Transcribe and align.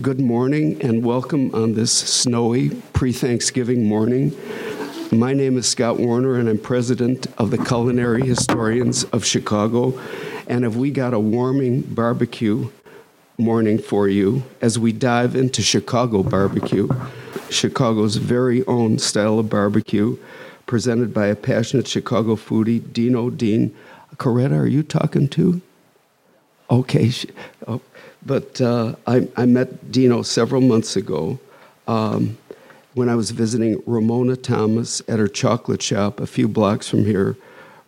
Good 0.00 0.20
morning 0.20 0.80
and 0.80 1.04
welcome 1.04 1.52
on 1.52 1.74
this 1.74 1.90
snowy 1.90 2.70
pre 2.92 3.12
Thanksgiving 3.12 3.84
morning. 3.84 4.32
My 5.10 5.32
name 5.32 5.58
is 5.58 5.66
Scott 5.66 5.98
Warner 5.98 6.36
and 6.36 6.48
I'm 6.48 6.58
president 6.58 7.26
of 7.36 7.50
the 7.50 7.58
Culinary 7.58 8.22
Historians 8.22 9.02
of 9.04 9.24
Chicago. 9.24 9.98
And 10.46 10.62
have 10.62 10.76
we 10.76 10.92
got 10.92 11.14
a 11.14 11.18
warming 11.18 11.80
barbecue 11.82 12.70
morning 13.38 13.78
for 13.78 14.06
you 14.06 14.44
as 14.60 14.78
we 14.78 14.92
dive 14.92 15.34
into 15.34 15.62
Chicago 15.62 16.22
barbecue, 16.22 16.88
Chicago's 17.50 18.16
very 18.16 18.64
own 18.66 19.00
style 19.00 19.40
of 19.40 19.50
barbecue, 19.50 20.16
presented 20.66 21.12
by 21.12 21.26
a 21.26 21.34
passionate 21.34 21.88
Chicago 21.88 22.36
foodie, 22.36 22.92
Dino 22.92 23.30
Dean. 23.30 23.74
Coretta, 24.16 24.60
are 24.60 24.66
you 24.66 24.84
talking 24.84 25.26
to? 25.30 25.60
Okay. 26.70 27.10
Oh, 27.66 27.80
but 28.28 28.60
uh, 28.60 28.94
I, 29.06 29.26
I, 29.36 29.46
met 29.46 29.90
Dino 29.90 30.20
several 30.20 30.60
months 30.60 30.96
ago 30.96 31.38
um, 31.88 32.36
when 32.92 33.08
I 33.08 33.14
was 33.14 33.30
visiting 33.30 33.82
Ramona 33.86 34.36
Thomas 34.36 35.00
at 35.08 35.18
her 35.18 35.28
chocolate 35.28 35.80
shop 35.80 36.20
a 36.20 36.26
few 36.26 36.46
blocks 36.46 36.86
from 36.88 37.06
here. 37.06 37.36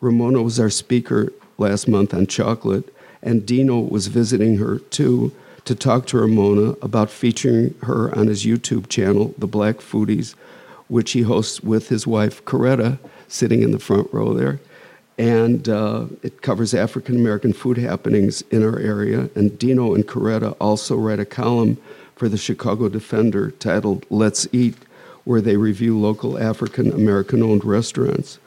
Ramona 0.00 0.41
was 0.41 0.59
our 0.59 0.70
speaker 0.70 1.30
last 1.59 1.87
month 1.87 2.14
on 2.14 2.27
chocolate, 2.27 2.92
and 3.23 3.45
Dino 3.45 3.80
was 3.80 4.06
visiting 4.06 4.56
her 4.56 4.78
too 4.78 5.30
to 5.66 5.74
talk 5.74 6.06
to 6.06 6.16
Ramona 6.16 6.70
about 6.80 7.11
featuring 7.11 7.75
her 7.83 8.16
on 8.16 8.27
his 8.27 8.47
YouTube 8.47 8.88
channel, 8.88 9.34
The 9.36 9.47
Black 9.47 9.77
Foodies, 9.77 10.34
which 10.88 11.12
he 11.12 11.20
hosts 11.20 11.61
with 11.61 11.91
his 11.91 12.06
wife, 12.06 12.42
Coretta, 12.47 12.98
sitting 13.28 13.62
in 13.62 13.72
the 13.72 13.78
front 13.78 14.09
row 14.11 14.33
there. 14.33 14.59
And 15.20 15.69
uh, 15.69 16.06
it 16.23 16.41
covers 16.41 16.73
African 16.73 17.15
American 17.15 17.52
food 17.52 17.77
happenings 17.77 18.41
in 18.51 18.65
our 18.65 18.78
area. 18.78 19.28
And 19.34 19.59
Dino 19.59 19.95
and 19.95 20.09
Coretta 20.09 20.56
also 20.59 20.97
write 20.97 21.20
a 21.20 21.27
column 21.27 21.77
for 22.16 22.30
the 22.30 22.38
Chicago 22.38 22.88
Defender 22.88 23.51
titled 23.51 24.06
Let's 24.09 24.48
Eat, 24.51 24.77
where 25.25 25.42
they 25.42 25.59
review 25.59 25.98
local 25.98 26.39
African 26.39 26.91
American 26.91 27.42
owned 27.42 27.67
restaurants. 27.67 28.39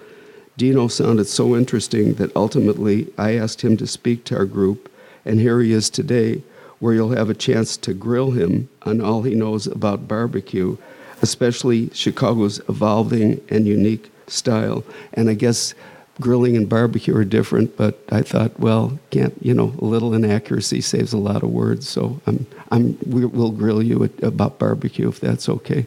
Dino 0.58 0.88
sounded 0.88 1.26
so 1.26 1.56
interesting 1.56 2.16
that 2.16 2.36
ultimately 2.36 3.14
I 3.20 3.36
asked 3.36 3.62
him 3.62 3.78
to 3.78 3.86
speak 3.86 4.24
to 4.26 4.38
our 4.38 4.46
group, 4.46 4.92
and 5.26 5.40
here 5.40 5.62
he 5.62 5.74
is 5.74 5.92
today, 5.92 6.42
where 6.80 6.96
you'll 6.96 7.12
have 7.12 7.30
a 7.30 7.36
chance 7.36 7.78
to 7.78 7.94
grill 7.94 8.32
him 8.32 8.68
on 8.82 9.00
all 9.00 9.22
he 9.22 9.36
knows 9.36 9.68
about 9.68 10.08
barbecue, 10.08 10.78
especially 11.22 11.92
Chicago's 11.94 12.62
evolving 12.68 13.40
and 13.50 13.68
unique 13.68 14.10
style. 14.26 14.84
And 15.14 15.30
I 15.30 15.36
guess 15.36 15.76
grilling 16.22 16.56
and 16.56 16.70
barbecue 16.70 17.16
are 17.16 17.26
different, 17.26 17.76
but 17.76 18.04
I 18.12 18.22
thought, 18.22 18.60
well, 18.60 19.00
can't 19.10 19.34
you 19.42 19.54
know, 19.54 19.74
a 19.80 19.86
little 19.86 20.14
inaccuracy 20.14 20.82
saves 20.82 21.14
a 21.14 21.18
lot 21.18 21.44
of 21.44 21.50
words. 21.50 21.90
So 21.90 22.22
I'm, 22.28 22.46
I'm, 22.72 22.98
we'll 23.06 23.52
grill 23.52 23.82
you 23.82 24.04
about 24.22 24.60
barbecue 24.60 25.08
if 25.10 25.20
that's 25.20 25.50
okay. 25.50 25.86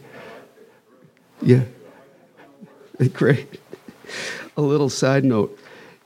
Yeah, 1.41 1.63
great 3.13 3.59
a 4.57 4.61
little 4.61 4.89
side 4.89 5.23
note. 5.23 5.57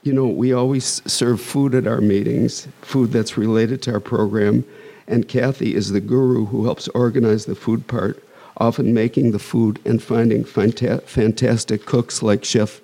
You 0.02 0.12
know, 0.12 0.26
we 0.26 0.52
always 0.52 1.00
serve 1.10 1.40
food 1.40 1.74
at 1.74 1.86
our 1.86 2.00
meetings, 2.00 2.68
food 2.82 3.12
that's 3.12 3.38
related 3.38 3.82
to 3.82 3.94
our 3.94 4.00
program, 4.00 4.64
and 5.06 5.28
Kathy 5.28 5.74
is 5.74 5.90
the 5.90 6.00
guru 6.00 6.46
who 6.46 6.64
helps 6.64 6.88
organize 6.88 7.46
the 7.46 7.54
food 7.54 7.86
part, 7.86 8.22
often 8.56 8.92
making 8.92 9.30
the 9.30 9.38
food 9.38 9.80
and 9.84 10.02
finding 10.02 10.44
fanta- 10.44 11.02
fantastic 11.02 11.86
cooks 11.86 12.22
like 12.22 12.44
Chef 12.44 12.80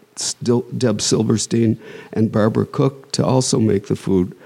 Deb 0.76 1.00
Silverstein 1.00 1.80
and 2.12 2.32
Barbara 2.32 2.66
Cook 2.66 3.12
to 3.12 3.24
also 3.24 3.58
make 3.58 3.86
the 3.86 3.96
food. 3.96 4.36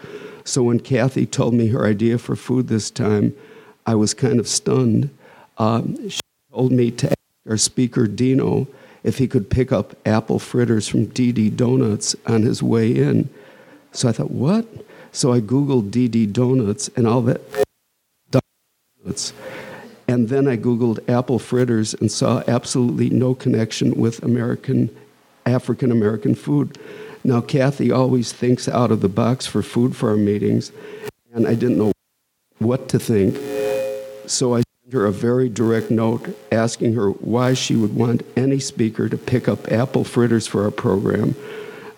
So 0.45 0.65
when 0.65 0.81
Kathy 0.81 1.27
told 1.27 1.55
me 1.55 1.69
her 1.69 1.87
idea 1.87 2.19
for 2.19 2.37
food 2.37 2.69
this 2.69 2.91
time, 2.91 3.35
I 3.87 3.95
was 3.95 4.15
kind 4.15 4.39
of 4.39 4.49
stunned. 4.49 5.11
Um, 5.59 6.09
she 6.09 6.21
told 6.53 6.73
me 6.73 6.91
to 6.93 7.09
ask 7.09 7.17
our 7.49 7.57
speaker, 7.57 8.07
Dino, 8.07 8.67
if 9.03 9.19
he 9.19 9.27
could 9.27 9.51
pick 9.51 9.73
up 9.73 9.97
apple 10.07 10.39
fritters 10.39 10.89
from 10.89 11.07
DD 11.07 11.57
Donuts 11.57 12.15
on 12.27 12.43
his 12.43 12.63
way 12.63 12.91
in. 12.93 13.29
So 13.93 14.09
I 14.09 14.13
thought, 14.13 14.31
what? 14.31 14.67
So 15.13 15.33
I 15.33 15.41
Googled 15.41 15.91
DD 15.91 16.33
Donuts 16.33 16.89
and 16.97 17.07
all 17.07 17.21
that 17.23 17.41
donuts. 18.31 19.33
And 20.09 20.29
then 20.29 20.47
I 20.47 20.57
Googled 20.57 21.09
apple 21.09 21.39
fritters 21.39 21.95
and 21.95 22.11
saw 22.11 22.43
absolutely 22.47 23.11
no 23.11 23.35
connection 23.35 23.95
with 23.95 24.23
American, 24.23 24.95
African 25.47 25.91
American 25.91 26.35
food. 26.35 26.79
Now, 27.25 27.41
Kathy 27.41 27.91
always 27.91 28.33
thinks 28.33 28.69
out 28.69 28.91
of 28.91 29.01
the 29.01 29.09
box 29.09 29.47
for 29.47 29.63
food 29.63 29.95
for 29.95 30.11
our 30.11 30.17
meetings, 30.17 30.73
and 31.33 31.47
I 31.47 31.55
didn't 31.55 31.79
know 31.79 31.93
what 32.59 32.89
to 32.91 32.99
think. 32.99 33.37
So 34.27 34.55
I 34.55 34.63
sent 34.83 34.93
her 34.93 35.07
a 35.07 35.13
very 35.13 35.49
direct 35.49 35.91
note 35.91 36.37
asking 36.51 36.95
her 36.95 37.11
why 37.11 37.55
she 37.55 37.77
would 37.77 37.95
want 37.95 38.23
any 38.37 38.59
speaker 38.59 39.09
to 39.09 39.17
pick 39.17 39.49
up 39.49 39.71
apple 39.71 40.05
fritters 40.05 40.47
for 40.47 40.65
our 40.65 40.71
program. 40.71 41.35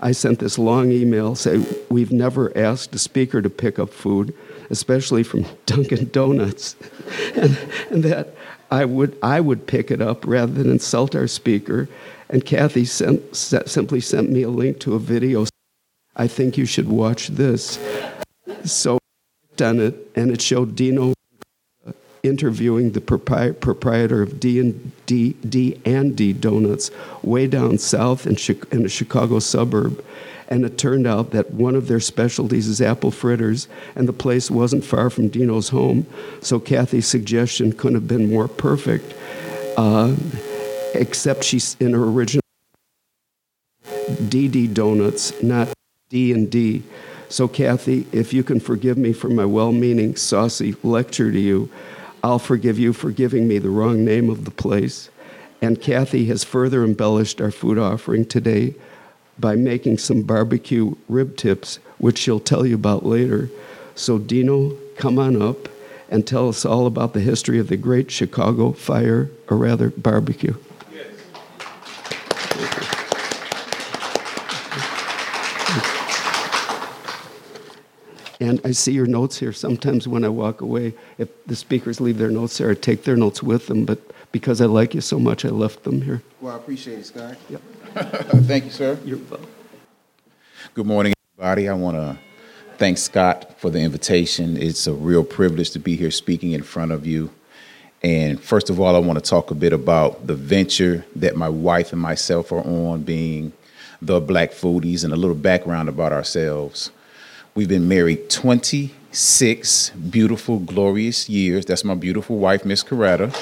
I 0.00 0.12
sent 0.12 0.38
this 0.38 0.58
long 0.58 0.92
email 0.92 1.34
saying, 1.34 1.66
We've 1.88 2.12
never 2.12 2.56
asked 2.56 2.94
a 2.94 2.98
speaker 2.98 3.40
to 3.40 3.48
pick 3.48 3.78
up 3.78 3.90
food, 3.90 4.34
especially 4.68 5.22
from 5.22 5.46
Dunkin' 5.66 6.10
Donuts, 6.10 6.76
and, 7.34 7.58
and 7.90 8.02
that 8.04 8.34
I 8.70 8.84
would, 8.84 9.16
I 9.22 9.40
would 9.40 9.66
pick 9.66 9.90
it 9.90 10.00
up 10.00 10.26
rather 10.26 10.52
than 10.52 10.70
insult 10.70 11.14
our 11.14 11.26
speaker. 11.26 11.88
And 12.28 12.44
Kathy 12.44 12.84
simply 12.84 14.00
sent 14.00 14.30
me 14.30 14.42
a 14.42 14.48
link 14.48 14.80
to 14.80 14.94
a 14.94 14.98
video. 14.98 15.46
I 16.16 16.26
think 16.26 16.56
you 16.56 16.66
should 16.66 16.88
watch 16.88 17.28
this. 17.28 17.78
So 18.64 18.96
I 18.96 19.56
done 19.56 19.80
it, 19.80 19.94
and 20.16 20.30
it 20.30 20.40
showed 20.40 20.74
Dino 20.74 21.12
uh, 21.86 21.92
interviewing 22.22 22.92
the 22.92 23.00
propri- 23.00 23.58
proprietor 23.60 24.22
of 24.22 24.40
D 24.40 24.58
and 24.58 24.92
D, 25.06 25.34
D 25.48 25.80
and 25.84 26.16
D 26.16 26.32
Donuts 26.32 26.90
way 27.22 27.46
down 27.46 27.78
south 27.78 28.26
in, 28.26 28.36
in 28.72 28.86
a 28.86 28.88
Chicago 28.88 29.38
suburb. 29.38 30.02
And 30.48 30.64
it 30.64 30.76
turned 30.78 31.06
out 31.06 31.30
that 31.30 31.52
one 31.52 31.74
of 31.74 31.88
their 31.88 32.00
specialties 32.00 32.68
is 32.68 32.80
apple 32.80 33.10
fritters, 33.10 33.66
and 33.96 34.06
the 34.06 34.12
place 34.12 34.50
wasn't 34.50 34.84
far 34.84 35.10
from 35.10 35.28
Dino's 35.28 35.70
home. 35.70 36.06
So 36.40 36.60
Kathy's 36.60 37.06
suggestion 37.06 37.72
couldn't 37.72 37.94
have 37.94 38.08
been 38.08 38.30
more 38.30 38.48
perfect, 38.48 39.14
uh, 39.76 40.14
except 40.94 41.44
she's 41.44 41.76
in 41.80 41.92
her 41.92 42.04
original 42.04 42.42
DD 44.06 44.72
Donuts, 44.72 45.42
not 45.42 45.72
D 46.10 46.32
and 46.32 46.50
D. 46.50 46.82
So 47.28 47.48
Kathy, 47.48 48.06
if 48.12 48.32
you 48.32 48.44
can 48.44 48.60
forgive 48.60 48.98
me 48.98 49.12
for 49.12 49.28
my 49.28 49.44
well-meaning, 49.44 50.16
saucy 50.16 50.76
lecture 50.82 51.32
to 51.32 51.38
you, 51.38 51.70
I'll 52.22 52.38
forgive 52.38 52.78
you 52.78 52.92
for 52.92 53.10
giving 53.10 53.48
me 53.48 53.58
the 53.58 53.70
wrong 53.70 54.04
name 54.04 54.30
of 54.30 54.44
the 54.44 54.50
place. 54.50 55.10
And 55.60 55.80
Kathy 55.80 56.26
has 56.26 56.44
further 56.44 56.84
embellished 56.84 57.40
our 57.40 57.50
food 57.50 57.78
offering 57.78 58.24
today 58.24 58.74
by 59.38 59.56
making 59.56 59.98
some 59.98 60.22
barbecue 60.22 60.94
rib 61.08 61.36
tips, 61.36 61.78
which 61.98 62.18
she'll 62.18 62.40
tell 62.40 62.64
you 62.64 62.74
about 62.74 63.04
later. 63.04 63.50
So, 63.94 64.18
Dino, 64.18 64.76
come 64.96 65.18
on 65.18 65.40
up 65.40 65.68
and 66.08 66.26
tell 66.26 66.48
us 66.48 66.64
all 66.64 66.86
about 66.86 67.12
the 67.12 67.20
history 67.20 67.58
of 67.58 67.68
the 67.68 67.76
great 67.76 68.10
Chicago 68.10 68.72
fire, 68.72 69.30
or 69.48 69.56
rather, 69.56 69.90
barbecue. 69.90 70.54
And 78.40 78.60
I 78.64 78.72
see 78.72 78.92
your 78.92 79.06
notes 79.06 79.38
here. 79.38 79.52
Sometimes 79.52 80.06
when 80.06 80.24
I 80.24 80.28
walk 80.28 80.60
away, 80.60 80.94
if 81.18 81.28
the 81.46 81.56
speakers 81.56 82.00
leave 82.00 82.18
their 82.18 82.30
notes 82.30 82.58
there, 82.58 82.70
I 82.70 82.74
take 82.74 83.04
their 83.04 83.16
notes 83.16 83.42
with 83.42 83.68
them. 83.68 83.84
But 83.84 84.00
because 84.32 84.60
I 84.60 84.66
like 84.66 84.94
you 84.94 85.00
so 85.00 85.18
much, 85.18 85.44
I 85.44 85.48
left 85.48 85.84
them 85.84 86.02
here. 86.02 86.22
Well, 86.40 86.52
I 86.52 86.56
appreciate 86.56 86.98
it, 86.98 87.06
Scott. 87.06 87.36
Yep. 87.48 87.62
Thank 88.48 88.64
you, 88.64 88.70
sir. 88.72 88.98
You're 89.04 89.18
welcome. 89.18 89.46
Good 90.74 90.86
morning, 90.86 91.14
everybody. 91.38 91.68
I 91.68 91.74
want 91.74 91.96
to 91.96 92.18
thank 92.76 92.98
Scott 92.98 93.60
for 93.60 93.70
the 93.70 93.78
invitation. 93.78 94.56
It's 94.56 94.88
a 94.88 94.92
real 94.92 95.22
privilege 95.22 95.70
to 95.70 95.78
be 95.78 95.94
here 95.94 96.10
speaking 96.10 96.50
in 96.52 96.64
front 96.64 96.90
of 96.90 97.06
you. 97.06 97.30
And 98.02 98.42
first 98.42 98.68
of 98.68 98.80
all, 98.80 98.96
I 98.96 98.98
want 98.98 99.22
to 99.22 99.30
talk 99.30 99.52
a 99.52 99.54
bit 99.54 99.72
about 99.72 100.26
the 100.26 100.34
venture 100.34 101.06
that 101.14 101.36
my 101.36 101.48
wife 101.48 101.92
and 101.92 102.02
myself 102.02 102.50
are 102.50 102.66
on, 102.66 103.04
being 103.04 103.52
the 104.02 104.20
Black 104.20 104.50
Foodies, 104.50 105.04
and 105.04 105.12
a 105.12 105.16
little 105.16 105.36
background 105.36 105.88
about 105.88 106.12
ourselves. 106.12 106.90
We've 107.54 107.68
been 107.68 107.86
married 107.86 108.28
26 108.28 109.90
beautiful, 109.90 110.58
glorious 110.58 111.28
years. 111.28 111.64
That's 111.64 111.84
my 111.84 111.94
beautiful 111.94 112.38
wife, 112.38 112.64
Miss 112.64 112.82
Coretta. 112.82 113.32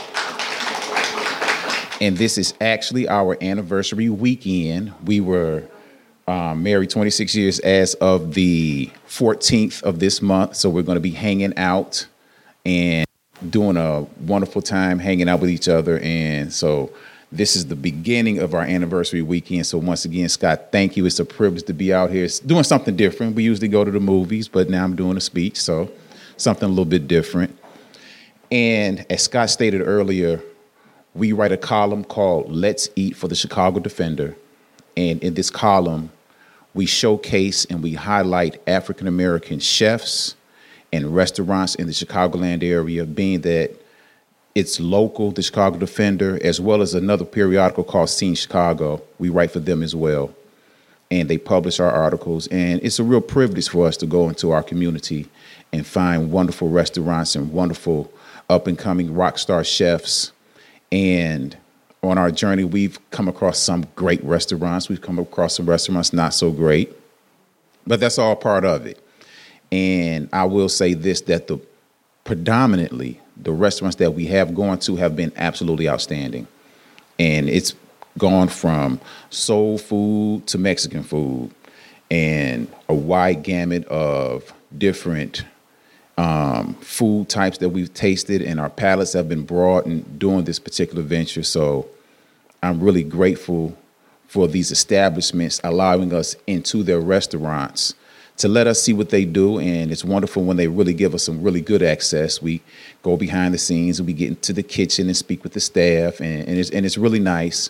And 2.03 2.19
this 2.19 2.37
is 2.37 2.53
actually 2.61 3.09
our 3.09 3.39
anniversary 3.41 4.09
weekend. 4.09 4.93
We 5.05 5.21
were 5.21 5.63
um, 6.27 6.61
married 6.61 6.91
26 6.91 7.33
years 7.37 7.61
as 7.61 7.95
of 7.95 8.35
the 8.35 8.91
14th 9.07 9.85
of 9.85 10.01
this 10.01 10.21
month. 10.21 10.57
So 10.57 10.69
we're 10.69 10.83
going 10.83 10.97
to 10.97 11.01
be 11.01 11.13
hanging 11.13 11.57
out 11.57 12.09
and 12.67 13.07
doing 13.49 13.77
a 13.77 14.05
wonderful 14.21 14.63
time 14.63 14.99
hanging 14.99 15.29
out 15.29 15.39
with 15.39 15.51
each 15.51 15.69
other. 15.69 16.01
And 16.01 16.53
so 16.53 16.91
this 17.31 17.55
is 17.55 17.67
the 17.67 17.77
beginning 17.77 18.41
of 18.41 18.53
our 18.53 18.63
anniversary 18.63 19.23
weekend. 19.23 19.65
So 19.67 19.79
once 19.79 20.05
again, 20.05 20.29
Scott, 20.29 20.73
thank 20.73 20.97
you. 20.97 21.07
It's 21.07 21.21
a 21.21 21.25
privilege 21.25 21.63
to 21.67 21.73
be 21.73 21.95
out 21.95 22.11
here 22.11 22.25
it's 22.25 22.41
doing 22.41 22.65
something 22.65 22.97
different. 22.97 23.37
We 23.37 23.45
usually 23.45 23.69
go 23.69 23.85
to 23.85 23.93
the 23.93 24.01
movies, 24.01 24.49
but 24.49 24.69
now 24.69 24.83
I'm 24.83 24.97
doing 24.97 25.17
a 25.17 25.21
speech, 25.21 25.61
so 25.61 25.89
something 26.37 26.67
a 26.67 26.69
little 26.69 26.85
bit 26.85 27.07
different. 27.07 27.57
And 28.51 29.07
as 29.09 29.23
Scott 29.23 29.51
stated 29.51 29.83
earlier, 29.83 30.43
we 31.15 31.33
write 31.33 31.53
a 31.53 31.57
column 31.57 32.05
called 32.05 32.51
Let's 32.51 32.89
Eat 32.97 33.17
for 33.17 33.29
the 33.29 33.35
Chicago 33.35 33.81
Defender. 33.81 34.37
And 34.97 35.23
in 35.23 35.35
this 35.35 35.51
column, 35.51 36.11
we 36.75 36.87
showcase 36.87 37.65
and 37.67 37.83
we 37.83 37.95
highlight 37.95 38.61
African 38.67 39.07
American 39.07 39.59
chefs 39.59 40.35
and 40.93 41.15
restaurants 41.15 41.75
in 41.75 41.87
the 41.87 41.93
Chicagoland 41.93 42.63
area, 42.63 43.05
being 43.05 43.43
that 43.43 43.75
it's 44.55 44.79
local, 44.79 45.31
the 45.31 45.43
Chicago 45.43 45.79
Defender, 45.79 46.39
as 46.43 46.61
well 46.61 46.83
as 46.83 46.95
another 46.95 47.25
periodical 47.25 47.85
called 47.85 48.11
Scene 48.11 48.35
Chicago. 48.35 49.03
We 49.19 49.31
write 49.31 49.51
for 49.51 49.61
them 49.61 49.83
as 49.83 49.95
well. 49.95 50.35
And 51.11 51.29
they 51.29 51.39
publish 51.39 51.79
our 51.79 51.91
articles. 51.91 52.47
And 52.49 52.83
it's 52.83 52.99
a 52.99 53.05
real 53.05 53.21
privilege 53.21 53.69
for 53.69 53.87
us 53.87 53.97
to 53.99 54.07
go 54.07 54.29
into 54.29 54.51
our 54.51 54.63
community 54.63 55.29
and 55.73 55.87
find 55.87 56.31
wonderful 56.31 56.69
restaurants 56.69 57.35
and 57.35 57.53
wonderful 57.53 58.13
up 58.49 58.67
and 58.67 58.79
coming 58.79 59.15
rock 59.15 59.39
star 59.39 59.65
chefs. 59.65 60.33
And 60.93 61.57
on 62.03 62.19
our 62.19 62.31
journey, 62.31 62.65
we've 62.65 62.99
come 63.11 63.27
across 63.27 63.59
some 63.59 63.87
great 63.97 64.23
restaurants. 64.23 64.89
We've 64.89 65.01
come 65.01 65.19
across 65.19 65.57
some 65.57 65.69
restaurants 65.69 66.13
not 66.13 66.35
so 66.35 66.51
great, 66.51 66.93
but 67.87 67.99
that's 67.99 68.19
all 68.19 68.37
part 68.37 68.65
of 68.65 68.87
it. 68.87 69.05
And 69.73 70.29
I 70.33 70.45
will 70.45 70.69
say 70.69 70.95
this 70.95 71.23
that 71.23 71.49
the 71.49 71.59
predominantly 72.25 73.19
the 73.37 73.53
restaurants 73.53 73.97
that 73.97 74.13
we 74.13 74.27
have 74.27 74.55
gone 74.55 74.79
to 74.81 74.97
have 74.97 75.17
been 75.17 75.33
absolutely 75.37 75.89
outstanding. 75.89 76.47
And 77.19 77.49
it's 77.49 77.75
gone 78.19 78.49
from 78.49 79.01
soul 79.31 79.79
food 79.79 80.47
to 80.49 80.59
Mexican 80.59 81.03
food 81.03 81.51
and 82.11 82.71
a 82.89 82.95
wide 82.95 83.43
gamut 83.43 83.87
of 83.87 84.53
different 84.77 85.45
um, 86.23 86.75
food 86.75 87.29
types 87.29 87.59
that 87.59 87.71
we've 87.71 87.93
tasted, 87.93 88.43
and 88.43 88.61
our 88.61 88.71
palates 88.71 89.13
have 89.15 89.29
been 89.29 89.45
broadened 89.45 90.21
during 90.21 90.45
this 90.45 90.61
particular 90.61 91.03
venture. 91.03 91.43
So 91.43 91.89
I'm 92.63 92.81
really 92.81 93.03
grateful 93.03 93.77
for 94.29 94.47
these 94.47 94.71
establishments 94.71 95.61
allowing 95.65 96.15
us 96.15 96.37
into 96.47 96.85
their 96.85 97.01
restaurants 97.01 97.95
to 98.37 98.47
let 98.47 98.69
us 98.69 98.81
see 98.81 98.93
what 98.93 99.11
they 99.11 99.25
do. 99.25 99.59
And 99.59 99.91
it's 99.91 100.05
wonderful 100.05 100.45
when 100.45 100.57
they 100.57 100.69
really 100.69 100.95
give 100.95 101.13
us 101.13 101.25
some 101.25 101.43
really 101.43 101.61
good 101.61 101.83
access. 101.83 102.41
We 102.41 102.63
go 103.03 103.17
behind 103.17 103.53
the 103.53 103.59
scenes 103.59 103.99
and 103.99 104.07
we 104.07 104.13
get 104.13 104.29
into 104.29 104.53
the 104.53 104.63
kitchen 104.63 105.09
and 105.09 105.17
speak 105.17 105.43
with 105.43 105.55
the 105.55 105.61
staff, 105.61 106.21
and, 106.21 106.49
and, 106.49 106.57
it's, 106.57 106.71
and 106.71 106.87
it's 106.87 106.97
really 106.97 107.21
nice. 107.21 107.69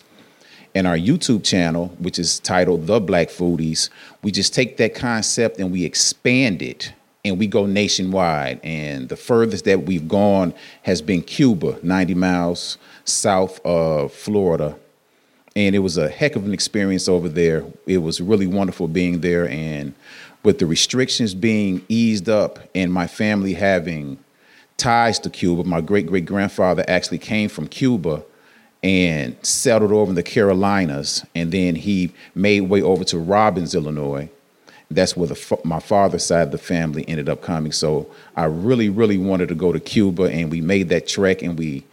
And 0.74 0.86
our 0.86 0.96
YouTube 0.96 1.42
channel, 1.42 1.88
which 1.98 2.18
is 2.18 2.38
titled 2.38 2.86
The 2.86 3.00
Black 3.00 3.28
Foodies, 3.28 3.88
we 4.22 4.30
just 4.30 4.52
take 4.52 4.76
that 4.76 4.94
concept 4.94 5.58
and 5.58 5.72
we 5.72 5.86
expand 5.86 6.60
it 6.60 6.92
and 7.24 7.38
we 7.38 7.46
go 7.46 7.66
nationwide. 7.66 8.60
And 8.62 9.08
the 9.08 9.16
furthest 9.16 9.64
that 9.64 9.84
we've 9.84 10.08
gone 10.08 10.54
has 10.82 11.00
been 11.00 11.22
Cuba, 11.22 11.78
90 11.82 12.14
miles 12.14 12.78
south 13.04 13.60
of 13.64 14.12
Florida. 14.12 14.76
And 15.54 15.74
it 15.76 15.80
was 15.80 15.98
a 15.98 16.08
heck 16.08 16.34
of 16.34 16.46
an 16.46 16.52
experience 16.52 17.08
over 17.08 17.28
there. 17.28 17.64
It 17.86 17.98
was 17.98 18.20
really 18.20 18.46
wonderful 18.46 18.88
being 18.88 19.20
there. 19.20 19.48
And 19.48 19.94
with 20.42 20.58
the 20.58 20.66
restrictions 20.66 21.34
being 21.34 21.84
eased 21.88 22.28
up 22.28 22.58
and 22.74 22.92
my 22.92 23.06
family 23.06 23.54
having 23.54 24.18
ties 24.76 25.18
to 25.20 25.30
Cuba, 25.30 25.62
my 25.64 25.80
great 25.80 26.06
great 26.06 26.24
grandfather 26.24 26.84
actually 26.88 27.18
came 27.18 27.48
from 27.48 27.68
Cuba 27.68 28.24
and 28.82 29.36
settled 29.46 29.92
over 29.92 30.10
in 30.10 30.16
the 30.16 30.22
Carolinas. 30.24 31.24
And 31.36 31.52
then 31.52 31.76
he 31.76 32.12
made 32.34 32.62
way 32.62 32.82
over 32.82 33.04
to 33.04 33.18
Robbins, 33.18 33.76
Illinois. 33.76 34.28
That's 34.94 35.16
where 35.16 35.28
the, 35.28 35.58
my 35.64 35.80
father's 35.80 36.24
side 36.24 36.42
of 36.42 36.52
the 36.52 36.58
family 36.58 37.04
ended 37.08 37.28
up 37.28 37.42
coming. 37.42 37.72
So 37.72 38.10
I 38.36 38.44
really, 38.44 38.88
really 38.88 39.18
wanted 39.18 39.48
to 39.48 39.54
go 39.54 39.72
to 39.72 39.80
Cuba, 39.80 40.24
and 40.24 40.50
we 40.50 40.60
made 40.60 40.88
that 40.90 41.06
trek 41.06 41.42
and 41.42 41.58
we 41.58 41.84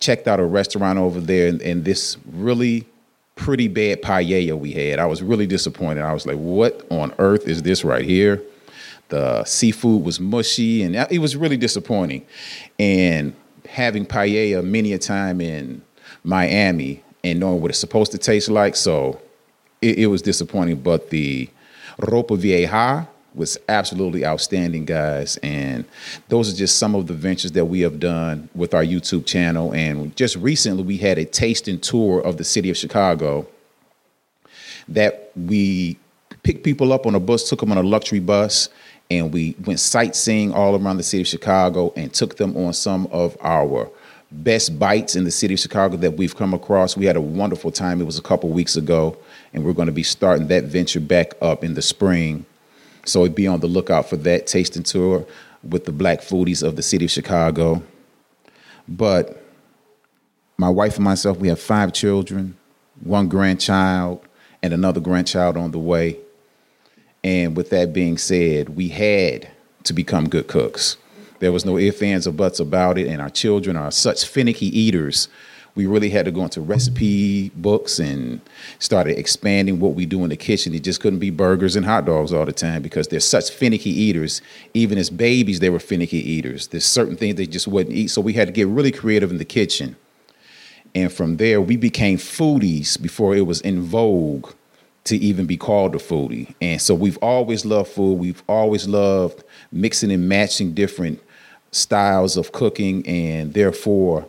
checked 0.00 0.28
out 0.28 0.40
a 0.40 0.44
restaurant 0.44 0.98
over 0.98 1.20
there. 1.20 1.48
And, 1.48 1.62
and 1.62 1.84
this 1.84 2.16
really 2.32 2.86
pretty 3.36 3.68
bad 3.68 4.02
paella 4.02 4.58
we 4.58 4.72
had. 4.72 4.98
I 4.98 5.06
was 5.06 5.22
really 5.22 5.46
disappointed. 5.46 6.02
I 6.02 6.12
was 6.12 6.26
like, 6.26 6.36
what 6.36 6.86
on 6.90 7.12
earth 7.18 7.48
is 7.48 7.62
this 7.62 7.84
right 7.84 8.04
here? 8.04 8.42
The 9.08 9.44
seafood 9.44 10.04
was 10.04 10.20
mushy 10.20 10.82
and 10.82 10.94
it 11.10 11.18
was 11.18 11.36
really 11.36 11.56
disappointing. 11.56 12.24
And 12.78 13.34
having 13.68 14.06
paella 14.06 14.64
many 14.64 14.92
a 14.92 14.98
time 14.98 15.40
in 15.40 15.82
Miami 16.22 17.02
and 17.22 17.40
knowing 17.40 17.60
what 17.60 17.70
it's 17.70 17.78
supposed 17.78 18.12
to 18.12 18.18
taste 18.18 18.48
like, 18.48 18.76
so 18.76 19.20
it, 19.82 19.98
it 19.98 20.06
was 20.06 20.22
disappointing. 20.22 20.76
But 20.80 21.10
the 21.10 21.48
ropa 21.98 22.36
vieja 22.36 23.08
was 23.34 23.58
absolutely 23.68 24.24
outstanding, 24.24 24.84
guys. 24.84 25.36
And 25.38 25.84
those 26.28 26.52
are 26.52 26.56
just 26.56 26.78
some 26.78 26.94
of 26.94 27.06
the 27.06 27.14
ventures 27.14 27.52
that 27.52 27.64
we 27.64 27.80
have 27.80 27.98
done 27.98 28.48
with 28.54 28.74
our 28.74 28.84
YouTube 28.84 29.26
channel. 29.26 29.72
And 29.74 30.14
just 30.16 30.36
recently, 30.36 30.84
we 30.84 30.98
had 30.98 31.18
a 31.18 31.24
tasting 31.24 31.80
tour 31.80 32.20
of 32.20 32.36
the 32.36 32.44
city 32.44 32.70
of 32.70 32.76
Chicago 32.76 33.46
that 34.88 35.32
we 35.34 35.98
picked 36.42 36.62
people 36.62 36.92
up 36.92 37.06
on 37.06 37.14
a 37.14 37.20
bus, 37.20 37.48
took 37.48 37.60
them 37.60 37.72
on 37.72 37.78
a 37.78 37.82
luxury 37.82 38.20
bus, 38.20 38.68
and 39.10 39.32
we 39.32 39.56
went 39.64 39.80
sightseeing 39.80 40.52
all 40.52 40.76
around 40.76 40.96
the 40.96 41.02
city 41.02 41.22
of 41.22 41.26
Chicago 41.26 41.92
and 41.96 42.12
took 42.12 42.36
them 42.36 42.56
on 42.56 42.72
some 42.72 43.06
of 43.08 43.36
our 43.40 43.90
best 44.30 44.78
bites 44.78 45.16
in 45.16 45.24
the 45.24 45.30
city 45.30 45.54
of 45.54 45.60
Chicago 45.60 45.96
that 45.96 46.12
we've 46.12 46.36
come 46.36 46.54
across. 46.54 46.96
We 46.96 47.06
had 47.06 47.16
a 47.16 47.20
wonderful 47.20 47.70
time. 47.70 48.00
It 48.00 48.04
was 48.04 48.18
a 48.18 48.22
couple 48.22 48.48
weeks 48.50 48.76
ago, 48.76 49.16
and 49.54 49.64
we're 49.64 49.72
going 49.72 49.86
to 49.86 49.92
be 49.92 50.02
starting 50.02 50.48
that 50.48 50.64
venture 50.64 51.00
back 51.00 51.32
up 51.40 51.64
in 51.64 51.74
the 51.74 51.82
spring. 51.82 52.44
So 53.06 53.26
be 53.28 53.46
on 53.46 53.60
the 53.60 53.68
lookout 53.68 54.10
for 54.10 54.16
that 54.18 54.46
tasting 54.46 54.82
tour 54.82 55.24
with 55.62 55.84
the 55.84 55.92
black 55.92 56.20
foodies 56.20 56.62
of 56.62 56.76
the 56.76 56.82
city 56.82 57.06
of 57.06 57.10
Chicago. 57.10 57.82
But 58.88 59.42
my 60.58 60.68
wife 60.68 60.96
and 60.96 61.04
myself, 61.04 61.38
we 61.38 61.48
have 61.48 61.60
five 61.60 61.92
children, 61.92 62.56
one 63.02 63.28
grandchild, 63.28 64.26
and 64.62 64.74
another 64.74 65.00
grandchild 65.00 65.56
on 65.56 65.70
the 65.70 65.78
way. 65.78 66.18
And 67.22 67.56
with 67.56 67.70
that 67.70 67.92
being 67.92 68.18
said, 68.18 68.70
we 68.70 68.88
had 68.88 69.48
to 69.84 69.92
become 69.92 70.28
good 70.28 70.48
cooks. 70.48 70.96
There 71.38 71.52
was 71.52 71.64
no 71.64 71.78
ifs, 71.78 72.02
ands, 72.02 72.26
or 72.26 72.32
buts 72.32 72.60
about 72.60 72.98
it. 72.98 73.06
And 73.06 73.22
our 73.22 73.30
children 73.30 73.76
are 73.76 73.90
such 73.90 74.26
finicky 74.26 74.66
eaters 74.78 75.28
we 75.74 75.86
really 75.86 76.08
had 76.08 76.24
to 76.24 76.30
go 76.30 76.42
into 76.44 76.60
recipe 76.60 77.48
books 77.50 77.98
and 77.98 78.40
started 78.78 79.18
expanding 79.18 79.80
what 79.80 79.94
we 79.94 80.06
do 80.06 80.22
in 80.22 80.30
the 80.30 80.36
kitchen. 80.36 80.72
It 80.72 80.84
just 80.84 81.00
couldn't 81.00 81.18
be 81.18 81.30
burgers 81.30 81.74
and 81.74 81.84
hot 81.84 82.04
dogs 82.04 82.32
all 82.32 82.46
the 82.46 82.52
time 82.52 82.80
because 82.80 83.08
they're 83.08 83.18
such 83.18 83.50
finicky 83.50 83.90
eaters. 83.90 84.40
Even 84.72 84.98
as 84.98 85.10
babies, 85.10 85.58
they 85.58 85.70
were 85.70 85.80
finicky 85.80 86.18
eaters. 86.18 86.68
There's 86.68 86.84
certain 86.84 87.16
things 87.16 87.34
they 87.36 87.46
just 87.46 87.66
wouldn't 87.66 87.96
eat. 87.96 88.08
So 88.08 88.20
we 88.20 88.34
had 88.34 88.48
to 88.48 88.52
get 88.52 88.68
really 88.68 88.92
creative 88.92 89.32
in 89.32 89.38
the 89.38 89.44
kitchen. 89.44 89.96
And 90.94 91.12
from 91.12 91.38
there, 91.38 91.60
we 91.60 91.76
became 91.76 92.18
foodies 92.18 93.00
before 93.00 93.34
it 93.34 93.46
was 93.46 93.60
in 93.62 93.82
vogue 93.82 94.52
to 95.04 95.16
even 95.16 95.44
be 95.44 95.56
called 95.56 95.96
a 95.96 95.98
foodie. 95.98 96.54
And 96.62 96.80
so 96.80 96.94
we've 96.94 97.18
always 97.18 97.64
loved 97.64 97.90
food. 97.90 98.14
We've 98.14 98.42
always 98.48 98.86
loved 98.86 99.42
mixing 99.72 100.12
and 100.12 100.28
matching 100.28 100.72
different 100.72 101.20
styles 101.72 102.36
of 102.36 102.52
cooking. 102.52 103.04
And 103.08 103.52
therefore, 103.52 104.28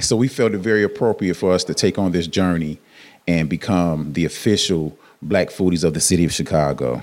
so 0.00 0.16
we 0.16 0.28
felt 0.28 0.52
it 0.52 0.58
very 0.58 0.82
appropriate 0.82 1.34
for 1.34 1.52
us 1.52 1.64
to 1.64 1.74
take 1.74 1.98
on 1.98 2.12
this 2.12 2.26
journey 2.26 2.78
and 3.26 3.48
become 3.48 4.12
the 4.12 4.24
official 4.24 4.96
black 5.20 5.48
foodies 5.48 5.84
of 5.84 5.94
the 5.94 6.00
city 6.00 6.24
of 6.24 6.32
Chicago. 6.32 7.02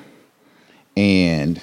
And 0.97 1.61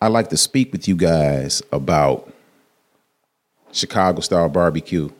I'd 0.00 0.08
like 0.08 0.28
to 0.30 0.36
speak 0.36 0.72
with 0.72 0.88
you 0.88 0.96
guys 0.96 1.62
about 1.72 2.32
Chicago 3.72 4.20
style 4.20 4.48
barbecue. 4.48 5.10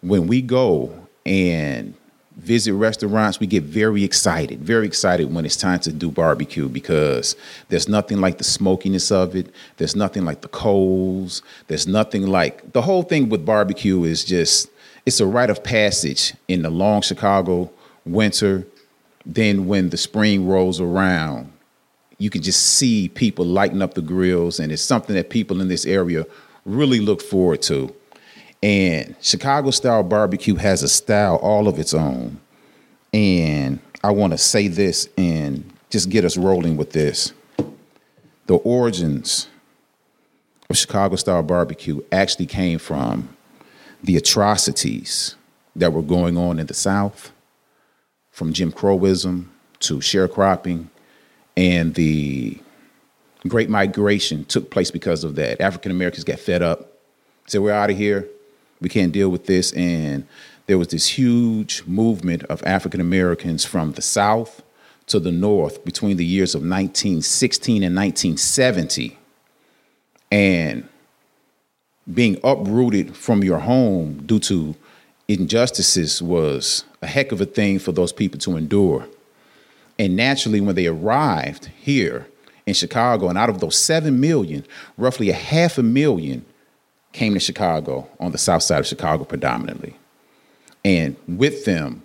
When 0.00 0.26
we 0.26 0.42
go 0.42 1.06
and 1.24 1.94
visit 2.36 2.74
restaurants, 2.74 3.38
we 3.38 3.46
get 3.46 3.62
very 3.62 4.04
excited, 4.04 4.60
very 4.60 4.86
excited 4.86 5.32
when 5.32 5.44
it's 5.44 5.56
time 5.56 5.80
to 5.80 5.92
do 5.92 6.10
barbecue 6.10 6.68
because 6.68 7.36
there's 7.68 7.88
nothing 7.88 8.20
like 8.20 8.38
the 8.38 8.44
smokiness 8.44 9.10
of 9.10 9.36
it. 9.36 9.52
There's 9.76 9.94
nothing 9.94 10.24
like 10.24 10.40
the 10.40 10.48
coals. 10.48 11.42
There's 11.68 11.86
nothing 11.86 12.26
like 12.26 12.72
the 12.72 12.82
whole 12.82 13.02
thing 13.02 13.28
with 13.28 13.44
barbecue 13.44 14.04
is 14.04 14.24
just 14.24 14.70
it's 15.04 15.20
a 15.20 15.26
rite 15.26 15.50
of 15.50 15.64
passage 15.64 16.34
in 16.48 16.62
the 16.62 16.70
long 16.70 17.02
Chicago 17.02 17.70
winter. 18.04 18.66
Then 19.24 19.66
when 19.66 19.90
the 19.90 19.96
spring 19.96 20.46
rolls 20.46 20.80
around, 20.80 21.52
you 22.18 22.30
can 22.30 22.42
just 22.42 22.62
see 22.62 23.08
people 23.08 23.44
lighting 23.44 23.82
up 23.82 23.94
the 23.94 24.02
grills, 24.02 24.60
and 24.60 24.70
it's 24.70 24.82
something 24.82 25.14
that 25.16 25.30
people 25.30 25.60
in 25.60 25.68
this 25.68 25.84
area 25.84 26.24
really 26.64 27.00
look 27.00 27.20
forward 27.20 27.62
to. 27.62 27.94
And 28.62 29.16
Chicago 29.20 29.70
style 29.70 30.02
barbecue 30.02 30.54
has 30.56 30.82
a 30.82 30.88
style 30.88 31.36
all 31.36 31.66
of 31.68 31.78
its 31.78 31.94
own. 31.94 32.40
And 33.12 33.80
I 34.04 34.12
want 34.12 34.32
to 34.32 34.38
say 34.38 34.68
this 34.68 35.08
and 35.18 35.70
just 35.90 36.10
get 36.10 36.24
us 36.24 36.36
rolling 36.36 36.76
with 36.76 36.92
this. 36.92 37.32
The 38.46 38.54
origins 38.54 39.48
of 40.70 40.76
Chicago 40.76 41.16
style 41.16 41.42
barbecue 41.42 42.00
actually 42.12 42.46
came 42.46 42.78
from 42.78 43.28
the 44.02 44.16
atrocities 44.16 45.36
that 45.76 45.92
were 45.92 46.02
going 46.02 46.36
on 46.36 46.58
in 46.58 46.66
the 46.66 46.74
South, 46.74 47.32
from 48.30 48.52
Jim 48.52 48.72
Crowism 48.72 49.46
to 49.80 49.98
sharecropping 49.98 50.86
and 51.56 51.94
the 51.94 52.60
Great 53.48 53.68
migration 53.68 54.44
took 54.44 54.70
place 54.70 54.92
because 54.92 55.24
of 55.24 55.34
that. 55.34 55.60
African 55.60 55.90
Americans 55.90 56.22
got 56.22 56.38
fed 56.38 56.62
up, 56.62 56.92
said, 57.46 57.60
We're 57.60 57.72
out 57.72 57.90
of 57.90 57.96
here. 57.96 58.28
We 58.82 58.88
can't 58.88 59.12
deal 59.12 59.30
with 59.30 59.46
this. 59.46 59.72
And 59.72 60.26
there 60.66 60.76
was 60.76 60.88
this 60.88 61.06
huge 61.06 61.84
movement 61.86 62.42
of 62.44 62.62
African 62.64 63.00
Americans 63.00 63.64
from 63.64 63.92
the 63.92 64.02
South 64.02 64.62
to 65.06 65.18
the 65.18 65.32
North 65.32 65.84
between 65.84 66.16
the 66.16 66.24
years 66.24 66.54
of 66.54 66.60
1916 66.60 67.82
and 67.82 67.96
1970. 67.96 69.18
And 70.30 70.88
being 72.12 72.38
uprooted 72.42 73.16
from 73.16 73.44
your 73.44 73.60
home 73.60 74.24
due 74.26 74.40
to 74.40 74.74
injustices 75.28 76.20
was 76.20 76.84
a 77.00 77.06
heck 77.06 77.32
of 77.32 77.40
a 77.40 77.46
thing 77.46 77.78
for 77.78 77.92
those 77.92 78.12
people 78.12 78.40
to 78.40 78.56
endure. 78.56 79.06
And 79.98 80.16
naturally, 80.16 80.60
when 80.60 80.74
they 80.74 80.86
arrived 80.86 81.66
here 81.66 82.26
in 82.66 82.74
Chicago, 82.74 83.28
and 83.28 83.38
out 83.38 83.50
of 83.50 83.60
those 83.60 83.76
7 83.76 84.18
million, 84.18 84.64
roughly 84.96 85.30
a 85.30 85.34
half 85.34 85.78
a 85.78 85.82
million 85.82 86.44
came 87.12 87.34
to 87.34 87.40
Chicago 87.40 88.08
on 88.18 88.32
the 88.32 88.38
south 88.38 88.62
side 88.62 88.80
of 88.80 88.86
Chicago 88.86 89.24
predominantly. 89.24 89.96
And 90.84 91.16
with 91.28 91.64
them 91.64 92.02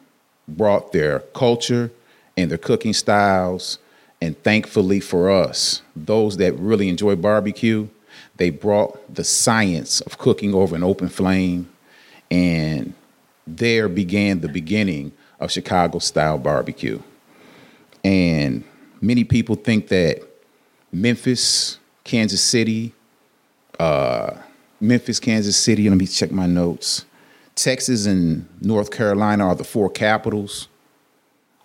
brought 0.47 0.91
their 0.91 1.19
culture 1.33 1.91
and 2.35 2.51
their 2.51 2.57
cooking 2.57 2.93
styles. 2.93 3.79
And 4.21 4.41
thankfully 4.43 4.99
for 4.99 5.29
us, 5.29 5.81
those 5.95 6.37
that 6.37 6.53
really 6.53 6.89
enjoy 6.89 7.15
barbecue, 7.15 7.87
they 8.37 8.49
brought 8.49 9.13
the 9.13 9.23
science 9.23 10.01
of 10.01 10.17
cooking 10.17 10.53
over 10.53 10.75
an 10.75 10.83
open 10.83 11.09
flame. 11.09 11.69
And 12.29 12.93
there 13.45 13.87
began 13.87 14.41
the 14.41 14.49
beginning 14.49 15.13
of 15.39 15.51
Chicago 15.51 15.99
style 15.99 16.37
barbecue. 16.37 17.01
And 18.03 18.63
many 19.01 19.23
people 19.23 19.55
think 19.55 19.87
that 19.89 20.21
Memphis, 20.91 21.77
Kansas 22.03 22.41
City, 22.41 22.93
uh, 23.79 24.35
Memphis, 24.79 25.19
Kansas 25.19 25.57
City, 25.57 25.89
let 25.89 25.97
me 25.97 26.05
check 26.05 26.31
my 26.31 26.45
notes. 26.45 27.05
Texas 27.55 28.05
and 28.05 28.47
North 28.61 28.91
Carolina 28.91 29.47
are 29.47 29.55
the 29.55 29.63
four 29.63 29.89
capitals 29.89 30.67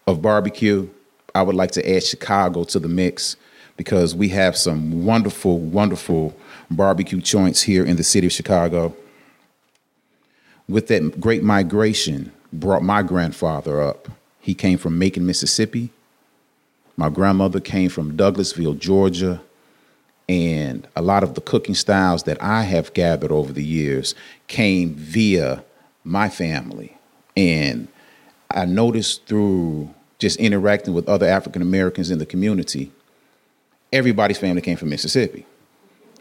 of 0.07 0.23
barbecue. 0.23 0.89
I 1.35 1.43
would 1.43 1.55
like 1.55 1.73
to 1.73 1.91
add 1.97 2.03
Chicago 2.03 2.65
to 2.65 2.79
the 2.79 2.89
mix 2.89 3.37
because 3.77 4.15
we 4.15 4.29
have 4.29 4.57
some 4.57 5.05
wonderful, 5.05 5.59
wonderful 5.59 6.35
barbecue 6.71 7.21
joints 7.21 7.63
here 7.63 7.85
in 7.85 7.97
the 7.97 8.05
city 8.05 8.27
of 8.27 8.33
Chicago. 8.33 8.95
With 10.69 10.89
that 10.89 11.21
great 11.21 11.43
migration, 11.43 12.33
brought 12.53 12.83
my 12.83 13.03
grandfather 13.03 13.83
up. 13.83 14.09
He 14.41 14.55
came 14.55 14.79
from 14.79 14.99
Macon, 14.99 15.27
Mississippi. 15.27 15.91
My 16.97 17.09
grandmother 17.09 17.61
came 17.61 17.89
from 17.89 18.17
Douglasville, 18.17 18.79
Georgia. 18.79 19.41
And 20.29 20.87
a 20.97 21.03
lot 21.03 21.23
of 21.23 21.35
the 21.35 21.41
cooking 21.41 21.75
styles 21.75 22.23
that 22.25 22.43
I 22.43 22.63
have 22.63 22.95
gathered 22.95 23.33
over 23.33 23.53
the 23.53 23.65
years 23.65 24.15
came 24.47 24.95
via 24.95 25.65
my 26.05 26.29
family. 26.29 26.97
And 27.37 27.89
I 28.51 28.65
noticed 28.65 29.27
through 29.27 29.93
just 30.19 30.39
interacting 30.39 30.95
with 30.95 31.09
other 31.09 31.27
African 31.27 31.63
Americans 31.63 32.11
in 32.11 32.19
the 32.19 32.27
community, 32.27 32.93
everybody's 33.93 34.39
family 34.39 34.63
came 34.63 34.77
from 34.77 34.91
Mississippi. 34.91 35.45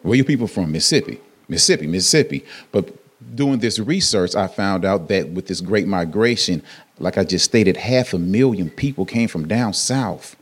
Where 0.01 0.15
you 0.15 0.23
people 0.23 0.47
from? 0.47 0.71
Mississippi, 0.71 1.19
Mississippi, 1.47 1.87
Mississippi. 1.87 2.45
But 2.71 2.91
doing 3.35 3.59
this 3.59 3.77
research, 3.79 4.35
I 4.35 4.47
found 4.47 4.85
out 4.85 5.07
that 5.09 5.29
with 5.29 5.47
this 5.47 5.61
great 5.61 5.87
migration, 5.87 6.63
like 6.99 7.17
I 7.17 7.23
just 7.23 7.45
stated, 7.45 7.77
half 7.77 8.13
a 8.13 8.19
million 8.19 8.69
people 8.69 9.05
came 9.05 9.27
from 9.27 9.47
down 9.47 9.73
south 9.73 10.35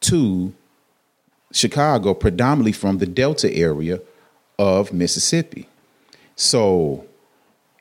to 0.00 0.52
Chicago, 1.54 2.14
predominantly 2.14 2.72
from 2.72 2.98
the 2.98 3.06
Delta 3.06 3.52
area 3.54 4.00
of 4.58 4.92
Mississippi. 4.92 5.68
So 6.34 7.06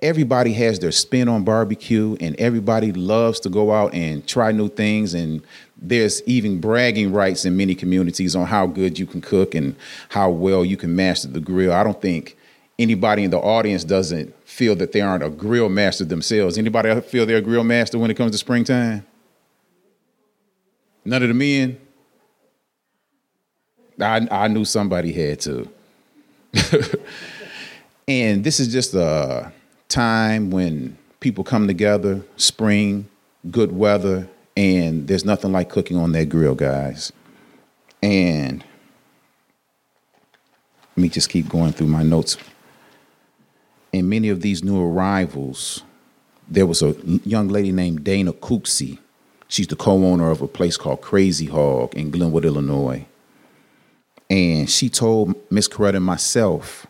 everybody 0.01 0.53
has 0.53 0.77
their 0.77 0.92
spin 0.92 1.27
on 1.27 1.44
barbecue 1.44 2.15
and 2.20 2.36
everybody 2.39 2.92
loves 2.92 3.39
to 3.39 3.50
go 3.50 3.72
out 3.72 3.92
and 3.94 4.25
try 4.27 4.51
new 4.51 4.70
things 4.70 5.15
and 5.15 5.42
there's 5.75 6.22
even 6.24 6.62
bragging 6.62 7.12
rights 7.12 7.46
in 7.46 7.58
many 7.58 7.74
communities 7.74 8.36
on 8.36 8.46
how 8.46 8.68
good 8.68 9.00
you 9.00 9.08
can 9.08 9.22
cook 9.22 9.56
and 9.56 9.75
how 10.10 10.30
well 10.30 10.63
you 10.63 10.77
can 10.77 10.96
master 10.96 11.27
the 11.27 11.39
grill. 11.39 11.74
I 11.74 11.84
don't 11.84 12.00
think 12.00 12.38
anybody 12.77 13.24
in 13.24 13.32
the 13.32 13.39
audience 13.39 13.84
doesn't 13.84 14.36
feel 14.48 14.75
that 14.75 14.92
they 14.92 15.01
aren't 15.01 15.24
a 15.24 15.30
grill 15.30 15.70
master 15.70 16.06
themselves. 16.06 16.60
Anybody 16.60 17.01
feel 17.01 17.25
they're 17.25 17.38
a 17.38 17.42
grill 17.42 17.63
master 17.63 17.98
when 17.98 18.12
it 18.12 18.18
comes 18.18 18.34
to 18.34 18.38
springtime? 18.38 19.03
None 21.06 21.24
of 21.24 21.27
the 21.27 21.34
men? 21.34 21.80
I, 24.00 24.28
I 24.32 24.48
knew 24.48 24.66
somebody 24.66 25.12
had 25.12 25.40
to. 25.42 25.70
and 28.08 28.44
this 28.44 28.60
is 28.60 28.72
just 28.72 28.94
a 28.94 29.52
time 29.90 30.52
when 30.52 30.98
people 31.20 31.44
come 31.44 31.68
together, 31.68 32.22
spring, 32.36 33.08
good 33.50 33.72
weather, 33.72 34.28
and 34.56 35.08
there's 35.08 35.26
nothing 35.26 35.52
like 35.52 35.70
cooking 35.70 35.98
on 35.98 36.12
that 36.12 36.26
grill, 36.26 36.56
guys. 36.56 37.12
And 38.02 38.64
let 40.96 41.02
me 41.02 41.10
just 41.10 41.30
keep 41.30 41.50
going 41.50 41.72
through 41.72 41.88
my 41.88 42.04
notes. 42.04 42.38
And 43.94 44.10
many 44.10 44.30
of 44.30 44.42
these 44.42 44.64
new 44.64 44.82
arrivals, 44.82 45.84
there 46.48 46.66
was 46.66 46.82
a 46.82 46.96
young 47.24 47.48
lady 47.48 47.72
named 47.72 48.04
Dana 48.04 48.34
Cooksey. 48.34 49.00
She's 49.48 49.68
the 49.68 49.76
co-owner 49.76 50.32
of 50.32 50.42
a 50.42 50.48
place 50.48 50.78
called 50.78 51.02
Crazy 51.02 51.46
Hog 51.46 51.94
in 51.96 52.12
Glenwood, 52.12 52.46
Illinois. 52.46 53.06
And 54.34 54.68
she 54.68 54.90
told 54.90 55.36
Miss 55.52 55.68
Coretta 55.68 55.98
and 55.98 56.06
myself 56.06 56.88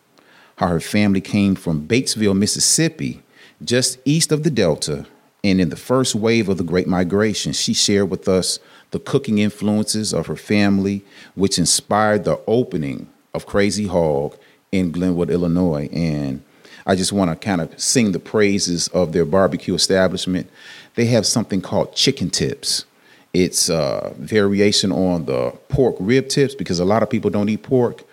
how 0.55 0.69
her 0.69 0.79
family 0.79 1.19
came 1.19 1.55
from 1.55 1.85
Batesville, 1.85 2.37
Mississippi, 2.37 3.21
just 3.61 3.99
east 4.05 4.31
of 4.31 4.43
the 4.43 4.49
Delta. 4.49 5.05
And 5.43 5.59
in 5.59 5.67
the 5.67 5.75
first 5.75 6.15
wave 6.15 6.47
of 6.47 6.57
the 6.57 6.63
Great 6.63 6.87
Migration, 6.87 7.51
she 7.51 7.73
shared 7.73 8.09
with 8.09 8.29
us 8.29 8.59
the 8.91 8.99
cooking 8.99 9.39
influences 9.39 10.13
of 10.13 10.27
her 10.27 10.37
family, 10.37 11.03
which 11.35 11.59
inspired 11.59 12.23
the 12.23 12.39
opening 12.47 13.09
of 13.33 13.45
Crazy 13.45 13.87
Hog 13.87 14.37
in 14.71 14.91
Glenwood, 14.91 15.29
Illinois. 15.29 15.89
And 15.91 16.41
I 16.85 16.95
just 16.95 17.11
want 17.11 17.29
to 17.29 17.35
kind 17.35 17.59
of 17.59 17.77
sing 17.77 18.13
the 18.13 18.19
praises 18.19 18.87
of 18.87 19.11
their 19.11 19.25
barbecue 19.25 19.73
establishment. 19.73 20.49
They 20.95 21.07
have 21.07 21.25
something 21.25 21.59
called 21.59 21.93
chicken 21.93 22.29
tips. 22.29 22.85
It's 23.33 23.67
a 23.67 24.13
variation 24.19 24.91
on 24.91 25.25
the 25.25 25.51
pork 25.67 25.95
rib 25.99 26.29
tips 26.29 26.53
because 26.53 26.79
a 26.79 26.85
lot 26.85 27.01
of 27.01 27.09
people 27.09 27.31
don't 27.31 27.49
eat 27.49 27.63
pork. 27.63 28.03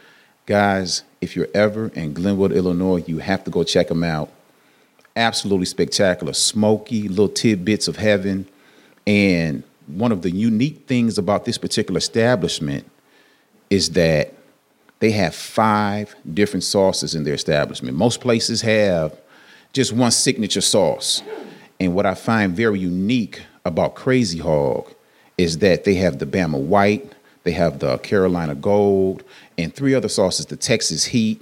Guys, 0.46 1.02
if 1.20 1.36
you're 1.36 1.48
ever 1.52 1.88
in 1.88 2.14
Glenwood, 2.14 2.52
Illinois, 2.52 3.04
you 3.06 3.18
have 3.18 3.44
to 3.44 3.50
go 3.50 3.62
check 3.62 3.88
them 3.88 4.02
out. 4.02 4.30
Absolutely 5.14 5.66
spectacular, 5.66 6.32
smoky 6.32 7.06
little 7.06 7.28
tidbits 7.28 7.86
of 7.86 7.96
heaven. 7.96 8.48
And 9.06 9.62
one 9.86 10.10
of 10.10 10.22
the 10.22 10.30
unique 10.30 10.86
things 10.86 11.18
about 11.18 11.44
this 11.44 11.58
particular 11.58 11.98
establishment 11.98 12.90
is 13.68 13.90
that 13.90 14.32
they 15.00 15.10
have 15.10 15.34
five 15.34 16.14
different 16.32 16.64
sauces 16.64 17.14
in 17.14 17.24
their 17.24 17.34
establishment. 17.34 17.94
Most 17.94 18.22
places 18.22 18.62
have 18.62 19.18
just 19.74 19.92
one 19.92 20.12
signature 20.12 20.62
sauce. 20.62 21.22
And 21.78 21.94
what 21.94 22.06
I 22.06 22.14
find 22.14 22.56
very 22.56 22.78
unique 22.78 23.42
about 23.66 23.94
Crazy 23.94 24.38
Hog 24.38 24.94
is 25.40 25.58
that 25.58 25.84
they 25.84 25.94
have 25.94 26.18
the 26.18 26.26
Bama 26.26 26.58
White, 26.60 27.12
they 27.44 27.52
have 27.52 27.78
the 27.78 27.96
Carolina 27.98 28.54
Gold, 28.54 29.24
and 29.56 29.74
three 29.74 29.94
other 29.94 30.08
sauces 30.08 30.46
the 30.46 30.56
Texas 30.56 31.06
Heat, 31.06 31.40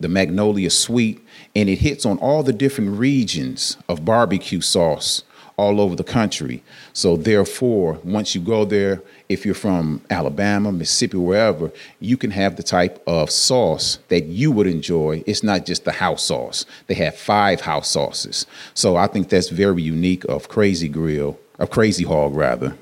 the 0.00 0.08
Magnolia 0.08 0.70
Sweet, 0.70 1.20
and 1.54 1.68
it 1.68 1.76
hits 1.76 2.06
on 2.06 2.16
all 2.18 2.42
the 2.42 2.54
different 2.54 2.98
regions 2.98 3.76
of 3.86 4.04
barbecue 4.04 4.62
sauce 4.62 5.24
all 5.56 5.78
over 5.78 5.94
the 5.94 6.02
country. 6.04 6.62
So, 6.94 7.18
therefore, 7.18 8.00
once 8.02 8.34
you 8.34 8.40
go 8.40 8.64
there, 8.64 9.02
if 9.28 9.44
you're 9.44 9.54
from 9.54 10.00
Alabama, 10.08 10.72
Mississippi, 10.72 11.18
wherever, 11.18 11.70
you 12.00 12.16
can 12.16 12.30
have 12.30 12.56
the 12.56 12.62
type 12.62 13.02
of 13.06 13.30
sauce 13.30 13.98
that 14.08 14.24
you 14.24 14.50
would 14.52 14.66
enjoy. 14.66 15.22
It's 15.26 15.42
not 15.42 15.66
just 15.66 15.84
the 15.84 15.92
house 15.92 16.24
sauce, 16.24 16.64
they 16.86 16.94
have 16.94 17.14
five 17.14 17.60
house 17.60 17.90
sauces. 17.90 18.46
So, 18.72 18.96
I 18.96 19.06
think 19.06 19.28
that's 19.28 19.50
very 19.50 19.82
unique 19.82 20.24
of 20.24 20.48
Crazy 20.48 20.88
Grill, 20.88 21.38
of 21.58 21.70
Crazy 21.70 22.04
Hog, 22.04 22.34
rather. 22.34 22.74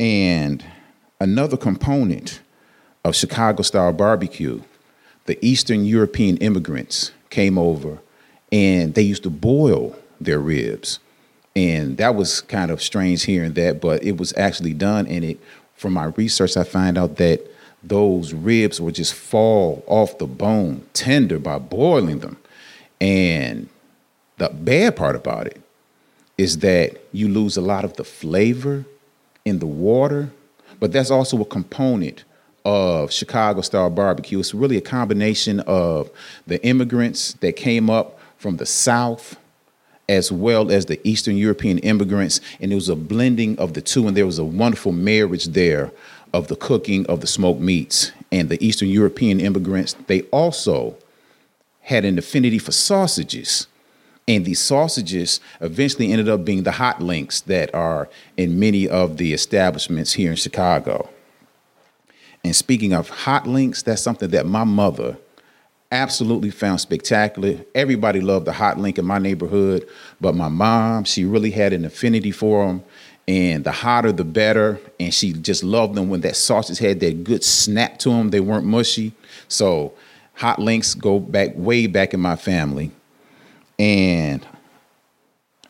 And 0.00 0.64
another 1.20 1.56
component 1.56 2.40
of 3.04 3.16
Chicago 3.16 3.62
style 3.62 3.92
barbecue, 3.92 4.62
the 5.26 5.44
Eastern 5.44 5.84
European 5.84 6.36
immigrants 6.38 7.12
came 7.30 7.58
over 7.58 7.98
and 8.50 8.94
they 8.94 9.02
used 9.02 9.24
to 9.24 9.30
boil 9.30 9.96
their 10.20 10.38
ribs. 10.38 11.00
And 11.56 11.96
that 11.96 12.14
was 12.14 12.40
kind 12.40 12.70
of 12.70 12.82
strange 12.82 13.24
hearing 13.24 13.54
that, 13.54 13.80
but 13.80 14.02
it 14.04 14.16
was 14.16 14.32
actually 14.36 14.74
done. 14.74 15.06
And 15.06 15.24
it, 15.24 15.40
from 15.74 15.92
my 15.94 16.06
research, 16.16 16.56
I 16.56 16.64
find 16.64 16.96
out 16.96 17.16
that 17.16 17.40
those 17.82 18.32
ribs 18.32 18.80
would 18.80 18.94
just 18.94 19.14
fall 19.14 19.82
off 19.86 20.18
the 20.18 20.26
bone 20.26 20.86
tender 20.92 21.38
by 21.38 21.58
boiling 21.58 22.20
them. 22.20 22.36
And 23.00 23.68
the 24.38 24.48
bad 24.48 24.96
part 24.96 25.16
about 25.16 25.46
it 25.46 25.60
is 26.36 26.58
that 26.58 26.96
you 27.12 27.28
lose 27.28 27.56
a 27.56 27.60
lot 27.60 27.84
of 27.84 27.94
the 27.94 28.04
flavor 28.04 28.84
in 29.48 29.58
the 29.58 29.66
water, 29.66 30.30
but 30.80 30.92
that's 30.92 31.10
also 31.10 31.40
a 31.40 31.44
component 31.44 32.24
of 32.64 33.10
Chicago 33.10 33.60
style 33.62 33.90
barbecue. 33.90 34.38
It's 34.38 34.54
really 34.54 34.76
a 34.76 34.82
combination 34.82 35.60
of 35.60 36.10
the 36.46 36.62
immigrants 36.64 37.32
that 37.40 37.56
came 37.56 37.88
up 37.88 38.18
from 38.36 38.58
the 38.58 38.66
South 38.66 39.36
as 40.08 40.32
well 40.32 40.70
as 40.70 40.86
the 40.86 41.00
Eastern 41.06 41.36
European 41.36 41.78
immigrants. 41.78 42.40
And 42.60 42.72
it 42.72 42.74
was 42.74 42.88
a 42.88 42.96
blending 42.96 43.58
of 43.58 43.74
the 43.74 43.82
two, 43.82 44.08
and 44.08 44.16
there 44.16 44.26
was 44.26 44.38
a 44.38 44.44
wonderful 44.44 44.92
marriage 44.92 45.46
there 45.46 45.92
of 46.32 46.48
the 46.48 46.56
cooking 46.56 47.06
of 47.06 47.20
the 47.20 47.26
smoked 47.26 47.60
meats. 47.60 48.12
And 48.32 48.48
the 48.48 48.64
Eastern 48.64 48.88
European 48.88 49.40
immigrants, 49.40 49.94
they 50.06 50.22
also 50.24 50.96
had 51.82 52.04
an 52.04 52.18
affinity 52.18 52.58
for 52.58 52.72
sausages. 52.72 53.66
And 54.28 54.44
these 54.44 54.60
sausages 54.60 55.40
eventually 55.62 56.12
ended 56.12 56.28
up 56.28 56.44
being 56.44 56.62
the 56.62 56.70
hot 56.70 57.00
links 57.00 57.40
that 57.42 57.74
are 57.74 58.10
in 58.36 58.60
many 58.60 58.86
of 58.86 59.16
the 59.16 59.32
establishments 59.32 60.12
here 60.12 60.30
in 60.30 60.36
Chicago. 60.36 61.08
And 62.44 62.54
speaking 62.54 62.92
of 62.92 63.08
hot 63.08 63.46
links, 63.46 63.82
that's 63.82 64.02
something 64.02 64.28
that 64.30 64.44
my 64.46 64.64
mother 64.64 65.16
absolutely 65.90 66.50
found 66.50 66.78
spectacular. 66.78 67.64
Everybody 67.74 68.20
loved 68.20 68.44
the 68.44 68.52
hot 68.52 68.78
link 68.78 68.98
in 68.98 69.06
my 69.06 69.18
neighborhood, 69.18 69.88
but 70.20 70.34
my 70.34 70.48
mom, 70.48 71.04
she 71.04 71.24
really 71.24 71.50
had 71.50 71.72
an 71.72 71.86
affinity 71.86 72.30
for 72.30 72.66
them. 72.66 72.84
And 73.26 73.64
the 73.64 73.72
hotter, 73.72 74.12
the 74.12 74.24
better. 74.24 74.78
And 75.00 75.12
she 75.12 75.32
just 75.32 75.64
loved 75.64 75.94
them 75.94 76.10
when 76.10 76.20
that 76.20 76.36
sausage 76.36 76.78
had 76.78 77.00
that 77.00 77.24
good 77.24 77.42
snap 77.42 77.98
to 78.00 78.10
them. 78.10 78.28
They 78.28 78.40
weren't 78.40 78.66
mushy. 78.66 79.12
So 79.48 79.94
hot 80.34 80.58
links 80.58 80.94
go 80.94 81.18
back 81.18 81.50
way 81.54 81.86
back 81.86 82.12
in 82.12 82.20
my 82.20 82.36
family. 82.36 82.92
And 83.78 84.46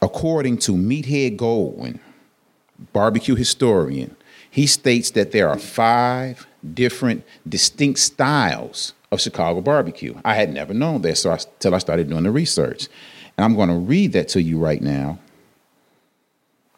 according 0.01 0.59
to 0.59 0.73
Meathead 0.73 1.37
Goldwyn, 1.37 1.99
barbecue 2.93 3.35
historian, 3.35 4.17
he 4.51 4.67
states 4.67 5.11
that 5.13 5.33
there 5.33 5.49
are 5.49 5.59
five 5.59 6.47
different 6.75 7.25
distinct 7.49 7.99
styles 7.99 8.95
of 9.11 9.21
Chicago 9.21 9.61
barbecue. 9.61 10.15
I 10.25 10.35
had 10.35 10.53
never 10.53 10.75
known 10.75 11.03
that 11.03 11.17
so 11.17 11.31
I, 11.31 11.35
until 11.35 11.75
I 11.75 11.79
started 11.79 12.09
doing 12.09 12.25
the 12.25 12.31
research. 12.31 12.89
And 13.37 13.45
I'm 13.45 13.55
going 13.55 13.69
to 13.69 13.77
read 13.77 14.13
that 14.15 14.29
to 14.29 14.43
you 14.43 14.59
right 14.59 14.83
now. 14.83 15.19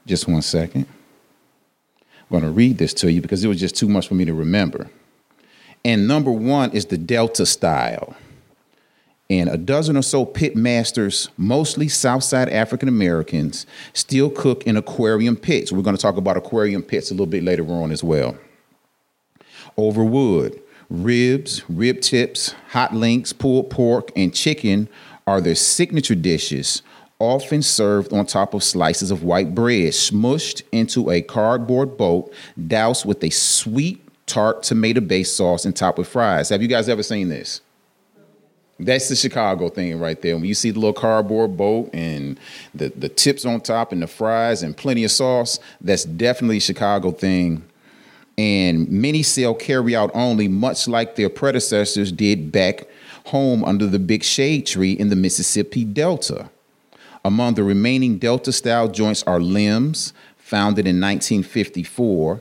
Just 0.07 0.29
one 0.29 0.43
second. 0.43 0.87
I'm 2.03 2.41
going 2.41 2.43
to 2.43 2.51
read 2.51 2.79
this 2.79 2.95
to 2.95 3.11
you 3.11 3.21
because 3.21 3.45
it 3.45 3.49
was 3.49 3.61
just 3.61 3.77
too 3.77 3.89
much 3.89 4.09
for 4.09 4.15
me 4.15 4.25
to 4.25 4.35
remember. 4.35 4.89
And 5.85 6.07
number 6.07 6.31
one 6.31 6.71
is 6.73 6.87
the 6.87 6.99
Delta 6.99 7.47
style. 7.47 8.15
And 9.31 9.49
a 9.49 9.57
dozen 9.57 9.97
or 9.97 10.03
so 10.03 10.25
pit 10.25 10.57
masters, 10.57 11.31
mostly 11.37 11.87
Southside 11.87 12.49
African 12.49 12.89
Americans, 12.89 13.65
still 13.93 14.29
cook 14.29 14.65
in 14.65 14.77
aquarium 14.77 15.37
pits. 15.37 15.71
We're 15.71 15.83
going 15.83 15.97
to 15.97 16.03
talk 16.03 16.17
about 16.17 16.37
aquarium 16.37 16.83
pits 16.83 17.11
a 17.11 17.15
little 17.15 17.27
bit 17.27 17.45
later 17.45 17.65
on 17.71 17.93
as 17.93 18.03
well. 18.03 18.37
Over 19.77 20.05
wood, 20.05 20.61
ribs, 20.91 21.63
rib 21.69 22.01
tips, 22.01 22.57
hot 22.71 22.93
links, 22.93 23.33
pulled 23.33 23.71
pork, 23.71 24.11
and 24.17 24.35
chicken 24.35 24.89
are 25.29 25.41
their 25.41 25.55
signature 25.55 26.17
dishes, 26.17 26.83
often 27.21 27.63
served 27.63 28.13
on 28.13 28.27
top 28.27 28.53
of 28.53 28.65
slices 28.65 29.13
of 29.13 29.23
white 29.23 29.55
bread, 29.55 29.93
smushed 29.93 30.63
into 30.73 31.09
a 31.09 31.23
cardboard 31.23 31.97
boat, 31.97 32.33
doused 32.67 33.05
with 33.05 33.23
a 33.23 33.31
sweet, 33.31 34.05
tart 34.27 34.65
tomato 34.65 35.01
based 35.01 35.37
sauce 35.37 35.65
and 35.65 35.77
topped 35.77 35.99
with 35.99 36.09
fries. 36.09 36.49
Have 36.49 36.63
you 36.63 36.69
guys 36.69 36.89
ever 36.89 37.05
seen 37.05 37.29
this? 37.29 37.61
That's 38.81 39.09
the 39.09 39.17
Chicago 39.17 39.69
thing 39.69 39.99
right 39.99 40.21
there. 40.21 40.37
When 40.37 40.47
you 40.47 40.55
see 40.55 40.71
the 40.71 40.79
little 40.79 40.95
cardboard 40.95 41.57
boat 41.57 41.91
and 41.93 42.39
the, 42.75 42.89
the 42.89 43.09
tips 43.09 43.45
on 43.45 43.61
top 43.61 43.93
and 43.93 44.03
the 44.03 44.07
fries 44.07 44.63
and 44.63 44.77
plenty 44.77 45.05
of 45.05 45.11
sauce, 45.11 45.59
that's 45.81 46.05
definitely 46.05 46.57
a 46.57 46.61
Chicago 46.61 47.11
thing. 47.11 47.63
And 48.39 48.89
many 48.91 49.23
sell 49.23 49.55
carry 49.55 49.95
out 49.95 50.11
only, 50.15 50.49
much 50.49 50.89
like 50.89 51.17
their 51.17 51.29
predecessors 51.29 52.11
did 52.11 52.51
back 52.51 52.87
home 53.27 53.65
under 53.65 53.87
the 53.87 53.99
big 53.99 54.25
shade 54.25 54.67
tree 54.67 54.93
in 54.93 55.11
the 55.11 55.17
Mississippi 55.17 55.85
Delta. 55.85 56.49
Among 57.23 57.55
the 57.55 57.63
remaining 57.63 58.17
Delta 58.19 58.51
style 58.51 58.89
joints 58.89 59.23
are 59.25 59.41
Lem's, 59.41 60.15
founded 60.39 60.87
in 60.87 60.97
1954, 61.01 62.41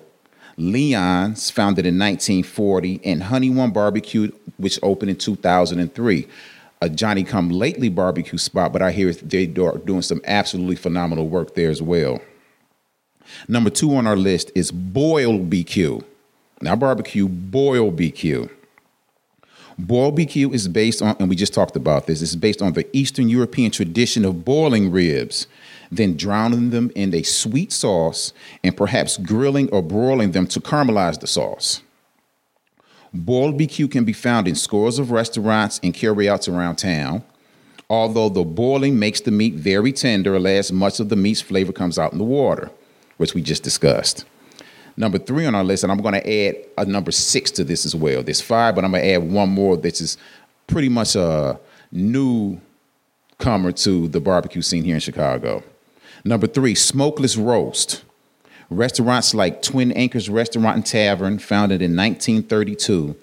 Leon's, 0.59 1.49
founded 1.49 1.85
in 1.85 1.97
1940, 1.97 3.01
and 3.05 3.23
Honey 3.23 3.49
One 3.49 3.71
Barbecue, 3.71 4.31
which 4.57 4.77
opened 4.83 5.11
in 5.11 5.17
2003. 5.17 6.27
A 6.81 6.89
Johnny 6.89 7.23
Come 7.23 7.49
Lately 7.49 7.89
barbecue 7.89 8.37
spot, 8.37 8.71
but 8.71 8.81
I 8.81 8.91
hear 8.91 9.11
they're 9.13 9.45
doing 9.45 10.01
some 10.01 10.21
absolutely 10.25 10.75
phenomenal 10.75 11.27
work 11.27 11.55
there 11.55 11.69
as 11.69 11.81
well. 11.81 12.21
Number 13.47 13.69
two 13.69 13.95
on 13.95 14.07
our 14.07 14.15
list 14.15 14.51
is 14.55 14.71
Boil 14.71 15.39
BQ. 15.39 16.03
Now, 16.61 16.75
barbecue, 16.75 17.27
Boil 17.27 17.91
BQ. 17.91 18.49
Boil 19.77 20.11
BQ 20.11 20.53
is 20.53 20.67
based 20.67 21.01
on, 21.01 21.15
and 21.19 21.29
we 21.29 21.35
just 21.37 21.53
talked 21.53 21.77
about 21.77 22.05
this, 22.05 22.21
it's 22.21 22.35
based 22.35 22.61
on 22.61 22.73
the 22.73 22.85
Eastern 22.95 23.29
European 23.29 23.71
tradition 23.71 24.25
of 24.25 24.43
boiling 24.43 24.91
ribs 24.91 25.47
then 25.91 26.15
drowning 26.15 26.69
them 26.69 26.91
in 26.95 27.13
a 27.13 27.23
sweet 27.23 27.71
sauce 27.71 28.33
and 28.63 28.75
perhaps 28.75 29.17
grilling 29.17 29.69
or 29.69 29.81
broiling 29.81 30.31
them 30.31 30.47
to 30.47 30.59
caramelize 30.59 31.19
the 31.19 31.27
sauce. 31.27 31.81
Boiled 33.13 33.59
BQ 33.59 33.89
can 33.91 34.05
be 34.05 34.13
found 34.13 34.47
in 34.47 34.55
scores 34.55 34.99
of 34.99 35.11
restaurants 35.11 35.79
and 35.81 35.93
carryouts 35.93 36.47
around 36.47 36.75
town. 36.75 37.23
Although 37.89 38.29
the 38.29 38.43
boiling 38.43 38.99
makes 38.99 39.21
the 39.21 39.31
meat 39.31 39.55
very 39.55 39.91
tender, 39.91 40.35
alas, 40.35 40.71
much 40.71 40.99
of 40.99 41.09
the 41.09 41.15
meat's 41.15 41.41
flavor 41.41 41.71
comes 41.71 41.97
out 41.97 42.11
in 42.11 42.19
the 42.19 42.23
water, 42.23 42.69
which 43.17 43.33
we 43.33 43.41
just 43.41 43.63
discussed. 43.63 44.25
Number 44.95 45.17
three 45.17 45.47
on 45.47 45.55
our 45.55 45.63
list, 45.63 45.83
and 45.83 45.91
I'm 45.91 46.01
going 46.01 46.13
to 46.13 46.47
add 46.47 46.55
a 46.77 46.85
number 46.85 47.09
six 47.11 47.49
to 47.51 47.63
this 47.63 47.85
as 47.85 47.95
well. 47.95 48.21
There's 48.21 48.41
five, 48.41 48.75
but 48.75 48.85
I'm 48.85 48.91
going 48.91 49.01
to 49.01 49.09
add 49.09 49.31
one 49.31 49.49
more 49.49 49.75
This 49.75 50.01
is 50.01 50.17
pretty 50.67 50.89
much 50.89 51.15
a 51.15 51.59
newcomer 51.91 53.71
to 53.71 54.07
the 54.07 54.19
barbecue 54.19 54.61
scene 54.61 54.83
here 54.83 54.95
in 54.95 55.01
Chicago. 55.01 55.63
Number 56.23 56.47
three, 56.47 56.75
smokeless 56.75 57.37
roast. 57.37 58.03
Restaurants 58.69 59.33
like 59.33 59.61
Twin 59.61 59.91
Anchors 59.93 60.29
Restaurant 60.29 60.75
and 60.75 60.85
Tavern, 60.85 61.39
founded 61.39 61.81
in 61.81 61.95
1932, 61.95 63.15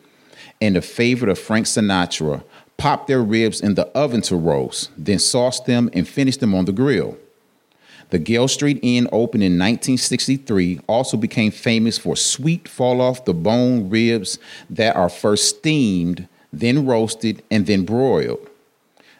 and 0.60 0.76
a 0.76 0.82
favorite 0.82 1.30
of 1.30 1.38
Frank 1.38 1.66
Sinatra, 1.66 2.42
pop 2.76 3.06
their 3.06 3.22
ribs 3.22 3.60
in 3.60 3.74
the 3.74 3.86
oven 3.88 4.22
to 4.22 4.36
roast, 4.36 4.90
then 4.96 5.18
sauce 5.18 5.60
them 5.60 5.88
and 5.92 6.08
finish 6.08 6.36
them 6.36 6.54
on 6.54 6.64
the 6.64 6.72
grill. 6.72 7.16
The 8.10 8.18
Gale 8.18 8.48
Street 8.48 8.78
Inn 8.82 9.08
opened 9.10 9.42
in 9.42 9.52
1963, 9.52 10.80
also 10.86 11.16
became 11.16 11.50
famous 11.50 11.98
for 11.98 12.16
sweet 12.16 12.68
fall 12.68 13.00
off 13.00 13.24
the 13.24 13.34
bone 13.34 13.90
ribs 13.90 14.38
that 14.70 14.94
are 14.94 15.08
first 15.08 15.58
steamed, 15.58 16.28
then 16.52 16.86
roasted, 16.86 17.42
and 17.50 17.66
then 17.66 17.84
broiled. 17.84 18.48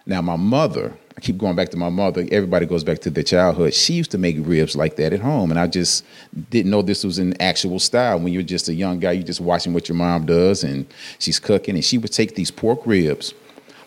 Now, 0.07 0.23
my 0.23 0.37
mother, 0.37 0.97
I 1.17 1.21
keep 1.21 1.39
going 1.39 1.57
back 1.57 1.71
to 1.71 1.79
my 1.79 1.89
mother. 1.89 2.27
Everybody 2.31 2.67
goes 2.67 2.85
back 2.85 2.99
to 3.01 3.11
their 3.11 3.25
childhood. 3.25 3.73
She 3.73 3.95
used 3.95 4.11
to 4.11 4.19
make 4.19 4.37
ribs 4.41 4.77
like 4.77 4.97
that 4.97 5.15
at 5.15 5.21
home, 5.21 5.51
and 5.51 5.59
I 5.59 5.67
just 5.67 6.05
didn't 6.51 6.71
know 6.71 6.83
this 6.83 7.05
was 7.05 7.19
an 7.19 7.41
actual 7.41 7.79
style. 7.79 8.21
When 8.21 8.35
you're 8.35 8.43
just 8.43 8.69
a 8.69 8.75
young 8.75 9.01
guy, 9.01 9.13
you're 9.13 9.23
just 9.23 9.41
watching 9.41 9.73
what 9.73 9.89
your 9.89 9.97
mom 9.97 10.27
does, 10.27 10.63
and 10.63 10.87
she's 11.19 11.39
cooking, 11.39 11.75
and 11.75 11.85
she 11.85 11.97
would 11.97 12.13
take 12.13 12.35
these 12.35 12.51
pork 12.51 12.87
ribs, 12.87 13.33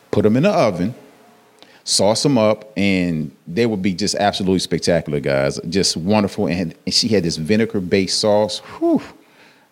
put 0.10 0.24
them 0.24 0.38
in 0.38 0.44
the 0.44 0.50
oven, 0.50 0.96
sauce 1.84 2.24
them 2.24 2.40
up, 2.40 2.74
and 2.76 3.32
they 3.48 3.68
would 3.68 3.84
be 3.84 3.94
just 3.94 4.16
absolutely 4.16 4.60
spectacular, 4.60 5.20
guys. 5.20 5.60
Just 5.70 5.98
wonderful, 5.98 6.48
and, 6.48 6.74
and 6.86 6.94
she 6.96 7.10
had 7.10 7.22
this 7.22 7.38
vinegar-based 7.38 8.18
sauce. 8.18 8.58
Whew, 8.80 9.04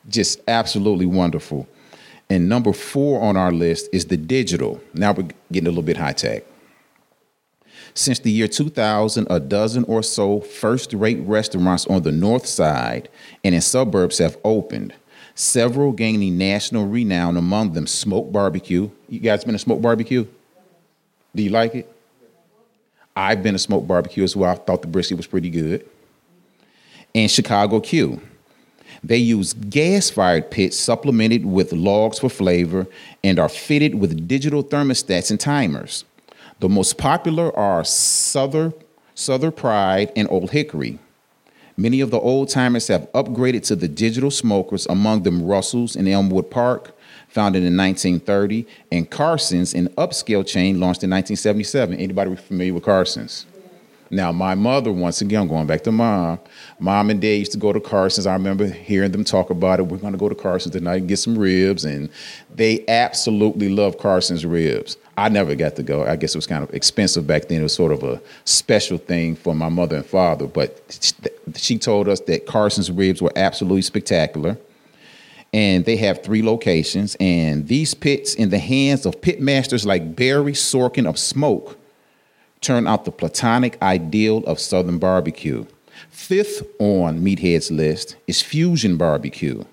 just 0.09 0.41
absolutely 0.47 1.07
wonderful. 1.07 1.67
And 2.29 2.47
number 2.47 2.71
four 2.71 3.23
on 3.23 3.35
our 3.35 3.51
list 3.51 3.89
is 3.91 4.05
the 4.05 4.17
digital. 4.17 4.79
Now 4.93 5.13
we're 5.13 5.29
getting 5.51 5.67
a 5.67 5.71
little 5.71 5.81
bit 5.81 5.97
high 5.97 6.13
tech. 6.13 6.43
Since 7.97 8.19
the 8.19 8.29
year 8.29 8.47
2000, 8.47 9.25
a 9.27 9.39
dozen 9.39 9.83
or 9.85 10.03
so 10.03 10.39
first 10.39 10.93
rate 10.93 11.17
restaurants 11.21 11.87
on 11.87 12.03
the 12.03 12.11
north 12.11 12.45
side 12.45 13.09
and 13.43 13.55
in 13.55 13.61
suburbs 13.61 14.19
have 14.19 14.37
opened, 14.43 14.93
several 15.33 15.91
gaining 15.91 16.37
national 16.37 16.85
renown, 16.85 17.37
among 17.37 17.73
them 17.73 17.87
Smoque 17.87 18.31
Barbecue. 18.31 18.91
You 19.09 19.19
guys 19.19 19.43
been 19.43 19.53
to 19.53 19.59
Smoque 19.59 19.81
Barbecue? 19.81 20.27
Do 21.35 21.41
you 21.41 21.49
like 21.49 21.73
it? 21.73 21.91
I've 23.15 23.41
been 23.41 23.53
to 23.53 23.59
Smoque 23.59 23.87
Barbecue 23.87 24.23
as 24.23 24.35
well. 24.35 24.51
I 24.51 24.55
thought 24.57 24.83
the 24.83 24.87
brisket 24.87 25.17
was 25.17 25.25
pretty 25.25 25.49
good. 25.49 25.83
And 27.15 27.31
Chicago 27.31 27.79
Q. 27.79 28.21
They 29.03 29.17
use 29.17 29.53
gas 29.53 30.11
fired 30.11 30.51
pits 30.51 30.77
supplemented 30.77 31.47
with 31.47 31.73
logs 31.73 32.19
for 32.19 32.29
flavor 32.29 32.85
and 33.23 33.39
are 33.39 33.49
fitted 33.49 33.95
with 33.95 34.27
digital 34.27 34.63
thermostats 34.63 35.31
and 35.31 35.39
timers. 35.39 36.05
The 36.59 36.69
most 36.69 36.97
popular 36.97 37.55
are 37.55 37.83
Southern, 37.83 38.73
Southern 39.13 39.51
Pride 39.51 40.11
and 40.15 40.27
Old 40.31 40.49
Hickory. 40.49 40.97
Many 41.77 42.01
of 42.01 42.09
the 42.09 42.19
old 42.19 42.49
timers 42.49 42.87
have 42.87 43.11
upgraded 43.11 43.63
to 43.67 43.75
the 43.75 43.87
digital 43.87 44.31
smokers, 44.31 44.87
among 44.87 45.21
them 45.21 45.43
Russell's 45.43 45.95
in 45.95 46.07
Elmwood 46.07 46.49
Park, 46.49 46.97
founded 47.27 47.63
in 47.63 47.77
1930, 47.77 48.65
and 48.91 49.07
Carson's, 49.07 49.75
an 49.75 49.89
upscale 49.89 50.43
chain 50.43 50.79
launched 50.79 51.03
in 51.03 51.11
1977. 51.11 51.99
Anybody 51.99 52.35
familiar 52.35 52.73
with 52.73 52.83
Carson's? 52.83 53.45
Now, 54.09 54.31
my 54.31 54.55
mother, 54.55 54.91
once 54.91 55.21
again, 55.21 55.47
going 55.47 55.67
back 55.67 55.83
to 55.83 55.91
mom, 55.91 56.39
mom 56.79 57.09
and 57.09 57.21
dad 57.21 57.35
used 57.35 57.51
to 57.51 57.57
go 57.57 57.73
to 57.73 57.79
Carson's. 57.79 58.25
I 58.25 58.33
remember 58.33 58.65
hearing 58.67 59.11
them 59.11 59.23
talk 59.23 59.49
about 59.49 59.79
it. 59.79 59.83
We're 59.83 59.97
going 59.97 60.13
to 60.13 60.19
go 60.19 60.29
to 60.29 60.35
Carson's 60.35 60.73
tonight 60.73 60.97
and 60.97 61.07
get 61.07 61.17
some 61.17 61.37
ribs. 61.37 61.83
And 61.83 62.09
they 62.53 62.85
absolutely 62.87 63.69
love 63.69 63.97
Carson's 63.97 64.45
ribs. 64.45 64.97
I 65.17 65.29
never 65.29 65.55
got 65.55 65.75
to 65.77 65.83
go. 65.83 66.05
I 66.05 66.15
guess 66.15 66.35
it 66.35 66.37
was 66.37 66.47
kind 66.47 66.63
of 66.63 66.73
expensive 66.73 67.27
back 67.27 67.47
then. 67.47 67.59
It 67.59 67.63
was 67.63 67.73
sort 67.73 67.91
of 67.91 68.03
a 68.03 68.21
special 68.45 68.97
thing 68.97 69.35
for 69.35 69.53
my 69.53 69.69
mother 69.69 69.97
and 69.97 70.05
father. 70.05 70.47
But 70.47 70.99
she 71.55 71.77
told 71.77 72.07
us 72.07 72.19
that 72.21 72.45
Carson's 72.45 72.91
ribs 72.91 73.21
were 73.21 73.33
absolutely 73.35 73.81
spectacular. 73.81 74.57
And 75.53 75.85
they 75.85 75.95
have 75.97 76.23
three 76.23 76.43
locations. 76.43 77.15
And 77.19 77.67
these 77.67 77.93
pits, 77.93 78.35
in 78.35 78.49
the 78.49 78.59
hands 78.59 79.05
of 79.05 79.21
pit 79.21 79.41
masters 79.41 79.85
like 79.85 80.15
Barry 80.15 80.51
Sorkin 80.51 81.07
of 81.07 81.17
Smoque, 81.17 81.76
turn 82.67 82.85
out 82.85 83.05
the 83.05 83.11
platonic 83.11 83.81
ideal 83.81 84.39
of 84.39 84.59
Southern 84.59 84.97
barbecue. 84.97 85.65
Fifth 86.09 86.67
on 86.79 87.23
Meathead's 87.23 87.71
list 87.71 88.17
is 88.27 88.41
fusion 88.41 88.97
barbecue. 88.97 89.63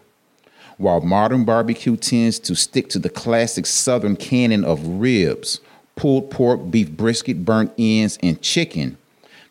While 0.78 1.00
modern 1.00 1.44
barbecue 1.44 1.96
tends 1.96 2.38
to 2.38 2.54
stick 2.54 2.88
to 2.90 3.00
the 3.00 3.10
classic 3.10 3.66
Southern 3.66 4.14
canon 4.14 4.64
of 4.64 4.86
ribs, 4.86 5.58
pulled 5.96 6.30
pork, 6.30 6.70
beef 6.70 6.88
brisket, 6.92 7.44
burnt 7.44 7.72
ends, 7.76 8.16
and 8.22 8.40
chicken, 8.40 8.96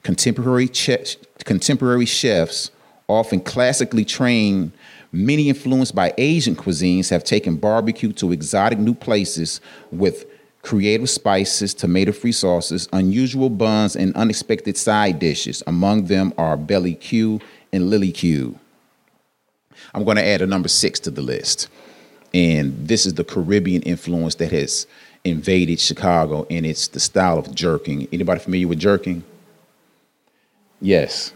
contemporary, 0.04 0.70
che- 0.70 1.04
contemporary 1.44 2.06
chefs, 2.06 2.72
often 3.10 3.42
classically 3.42 4.06
trained, 4.06 4.72
many 5.12 5.50
influenced 5.50 5.94
by 5.94 6.14
Asian 6.18 6.56
cuisines, 6.56 7.10
have 7.10 7.26
taken 7.26 7.58
barbecue 7.58 8.14
to 8.14 8.32
exotic 8.32 8.80
new 8.80 8.94
places 8.94 9.60
with 9.92 10.33
creative 10.64 11.10
spices, 11.10 11.74
tomato 11.74 12.12
free 12.12 12.32
sauces, 12.32 12.90
unusual 12.94 13.50
buns, 13.50 13.96
and 13.96 14.16
unexpected 14.16 14.78
side 14.78 15.20
dishes. 15.20 15.62
Among 15.68 16.06
them 16.06 16.34
are 16.38 16.58
Belly 16.58 16.96
Q 16.96 17.40
and 17.72 17.90
Lily 17.90 18.12
Q. 18.12 18.58
I'm 19.94 20.06
going 20.06 20.18
to 20.18 20.26
add 20.26 20.42
a 20.42 20.48
number 20.48 20.70
six 20.70 21.00
to 21.02 21.12
the 21.12 21.22
list. 21.22 21.68
And 22.34 22.88
this 22.88 23.06
is 23.06 23.14
the 23.14 23.24
Caribbean 23.24 23.84
influence 23.84 24.36
that 24.36 24.52
has 24.52 24.88
invaded 25.24 25.80
Chicago, 25.80 26.48
and 26.50 26.66
it's 26.66 26.88
the 26.88 27.00
style 27.00 27.38
of 27.38 27.54
jerking. 27.54 28.08
Anybody 28.12 28.40
familiar 28.40 28.68
with 28.68 28.80
jerking? 28.80 29.24
Yes. 30.82 31.34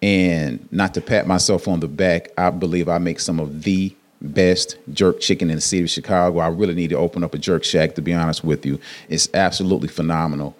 And 0.00 0.66
not 0.72 0.94
to 0.94 1.00
pat 1.00 1.26
myself 1.26 1.68
on 1.68 1.80
the 1.80 1.88
back, 1.88 2.30
I 2.38 2.50
believe 2.50 2.88
I 2.88 2.98
make 2.98 3.20
some 3.20 3.40
of 3.40 3.62
the 3.62 3.94
best 4.24 4.78
jerk 4.92 5.20
chicken 5.20 5.50
in 5.50 5.56
the 5.56 5.60
city 5.60 5.82
of 5.82 5.90
Chicago. 5.90 6.38
I 6.38 6.48
really 6.48 6.74
need 6.74 6.90
to 6.90 6.96
open 6.96 7.22
up 7.22 7.34
a 7.34 7.38
jerk 7.38 7.64
shack, 7.64 7.94
to 7.96 8.02
be 8.02 8.12
honest 8.12 8.42
with 8.42 8.64
you. 8.64 8.80
It's 9.08 9.28
absolutely 9.34 9.88
phenomenal. 9.88 10.56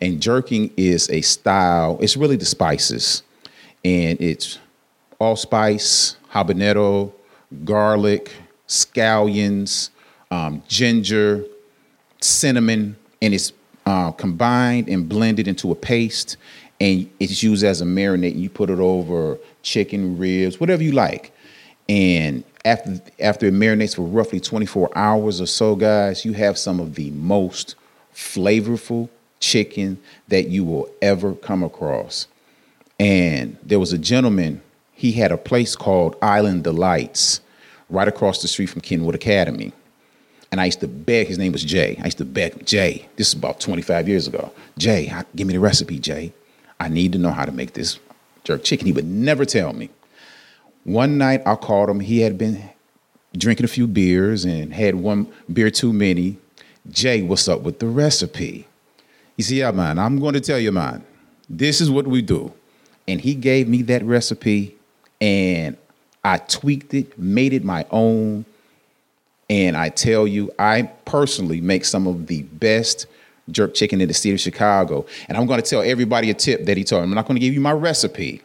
And 0.00 0.22
jerking 0.22 0.70
is 0.76 1.10
a 1.10 1.20
style, 1.20 1.98
it's 2.00 2.16
really 2.16 2.36
the 2.36 2.44
spices. 2.44 3.22
And 3.84 4.20
it's 4.20 4.58
allspice, 5.18 6.16
habanero, 6.32 7.12
garlic, 7.64 8.32
scallions, 8.66 9.90
um, 10.30 10.62
ginger, 10.68 11.44
cinnamon, 12.20 12.96
and 13.22 13.34
it's 13.34 13.52
uh, 13.86 14.10
combined 14.12 14.88
and 14.88 15.08
blended 15.08 15.48
into 15.48 15.72
a 15.72 15.74
paste. 15.74 16.36
And 16.80 17.10
it's 17.18 17.42
used 17.42 17.64
as 17.64 17.80
a 17.80 17.84
marinade. 17.84 18.38
You 18.38 18.50
put 18.50 18.70
it 18.70 18.78
over 18.78 19.38
chicken, 19.62 20.18
ribs, 20.18 20.60
whatever 20.60 20.82
you 20.82 20.92
like. 20.92 21.32
And 21.88 22.44
after 22.64 23.00
after 23.18 23.46
it 23.46 23.54
marinates 23.54 23.96
for 23.96 24.02
roughly 24.02 24.40
24 24.40 24.90
hours 24.96 25.40
or 25.40 25.46
so, 25.46 25.76
guys, 25.76 26.24
you 26.24 26.32
have 26.32 26.58
some 26.58 26.80
of 26.80 26.94
the 26.94 27.10
most 27.12 27.74
flavorful 28.14 29.08
chicken 29.40 29.98
that 30.28 30.48
you 30.48 30.64
will 30.64 30.90
ever 31.00 31.34
come 31.34 31.62
across. 31.62 32.26
And 32.98 33.56
there 33.62 33.78
was 33.78 33.92
a 33.92 33.98
gentleman, 33.98 34.60
he 34.92 35.12
had 35.12 35.30
a 35.30 35.36
place 35.36 35.76
called 35.76 36.16
Island 36.20 36.64
Delights 36.64 37.40
right 37.88 38.08
across 38.08 38.42
the 38.42 38.48
street 38.48 38.66
from 38.66 38.80
Kenwood 38.80 39.14
Academy. 39.14 39.72
And 40.50 40.60
I 40.60 40.64
used 40.64 40.80
to 40.80 40.88
beg, 40.88 41.28
his 41.28 41.38
name 41.38 41.52
was 41.52 41.62
Jay. 41.62 41.98
I 42.00 42.06
used 42.06 42.18
to 42.18 42.24
beg, 42.24 42.64
Jay, 42.66 43.06
this 43.16 43.28
is 43.28 43.34
about 43.34 43.60
25 43.60 44.08
years 44.08 44.26
ago. 44.26 44.50
Jay, 44.78 45.12
give 45.36 45.46
me 45.46 45.52
the 45.52 45.60
recipe, 45.60 45.98
Jay. 45.98 46.32
I 46.80 46.88
need 46.88 47.12
to 47.12 47.18
know 47.18 47.30
how 47.30 47.44
to 47.44 47.52
make 47.52 47.74
this 47.74 47.98
jerk 48.44 48.64
chicken. 48.64 48.86
He 48.86 48.92
would 48.92 49.06
never 49.06 49.44
tell 49.44 49.72
me. 49.72 49.90
One 50.88 51.18
night 51.18 51.42
I 51.44 51.54
called 51.54 51.90
him. 51.90 52.00
He 52.00 52.20
had 52.20 52.38
been 52.38 52.62
drinking 53.36 53.64
a 53.64 53.68
few 53.68 53.86
beers 53.86 54.46
and 54.46 54.72
had 54.72 54.94
one 54.94 55.30
beer 55.52 55.70
too 55.70 55.92
many. 55.92 56.38
Jay, 56.88 57.20
what's 57.20 57.46
up 57.46 57.60
with 57.60 57.78
the 57.78 57.86
recipe? 57.86 58.66
He 59.36 59.42
said, 59.42 59.58
Yeah, 59.58 59.70
man, 59.70 59.98
I'm 59.98 60.18
going 60.18 60.32
to 60.32 60.40
tell 60.40 60.58
you, 60.58 60.72
man. 60.72 61.04
This 61.46 61.82
is 61.82 61.90
what 61.90 62.06
we 62.06 62.22
do. 62.22 62.54
And 63.06 63.20
he 63.20 63.34
gave 63.34 63.68
me 63.68 63.82
that 63.82 64.02
recipe 64.02 64.76
and 65.20 65.76
I 66.24 66.38
tweaked 66.38 66.94
it, 66.94 67.18
made 67.18 67.52
it 67.52 67.64
my 67.64 67.84
own. 67.90 68.46
And 69.50 69.76
I 69.76 69.90
tell 69.90 70.26
you, 70.26 70.50
I 70.58 70.84
personally 71.04 71.60
make 71.60 71.84
some 71.84 72.06
of 72.06 72.28
the 72.28 72.44
best 72.44 73.06
jerk 73.50 73.74
chicken 73.74 74.00
in 74.00 74.08
the 74.08 74.14
city 74.14 74.32
of 74.32 74.40
Chicago. 74.40 75.04
And 75.28 75.36
I'm 75.36 75.44
going 75.44 75.60
to 75.60 75.68
tell 75.68 75.82
everybody 75.82 76.30
a 76.30 76.34
tip 76.34 76.64
that 76.64 76.78
he 76.78 76.84
told 76.84 77.02
me. 77.02 77.10
I'm 77.10 77.14
not 77.14 77.26
going 77.26 77.38
to 77.38 77.44
give 77.44 77.52
you 77.52 77.60
my 77.60 77.72
recipe. 77.72 78.40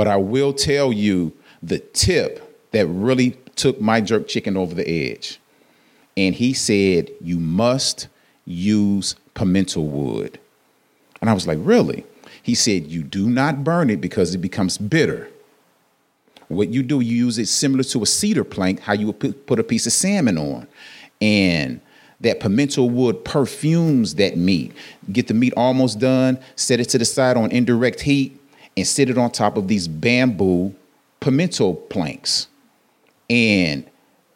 But 0.00 0.08
I 0.08 0.16
will 0.16 0.54
tell 0.54 0.94
you 0.94 1.34
the 1.62 1.78
tip 1.78 2.70
that 2.70 2.86
really 2.86 3.32
took 3.54 3.82
my 3.82 4.00
jerk 4.00 4.28
chicken 4.28 4.56
over 4.56 4.74
the 4.74 4.88
edge. 4.88 5.38
And 6.16 6.34
he 6.34 6.54
said, 6.54 7.10
You 7.20 7.38
must 7.38 8.08
use 8.46 9.14
pimento 9.34 9.82
wood. 9.82 10.40
And 11.20 11.28
I 11.28 11.34
was 11.34 11.46
like, 11.46 11.58
Really? 11.60 12.06
He 12.42 12.54
said, 12.54 12.86
You 12.86 13.02
do 13.02 13.28
not 13.28 13.62
burn 13.62 13.90
it 13.90 14.00
because 14.00 14.34
it 14.34 14.38
becomes 14.38 14.78
bitter. 14.78 15.28
What 16.48 16.70
you 16.70 16.82
do, 16.82 17.00
you 17.00 17.26
use 17.26 17.36
it 17.36 17.48
similar 17.48 17.84
to 17.84 18.02
a 18.02 18.06
cedar 18.06 18.42
plank, 18.42 18.80
how 18.80 18.94
you 18.94 19.08
would 19.08 19.46
put 19.46 19.58
a 19.58 19.62
piece 19.62 19.84
of 19.86 19.92
salmon 19.92 20.38
on. 20.38 20.66
And 21.20 21.78
that 22.20 22.40
pimento 22.40 22.84
wood 22.84 23.22
perfumes 23.22 24.14
that 24.14 24.38
meat. 24.38 24.72
Get 25.12 25.28
the 25.28 25.34
meat 25.34 25.52
almost 25.58 25.98
done, 25.98 26.38
set 26.56 26.80
it 26.80 26.86
to 26.86 26.96
the 26.96 27.04
side 27.04 27.36
on 27.36 27.50
indirect 27.50 28.00
heat, 28.00 28.39
and 28.80 28.86
sit 28.86 29.10
it 29.10 29.18
on 29.18 29.30
top 29.30 29.56
of 29.56 29.68
these 29.68 29.86
bamboo 29.86 30.74
pimento 31.20 31.74
planks. 31.74 32.48
And 33.28 33.84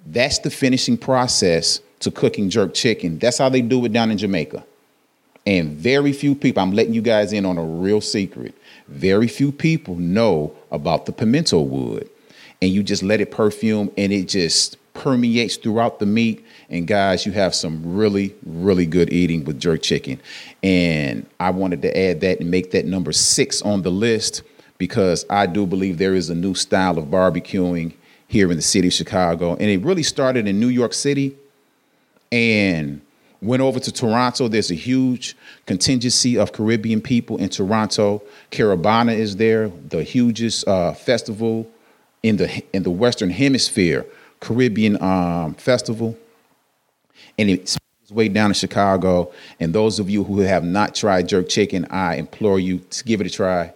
that's 0.06 0.38
the 0.40 0.50
finishing 0.50 0.98
process 0.98 1.80
to 2.00 2.10
cooking 2.10 2.50
jerk 2.50 2.74
chicken. 2.74 3.18
That's 3.18 3.38
how 3.38 3.48
they 3.48 3.62
do 3.62 3.84
it 3.86 3.92
down 3.92 4.10
in 4.10 4.18
Jamaica. 4.18 4.64
And 5.46 5.72
very 5.72 6.12
few 6.12 6.34
people, 6.34 6.62
I'm 6.62 6.72
letting 6.72 6.92
you 6.94 7.02
guys 7.02 7.32
in 7.32 7.46
on 7.46 7.56
a 7.56 7.64
real 7.64 8.00
secret. 8.00 8.54
Very 8.88 9.28
few 9.28 9.50
people 9.50 9.94
know 9.96 10.54
about 10.70 11.06
the 11.06 11.12
pimento 11.12 11.60
wood. 11.60 12.08
And 12.60 12.70
you 12.70 12.82
just 12.82 13.02
let 13.02 13.20
it 13.20 13.30
perfume 13.30 13.90
and 13.96 14.12
it 14.12 14.28
just 14.28 14.76
permeates 14.94 15.56
throughout 15.56 15.98
the 15.98 16.06
meat. 16.06 16.44
And 16.74 16.88
guys, 16.88 17.24
you 17.24 17.30
have 17.30 17.54
some 17.54 17.94
really, 17.94 18.34
really 18.44 18.84
good 18.84 19.12
eating 19.12 19.44
with 19.44 19.60
jerk 19.60 19.80
chicken. 19.80 20.20
And 20.60 21.24
I 21.38 21.50
wanted 21.50 21.82
to 21.82 21.96
add 21.96 22.20
that 22.22 22.40
and 22.40 22.50
make 22.50 22.72
that 22.72 22.84
number 22.84 23.12
six 23.12 23.62
on 23.62 23.82
the 23.82 23.92
list 23.92 24.42
because 24.76 25.24
I 25.30 25.46
do 25.46 25.66
believe 25.66 25.98
there 25.98 26.16
is 26.16 26.30
a 26.30 26.34
new 26.34 26.56
style 26.56 26.98
of 26.98 27.04
barbecuing 27.04 27.94
here 28.26 28.50
in 28.50 28.56
the 28.56 28.62
city 28.62 28.88
of 28.88 28.92
Chicago. 28.92 29.52
And 29.52 29.70
it 29.70 29.82
really 29.82 30.02
started 30.02 30.48
in 30.48 30.58
New 30.58 30.68
York 30.68 30.94
City 30.94 31.36
and 32.32 33.00
went 33.40 33.62
over 33.62 33.78
to 33.78 33.92
Toronto. 33.92 34.48
There's 34.48 34.72
a 34.72 34.74
huge 34.74 35.36
contingency 35.66 36.36
of 36.36 36.50
Caribbean 36.50 37.00
people 37.00 37.36
in 37.36 37.50
Toronto. 37.50 38.20
Caribana 38.50 39.16
is 39.16 39.36
there, 39.36 39.68
the 39.68 40.02
hugest 40.02 40.66
uh, 40.66 40.92
festival 40.92 41.70
in 42.24 42.36
the 42.36 42.64
in 42.72 42.82
the 42.82 42.90
Western 42.90 43.30
Hemisphere, 43.30 44.04
Caribbean 44.40 45.00
um, 45.00 45.54
festival 45.54 46.18
and 47.38 47.50
it's 47.50 47.78
way 48.10 48.28
down 48.28 48.50
in 48.50 48.54
Chicago. 48.54 49.32
And 49.60 49.74
those 49.74 49.98
of 49.98 50.08
you 50.08 50.24
who 50.24 50.40
have 50.40 50.64
not 50.64 50.94
tried 50.94 51.28
jerk 51.28 51.48
chicken, 51.48 51.86
I 51.90 52.16
implore 52.16 52.60
you 52.60 52.78
to 52.78 53.04
give 53.04 53.20
it 53.20 53.26
a 53.26 53.30
try. 53.30 53.72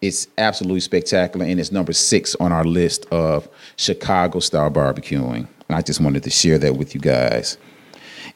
It's 0.00 0.28
absolutely 0.38 0.80
spectacular, 0.80 1.44
and 1.44 1.58
it's 1.58 1.72
number 1.72 1.92
six 1.92 2.36
on 2.36 2.52
our 2.52 2.64
list 2.64 3.06
of 3.10 3.48
Chicago 3.76 4.38
style 4.38 4.70
barbecuing. 4.70 5.48
And 5.68 5.76
I 5.76 5.82
just 5.82 6.00
wanted 6.00 6.22
to 6.22 6.30
share 6.30 6.58
that 6.58 6.76
with 6.76 6.94
you 6.94 7.00
guys. 7.00 7.58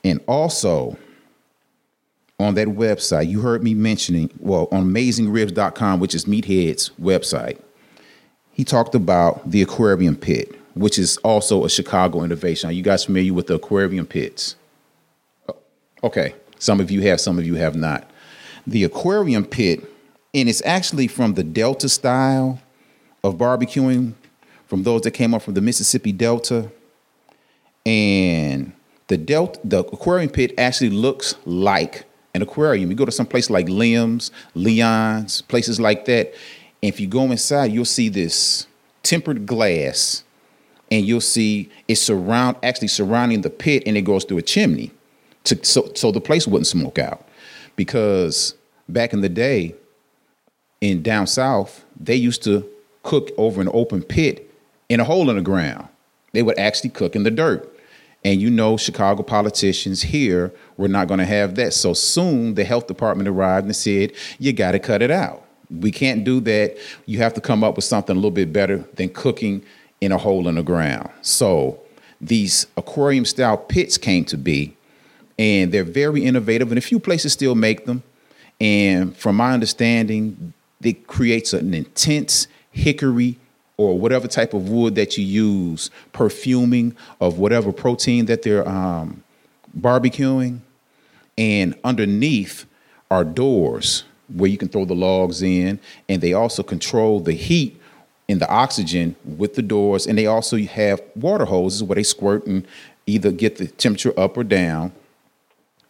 And 0.03 0.21
also, 0.27 0.97
on 2.41 2.55
that 2.55 2.67
website, 2.69 3.29
you 3.29 3.41
heard 3.41 3.63
me 3.63 3.75
mentioning, 3.75 4.31
well, 4.41 4.67
on 4.73 4.87
amazingribs.com, 4.87 6.01
which 6.01 6.15
is 6.15 6.25
Meathead's 6.25 6.91
website, 7.01 7.61
he 8.51 8.65
talked 8.65 8.95
about 8.95 9.49
the 9.49 9.63
aquarium 9.63 10.17
pit, 10.17 10.59
which 10.75 10.99
is 10.99 11.17
also 11.19 11.65
a 11.65 11.71
Chicago 11.71 12.25
innovation. 12.25 12.69
Are 12.69 12.73
you 12.73 12.83
guys 12.83 13.05
familiar 13.05 13.33
with 13.33 13.47
the 13.47 13.55
aquarium 13.55 14.07
pits? 14.07 14.57
Okay, 16.05 16.35
some 16.59 16.81
of 16.81 16.91
you 16.91 17.03
have, 17.03 17.21
some 17.21 17.38
of 17.38 17.47
you 17.47 17.55
have 17.55 17.77
not. 17.77 18.11
The 18.67 18.85
aquarium 18.85 19.45
pit, 19.45 19.81
and 20.35 20.49
it's 20.49 20.62
actually 20.65 21.07
from 21.07 21.35
the 21.35 21.45
Delta 21.45 21.88
style 21.88 22.61
of 23.23 23.37
barbecuing, 23.37 24.15
from 24.67 24.83
those 24.83 25.03
that 25.03 25.12
came 25.12 25.35
up 25.35 25.43
from 25.43 25.55
the 25.55 25.61
Mississippi 25.61 26.12
Delta. 26.12 26.71
And 27.85 28.73
the 29.09 29.17
Delta, 29.17 29.61
the 29.65 29.81
aquarium 29.81 30.31
pit 30.31 30.55
actually 30.59 30.91
looks 30.91 31.35
like 31.45 32.05
an 32.35 32.43
aquarium. 32.43 32.91
You 32.91 32.97
go 32.97 33.05
to 33.05 33.12
some 33.12 33.27
place 33.27 33.51
like 33.51 33.69
Lem's, 33.69 34.31
Leon's, 34.55 35.43
places 35.43 35.79
like 35.79 36.07
that. 36.07 36.33
And 36.83 36.93
if 36.93 36.99
you 36.99 37.07
go 37.07 37.31
inside, 37.31 37.73
you'll 37.73 37.85
see 37.85 38.09
this 38.09 38.67
tempered 39.03 39.47
glass, 39.47 40.25
and 40.91 41.05
you'll 41.05 41.21
see 41.21 41.71
it's 41.87 42.01
surround 42.01 42.57
actually 42.62 42.88
surrounding 42.88 43.43
the 43.43 43.51
pit, 43.51 43.83
and 43.87 43.97
it 43.97 44.03
goes 44.03 44.25
through 44.25 44.38
a 44.38 44.43
chimney, 44.43 44.91
to 45.44 45.64
so 45.64 45.92
so 45.94 46.11
the 46.12 46.20
place 46.20 46.46
wouldn't 46.46 46.66
smoke 46.66 46.98
out, 46.98 47.26
because 47.76 48.55
back 48.88 49.12
in 49.12 49.20
the 49.20 49.28
day, 49.28 49.74
in 50.81 51.02
down 51.02 51.26
south, 51.26 51.85
they 51.98 52.16
used 52.16 52.42
to 52.44 52.68
cook 53.02 53.31
over 53.37 53.61
an 53.61 53.68
open 53.72 54.02
pit 54.02 54.50
in 54.88 55.00
a 55.00 55.05
hole 55.05 55.31
in 55.31 55.37
the 55.37 55.42
ground. 55.42 55.88
They 56.33 56.42
would 56.42 56.59
actually 56.59 56.90
cook 56.90 57.16
in 57.16 57.24
the 57.24 57.31
dirt. 57.31 57.68
And 58.24 58.40
you 58.40 58.50
know, 58.50 58.76
Chicago 58.76 59.24
politicians 59.24 60.02
here 60.02 60.52
were 60.76 60.87
not 60.88 61.09
going 61.09 61.18
to 61.18 61.26
have 61.26 61.57
that. 61.57 61.74
So 61.74 61.92
soon 61.92 62.55
the 62.55 62.62
health 62.62 62.87
department 62.87 63.28
arrived 63.28 63.66
and 63.66 63.74
said, 63.74 64.12
you 64.38 64.52
got 64.52 64.72
to 64.72 64.78
cut 64.78 65.02
it 65.02 65.11
out. 65.11 65.44
We 65.70 65.90
can't 65.90 66.22
do 66.22 66.38
that. 66.40 66.76
You 67.07 67.18
have 67.18 67.35
to 67.35 67.40
come 67.40 67.64
up 67.64 67.74
with 67.74 67.85
something 67.85 68.14
a 68.14 68.18
little 68.18 68.31
bit 68.31 68.52
better 68.52 68.85
than 68.94 69.09
cooking 69.09 69.64
in 70.00 70.12
a 70.12 70.18
hole 70.18 70.46
in 70.46 70.55
the 70.55 70.62
ground. 70.62 71.11
So 71.22 71.81
these 72.20 72.68
aquarium 72.76 73.24
style 73.24 73.57
pits 73.57 73.98
came 73.98 74.24
to 74.26 74.38
be, 74.38 74.76
and 75.38 75.73
they're 75.73 75.85
very 75.85 76.25
innovative, 76.25 76.71
and 76.71 76.79
a 76.79 76.83
few 76.83 76.99
places 76.99 77.33
still 77.33 77.55
make 77.55 77.87
them. 77.87 78.03
And 78.61 79.16
from 79.16 79.37
my 79.37 79.53
understanding, 79.53 80.53
it 80.83 81.07
creates 81.07 81.53
an 81.53 81.75
intense 81.75 82.47
hickory 82.71 83.38
or 83.77 83.99
whatever 83.99 84.29
type 84.29 84.55
of 84.55 84.68
wood 84.68 84.95
that 84.95 85.18
you 85.18 85.25
use, 85.25 85.90
perfuming 86.12 86.95
of 87.21 87.38
whatever 87.38 87.73
protein 87.73 88.27
that 88.27 88.42
they're 88.42 88.68
um, 88.68 89.23
barbecuing. 89.79 90.61
And 91.38 91.75
underneath 91.83 92.66
are 93.11 93.25
doors 93.25 94.05
where 94.29 94.51
you 94.51 94.59
can 94.59 94.68
throw 94.68 94.85
the 94.85 94.95
logs 94.95 95.42
in, 95.42 95.81
and 96.09 96.23
they 96.23 96.33
also 96.33 96.62
control 96.62 97.21
the 97.21 97.33
heat 97.33 97.81
and 98.29 98.40
the 98.40 98.49
oxygen 98.49 99.16
with 99.25 99.55
the 99.55 99.62
doors. 99.62 100.07
And 100.07 100.16
they 100.16 100.27
also 100.27 100.57
have 100.59 101.03
water 101.16 101.45
hoses 101.45 101.83
where 101.83 101.97
they 101.97 102.03
squirt 102.03 102.47
and 102.47 102.66
either 103.07 103.33
get 103.33 103.57
the 103.57 103.66
temperature 103.66 104.18
up 104.18 104.37
or 104.37 104.45
down. 104.45 104.92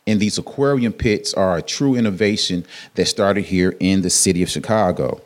And 0.07 0.19
these 0.19 0.39
aquarium 0.39 0.93
pits 0.93 1.33
are 1.35 1.57
a 1.57 1.63
true 1.63 1.95
innovation 1.95 2.65
that 2.95 3.07
started 3.07 3.45
here 3.45 3.77
in 3.79 4.03
the 4.03 4.11
city 4.11 4.43
of 4.43 4.51
Chicago. 4.51 5.21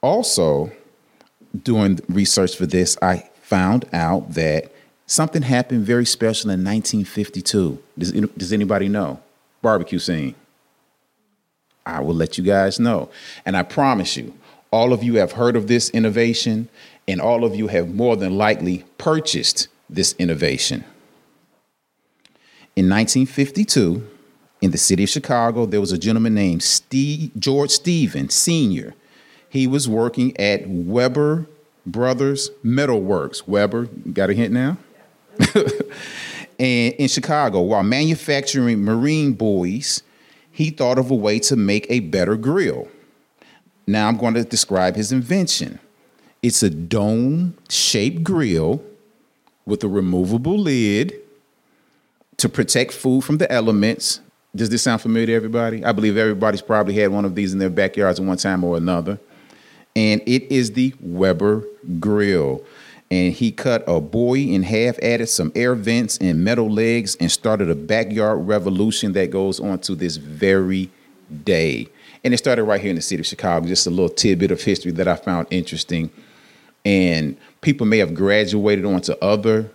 Also, 0.00 0.72
doing 1.62 2.00
research 2.08 2.56
for 2.56 2.66
this, 2.66 2.98
I 3.00 3.30
found 3.42 3.84
out 3.92 4.32
that 4.34 4.72
something 5.06 5.42
happened 5.42 5.84
very 5.84 6.06
special 6.06 6.50
in 6.50 6.64
1952. 6.64 7.82
Does, 7.96 8.12
does 8.12 8.52
anybody 8.52 8.88
know? 8.88 9.20
Barbecue 9.60 10.00
scene. 10.00 10.34
I 11.86 12.00
will 12.00 12.14
let 12.14 12.38
you 12.38 12.44
guys 12.44 12.80
know. 12.80 13.10
And 13.44 13.56
I 13.56 13.62
promise 13.62 14.16
you, 14.16 14.34
all 14.70 14.92
of 14.92 15.02
you 15.02 15.16
have 15.16 15.32
heard 15.32 15.54
of 15.54 15.68
this 15.68 15.90
innovation, 15.90 16.68
and 17.06 17.20
all 17.20 17.44
of 17.44 17.54
you 17.54 17.68
have 17.68 17.94
more 17.94 18.16
than 18.16 18.36
likely 18.36 18.84
purchased 18.98 19.68
this 19.90 20.14
innovation. 20.18 20.84
In 22.74 22.88
1952, 22.88 24.08
in 24.62 24.70
the 24.70 24.78
city 24.78 25.04
of 25.04 25.10
Chicago, 25.10 25.66
there 25.66 25.80
was 25.80 25.92
a 25.92 25.98
gentleman 25.98 26.34
named 26.34 26.62
Steve, 26.62 27.30
George 27.38 27.70
Stevens 27.70 28.32
Sr. 28.32 28.94
He 29.48 29.66
was 29.66 29.86
working 29.86 30.34
at 30.38 30.66
Weber 30.66 31.46
Brothers 31.84 32.50
Metalworks. 32.64 33.46
Weber, 33.46 33.86
got 34.12 34.30
a 34.30 34.32
hint 34.32 34.54
now? 34.54 34.78
and 36.58 36.94
in 36.94 37.08
Chicago, 37.08 37.60
while 37.60 37.82
manufacturing 37.82 38.82
marine 38.82 39.34
buoys, 39.34 40.02
he 40.50 40.70
thought 40.70 40.98
of 40.98 41.10
a 41.10 41.14
way 41.14 41.38
to 41.40 41.56
make 41.56 41.86
a 41.90 42.00
better 42.00 42.36
grill. 42.36 42.88
Now 43.86 44.08
I'm 44.08 44.16
going 44.16 44.34
to 44.34 44.44
describe 44.44 44.96
his 44.96 45.12
invention. 45.12 45.78
It's 46.42 46.62
a 46.62 46.70
dome 46.70 47.58
shaped 47.68 48.24
grill 48.24 48.82
with 49.66 49.84
a 49.84 49.88
removable 49.88 50.58
lid 50.58 51.21
to 52.38 52.48
protect 52.48 52.92
food 52.92 53.22
from 53.22 53.38
the 53.38 53.50
elements. 53.50 54.20
Does 54.54 54.68
this 54.68 54.82
sound 54.82 55.00
familiar 55.00 55.26
to 55.26 55.34
everybody? 55.34 55.84
I 55.84 55.92
believe 55.92 56.16
everybody's 56.16 56.62
probably 56.62 56.94
had 56.94 57.10
one 57.10 57.24
of 57.24 57.34
these 57.34 57.52
in 57.52 57.58
their 57.58 57.70
backyards 57.70 58.20
at 58.20 58.26
one 58.26 58.36
time 58.36 58.64
or 58.64 58.76
another. 58.76 59.18
And 59.96 60.22
it 60.26 60.50
is 60.50 60.72
the 60.72 60.94
Weber 61.00 61.64
grill. 62.00 62.62
And 63.10 63.34
he 63.34 63.52
cut 63.52 63.84
a 63.86 64.00
buoy 64.00 64.54
in 64.54 64.62
half, 64.62 64.98
added 65.02 65.28
some 65.28 65.52
air 65.54 65.74
vents 65.74 66.16
and 66.18 66.42
metal 66.42 66.70
legs, 66.70 67.14
and 67.16 67.30
started 67.30 67.68
a 67.68 67.74
backyard 67.74 68.46
revolution 68.46 69.12
that 69.12 69.30
goes 69.30 69.60
on 69.60 69.80
to 69.80 69.94
this 69.94 70.16
very 70.16 70.90
day. 71.44 71.88
And 72.24 72.32
it 72.32 72.38
started 72.38 72.64
right 72.64 72.80
here 72.80 72.90
in 72.90 72.96
the 72.96 73.02
city 73.02 73.20
of 73.20 73.26
Chicago. 73.26 73.66
Just 73.66 73.86
a 73.86 73.90
little 73.90 74.08
tidbit 74.08 74.50
of 74.50 74.62
history 74.62 74.92
that 74.92 75.08
I 75.08 75.16
found 75.16 75.46
interesting. 75.50 76.10
And 76.84 77.36
people 77.60 77.86
may 77.86 77.98
have 77.98 78.14
graduated 78.14 78.84
onto 78.84 79.12
other 79.20 79.70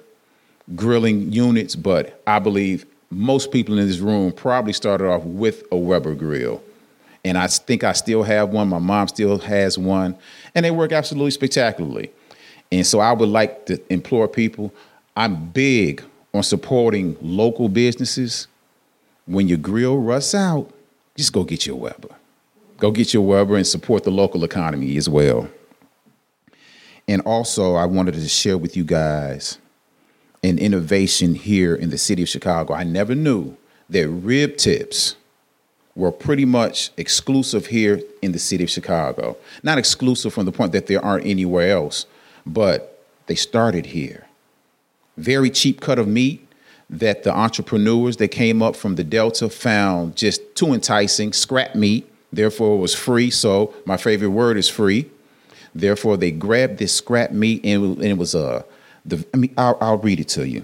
grilling 0.75 1.31
units, 1.31 1.75
but 1.75 2.21
I 2.27 2.39
believe 2.39 2.85
most 3.09 3.51
people 3.51 3.77
in 3.77 3.87
this 3.87 3.99
room 3.99 4.31
probably 4.31 4.73
started 4.73 5.07
off 5.07 5.23
with 5.23 5.63
a 5.71 5.77
Weber 5.77 6.13
grill. 6.13 6.61
And 7.23 7.37
I 7.37 7.47
think 7.47 7.83
I 7.83 7.93
still 7.93 8.23
have 8.23 8.49
one. 8.49 8.69
My 8.69 8.79
mom 8.79 9.07
still 9.07 9.37
has 9.39 9.77
one. 9.77 10.17
And 10.55 10.65
they 10.65 10.71
work 10.71 10.91
absolutely 10.91 11.31
spectacularly. 11.31 12.11
And 12.71 12.85
so 12.85 12.99
I 12.99 13.13
would 13.13 13.29
like 13.29 13.65
to 13.67 13.81
implore 13.91 14.27
people 14.27 14.73
I'm 15.17 15.49
big 15.49 16.03
on 16.31 16.43
supporting 16.43 17.17
local 17.21 17.69
businesses. 17.69 18.47
When 19.25 19.47
your 19.47 19.57
grill 19.57 19.97
rusts 19.97 20.35
out, 20.35 20.71
just 21.15 21.33
go 21.33 21.43
get 21.43 21.65
your 21.65 21.75
Weber. 21.75 22.15
Go 22.77 22.91
get 22.91 23.15
your 23.15 23.23
Weber 23.23 23.57
and 23.57 23.65
support 23.65 24.03
the 24.03 24.11
local 24.11 24.43
economy 24.43 24.95
as 24.95 25.09
well. 25.09 25.49
And 27.07 27.21
also, 27.21 27.73
I 27.73 27.85
wanted 27.85 28.13
to 28.13 28.27
share 28.27 28.59
with 28.59 28.77
you 28.77 28.83
guys 28.83 29.57
an 30.43 30.59
innovation 30.59 31.35
here 31.35 31.75
in 31.75 31.89
the 31.89 31.97
city 31.97 32.23
of 32.23 32.29
Chicago. 32.29 32.73
I 32.73 32.83
never 32.83 33.15
knew 33.15 33.55
that 33.89 34.07
rib 34.07 34.57
tips 34.57 35.15
were 35.95 36.11
pretty 36.11 36.45
much 36.45 36.91
exclusive 36.97 37.67
here 37.67 38.01
in 38.21 38.31
the 38.31 38.39
city 38.39 38.63
of 38.63 38.69
Chicago. 38.69 39.35
Not 39.63 39.77
exclusive 39.77 40.33
from 40.33 40.45
the 40.45 40.51
point 40.51 40.71
that 40.73 40.87
there 40.87 41.03
aren't 41.03 41.25
anywhere 41.25 41.71
else, 41.71 42.05
but 42.45 43.03
they 43.25 43.35
started 43.35 43.87
here. 43.87 44.27
Very 45.17 45.49
cheap 45.49 45.81
cut 45.81 45.97
of 45.97 46.07
meat 46.07 46.47
that 46.89 47.23
the 47.23 47.35
entrepreneurs 47.35 48.17
that 48.17 48.29
came 48.29 48.61
up 48.61 48.75
from 48.75 48.95
the 48.95 49.03
Delta 49.03 49.49
found 49.49 50.15
just 50.15 50.55
too 50.55 50.73
enticing, 50.73 51.33
scrap 51.33 51.75
meat, 51.75 52.07
therefore 52.31 52.75
it 52.77 52.79
was 52.79 52.93
free. 52.93 53.31
So 53.31 53.73
my 53.85 53.97
favorite 53.97 54.29
word 54.29 54.57
is 54.57 54.69
free. 54.69 55.09
Therefore, 55.73 56.17
they 56.17 56.31
grabbed 56.31 56.77
this 56.79 56.93
scrap 56.93 57.31
meat 57.31 57.61
and 57.63 58.01
it 58.03 58.17
was 58.17 58.33
a. 58.33 58.65
The, 59.07 59.25
I 59.33 59.37
mean, 59.37 59.53
I'll, 59.57 59.77
I'll 59.81 59.97
read 59.97 60.19
it 60.19 60.27
to 60.29 60.47
you. 60.47 60.63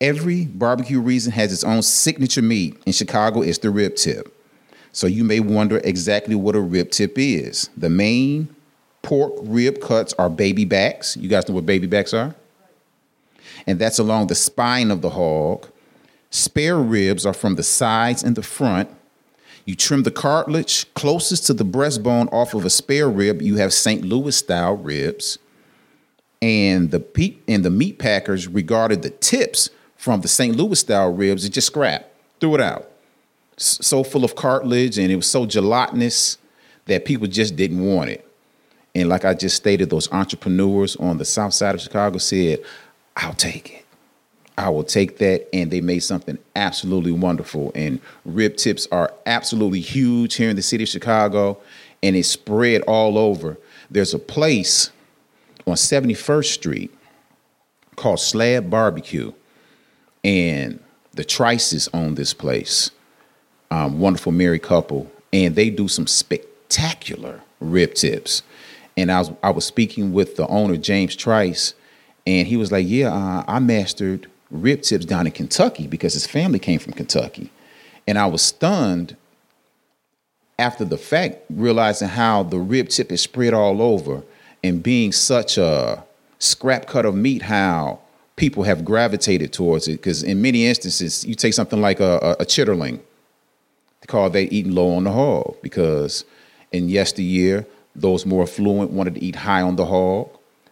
Every 0.00 0.44
barbecue 0.44 1.00
reason 1.00 1.32
has 1.32 1.52
its 1.52 1.64
own 1.64 1.82
signature 1.82 2.42
meat. 2.42 2.80
In 2.86 2.92
Chicago, 2.92 3.42
it's 3.42 3.58
the 3.58 3.70
rib 3.70 3.96
tip. 3.96 4.34
So 4.92 5.06
you 5.06 5.24
may 5.24 5.40
wonder 5.40 5.80
exactly 5.82 6.34
what 6.34 6.54
a 6.54 6.60
rib 6.60 6.90
tip 6.90 7.14
is. 7.16 7.70
The 7.76 7.90
main 7.90 8.54
pork 9.02 9.32
rib 9.42 9.80
cuts 9.80 10.12
are 10.14 10.30
baby 10.30 10.64
backs. 10.64 11.16
You 11.16 11.28
guys 11.28 11.48
know 11.48 11.54
what 11.54 11.66
baby 11.66 11.86
backs 11.86 12.14
are? 12.14 12.34
And 13.66 13.78
that's 13.78 13.98
along 13.98 14.28
the 14.28 14.34
spine 14.34 14.90
of 14.90 15.02
the 15.02 15.10
hog. 15.10 15.66
Spare 16.30 16.78
ribs 16.78 17.24
are 17.26 17.32
from 17.34 17.56
the 17.56 17.62
sides 17.62 18.22
and 18.22 18.36
the 18.36 18.42
front. 18.42 18.88
You 19.64 19.74
trim 19.74 20.02
the 20.02 20.10
cartilage 20.10 20.92
closest 20.94 21.46
to 21.46 21.54
the 21.54 21.64
breastbone 21.64 22.32
off 22.32 22.54
of 22.54 22.64
a 22.64 22.70
spare 22.70 23.08
rib. 23.08 23.42
You 23.42 23.56
have 23.56 23.72
St. 23.72 24.02
Louis 24.02 24.36
style 24.36 24.76
ribs. 24.76 25.38
And 26.40 26.90
the, 26.90 27.00
pe- 27.00 27.36
and 27.48 27.64
the 27.64 27.70
meat 27.70 27.98
packers 27.98 28.46
regarded 28.46 29.02
the 29.02 29.10
tips 29.10 29.70
from 29.96 30.20
the 30.20 30.28
St. 30.28 30.56
Louis 30.56 30.78
style 30.78 31.12
ribs 31.12 31.44
it 31.44 31.50
just 31.50 31.66
scrap, 31.66 32.10
threw 32.40 32.54
it 32.54 32.60
out. 32.60 32.88
So 33.56 34.04
full 34.04 34.24
of 34.24 34.36
cartilage 34.36 34.98
and 34.98 35.10
it 35.10 35.16
was 35.16 35.28
so 35.28 35.44
gelatinous 35.44 36.38
that 36.86 37.04
people 37.04 37.26
just 37.26 37.56
didn't 37.56 37.84
want 37.84 38.10
it. 38.10 38.24
And 38.94 39.08
like 39.08 39.24
I 39.24 39.34
just 39.34 39.56
stated, 39.56 39.90
those 39.90 40.10
entrepreneurs 40.12 40.96
on 40.96 41.18
the 41.18 41.24
south 41.24 41.54
side 41.54 41.74
of 41.74 41.80
Chicago 41.80 42.18
said, 42.18 42.62
I'll 43.16 43.34
take 43.34 43.72
it. 43.72 43.84
I 44.56 44.70
will 44.70 44.84
take 44.84 45.18
that. 45.18 45.48
And 45.54 45.70
they 45.70 45.80
made 45.80 46.00
something 46.00 46.38
absolutely 46.56 47.12
wonderful. 47.12 47.70
And 47.74 48.00
rib 48.24 48.56
tips 48.56 48.88
are 48.90 49.12
absolutely 49.26 49.80
huge 49.80 50.34
here 50.34 50.50
in 50.50 50.56
the 50.56 50.62
city 50.62 50.84
of 50.84 50.88
Chicago, 50.88 51.58
and 52.02 52.16
it's 52.16 52.28
spread 52.28 52.82
all 52.82 53.18
over. 53.18 53.56
There's 53.90 54.14
a 54.14 54.18
place 54.18 54.90
on 55.68 55.76
71st 55.76 56.52
Street 56.52 56.94
called 57.96 58.20
Slab 58.20 58.70
Barbecue 58.70 59.32
and 60.24 60.80
the 61.14 61.24
Trices 61.24 61.88
own 61.92 62.14
this 62.14 62.32
place. 62.32 62.90
Um, 63.70 63.98
wonderful 64.00 64.32
married 64.32 64.62
couple, 64.62 65.10
and 65.32 65.54
they 65.54 65.68
do 65.68 65.88
some 65.88 66.06
spectacular 66.06 67.42
rib 67.60 67.94
tips. 67.94 68.42
And 68.96 69.12
I 69.12 69.18
was 69.18 69.30
I 69.42 69.50
was 69.50 69.64
speaking 69.64 70.12
with 70.12 70.36
the 70.36 70.46
owner 70.48 70.76
James 70.76 71.14
Trice, 71.14 71.74
and 72.26 72.48
he 72.48 72.56
was 72.56 72.72
like, 72.72 72.86
"Yeah, 72.88 73.12
uh, 73.12 73.44
I 73.46 73.58
mastered 73.58 74.26
rib 74.50 74.82
tips 74.82 75.04
down 75.04 75.26
in 75.26 75.32
Kentucky 75.32 75.86
because 75.86 76.14
his 76.14 76.26
family 76.26 76.58
came 76.58 76.78
from 76.78 76.94
Kentucky." 76.94 77.50
And 78.06 78.18
I 78.18 78.26
was 78.26 78.40
stunned 78.40 79.16
after 80.58 80.84
the 80.84 80.98
fact, 80.98 81.42
realizing 81.50 82.08
how 82.08 82.42
the 82.42 82.58
rib 82.58 82.88
tip 82.88 83.12
is 83.12 83.20
spread 83.20 83.54
all 83.54 83.80
over 83.80 84.22
and 84.62 84.82
being 84.82 85.12
such 85.12 85.58
a 85.58 86.04
scrap 86.38 86.86
cut 86.86 87.04
of 87.04 87.14
meat, 87.14 87.42
how 87.42 88.00
people 88.36 88.62
have 88.62 88.84
gravitated 88.84 89.52
towards 89.52 89.88
it. 89.88 89.92
Because 89.92 90.22
in 90.22 90.40
many 90.40 90.66
instances, 90.66 91.24
you 91.24 91.34
take 91.34 91.54
something 91.54 91.80
like 91.80 92.00
a, 92.00 92.18
a, 92.18 92.30
a 92.42 92.44
chitterling, 92.44 93.00
they 94.00 94.06
call 94.06 94.30
they 94.30 94.44
eating 94.44 94.72
low 94.72 94.94
on 94.94 95.04
the 95.04 95.12
hog 95.12 95.56
because 95.62 96.24
in 96.72 96.88
yesteryear, 96.88 97.66
those 97.94 98.24
more 98.24 98.44
affluent 98.44 98.90
wanted 98.92 99.16
to 99.16 99.24
eat 99.24 99.36
high 99.36 99.62
on 99.62 99.76
the 99.76 99.86
hog. 99.86 100.30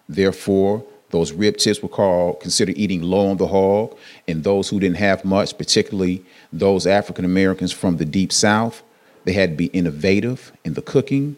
Therefore, 0.09 0.85
those 1.11 1.33
rib 1.33 1.57
tips 1.57 1.83
were 1.83 1.89
called 1.89 2.41
considered 2.41 2.77
eating 2.79 3.03
low 3.03 3.29
on 3.29 3.37
the 3.37 3.47
hog, 3.47 3.97
and 4.29 4.45
those 4.45 4.69
who 4.69 4.79
didn't 4.79 4.99
have 4.99 5.25
much, 5.25 5.57
particularly 5.59 6.25
those 6.53 6.87
African 6.87 7.25
Americans 7.25 7.73
from 7.73 7.97
the 7.97 8.05
deep 8.05 8.33
South, 8.33 8.83
they 9.25 9.33
had 9.33 9.51
to 9.51 9.57
be 9.57 9.67
innovative 9.67 10.53
in 10.65 10.75
the 10.75 10.83
cooking 10.83 11.37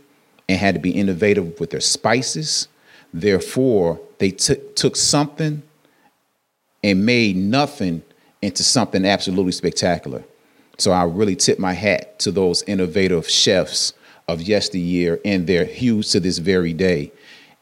and 0.49 0.59
had 0.59 0.75
to 0.75 0.81
be 0.81 0.91
innovative 0.91 1.59
with 1.61 1.71
their 1.71 1.81
spices. 1.81 2.69
Therefore, 3.13 4.01
they 4.19 4.31
t- 4.31 4.57
took 4.75 4.97
something 4.97 5.63
and 6.83 7.05
made 7.05 7.37
nothing 7.37 8.03
into 8.41 8.63
something 8.63 9.05
absolutely 9.05 9.53
spectacular. 9.53 10.25
So 10.79 10.93
I 10.93 11.05
really 11.05 11.37
tip 11.37 11.59
my 11.59 11.73
hat 11.73 12.19
to 12.21 12.31
those 12.31 12.63
innovative 12.63 13.29
chefs 13.29 13.93
of 14.29 14.43
yesteryear, 14.43 15.21
and 15.25 15.47
they're 15.47 15.65
huge 15.65 16.11
to 16.11 16.21
this 16.21 16.39
very 16.39 16.73
day. 16.73 17.13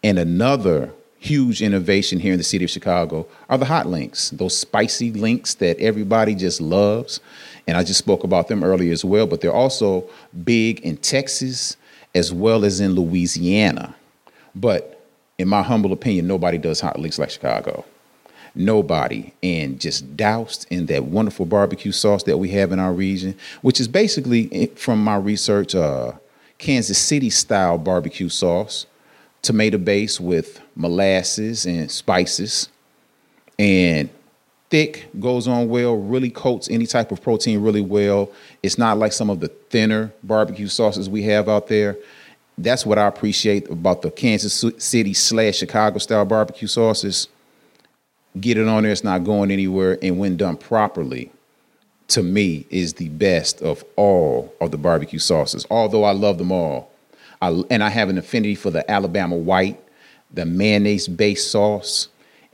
And 0.02 0.18
another 0.18 0.92
huge 1.18 1.62
innovation 1.62 2.20
here 2.20 2.32
in 2.32 2.38
the 2.38 2.44
city 2.44 2.64
of 2.64 2.70
Chicago 2.70 3.26
are 3.48 3.58
the 3.58 3.64
hot 3.64 3.86
links, 3.86 4.30
those 4.30 4.56
spicy 4.56 5.12
links 5.12 5.54
that 5.54 5.78
everybody 5.78 6.34
just 6.34 6.60
loves. 6.60 7.20
And 7.66 7.76
I 7.76 7.82
just 7.82 7.98
spoke 7.98 8.22
about 8.22 8.48
them 8.48 8.62
earlier 8.62 8.92
as 8.92 9.04
well, 9.04 9.26
but 9.26 9.40
they're 9.40 9.52
also 9.52 10.08
big 10.44 10.80
in 10.80 10.98
Texas 10.98 11.76
as 12.16 12.32
well 12.32 12.64
as 12.64 12.80
in 12.80 12.94
Louisiana. 12.94 13.94
But 14.54 15.04
in 15.36 15.48
my 15.48 15.62
humble 15.62 15.92
opinion, 15.92 16.26
nobody 16.26 16.56
does 16.56 16.80
hot 16.80 16.98
links 16.98 17.18
like 17.18 17.28
Chicago. 17.28 17.84
Nobody. 18.54 19.34
And 19.42 19.78
just 19.78 20.16
doused 20.16 20.66
in 20.70 20.86
that 20.86 21.04
wonderful 21.04 21.44
barbecue 21.44 21.92
sauce 21.92 22.22
that 22.22 22.38
we 22.38 22.48
have 22.50 22.72
in 22.72 22.78
our 22.78 22.94
region, 22.94 23.36
which 23.60 23.80
is 23.80 23.86
basically, 23.86 24.48
eh, 24.50 24.68
from 24.76 25.04
my 25.04 25.16
research, 25.16 25.74
uh, 25.74 26.12
Kansas 26.56 26.96
City 26.96 27.28
style 27.28 27.76
barbecue 27.76 28.30
sauce, 28.30 28.86
tomato 29.42 29.76
base 29.76 30.18
with 30.18 30.58
molasses 30.74 31.66
and 31.66 31.90
spices. 31.90 32.70
And 33.58 34.08
thick, 34.70 35.08
goes 35.20 35.46
on 35.46 35.68
well, 35.68 35.96
really 35.96 36.30
coats 36.30 36.68
any 36.70 36.86
type 36.86 37.12
of 37.12 37.22
protein 37.22 37.60
really 37.60 37.80
well. 37.80 38.30
It's 38.62 38.78
not 38.78 38.98
like 38.98 39.12
some 39.12 39.30
of 39.30 39.40
the 39.40 39.48
thinner 39.48 40.12
barbecue 40.22 40.68
sauces 40.68 41.08
we 41.08 41.22
have 41.24 41.48
out 41.48 41.68
there. 41.68 41.96
That's 42.58 42.86
what 42.86 42.98
I 42.98 43.06
appreciate 43.06 43.68
about 43.70 44.02
the 44.02 44.10
Kansas 44.10 44.64
City 44.78 45.12
slash 45.12 45.56
Chicago 45.56 45.98
style 45.98 46.24
barbecue 46.24 46.68
sauces. 46.68 47.28
Get 48.40 48.58
it 48.58 48.66
on 48.66 48.82
there, 48.82 48.92
it's 48.92 49.04
not 49.04 49.24
going 49.24 49.50
anywhere. 49.50 49.98
And 50.02 50.18
when 50.18 50.36
done 50.36 50.56
properly, 50.56 51.30
to 52.08 52.22
me, 52.22 52.66
is 52.70 52.94
the 52.94 53.08
best 53.10 53.62
of 53.62 53.84
all 53.96 54.54
of 54.60 54.70
the 54.70 54.78
barbecue 54.78 55.18
sauces, 55.18 55.66
although 55.70 56.04
I 56.04 56.12
love 56.12 56.38
them 56.38 56.52
all. 56.52 56.90
I, 57.42 57.62
and 57.70 57.82
I 57.82 57.90
have 57.90 58.08
an 58.08 58.18
affinity 58.18 58.54
for 58.54 58.70
the 58.70 58.88
Alabama 58.90 59.36
white, 59.36 59.78
the 60.32 60.46
mayonnaise 60.46 61.08
based 61.08 61.50
sauce 61.50 62.08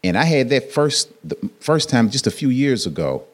and 0.04 0.16
I 0.16 0.24
had 0.24 0.48
that 0.50 0.72
first 0.72 1.10
the 1.26 1.36
first 1.60 1.88
time 1.88 2.10
just 2.10 2.26
a 2.26 2.30
few 2.30 2.48
years 2.48 2.86
ago. 2.86 3.24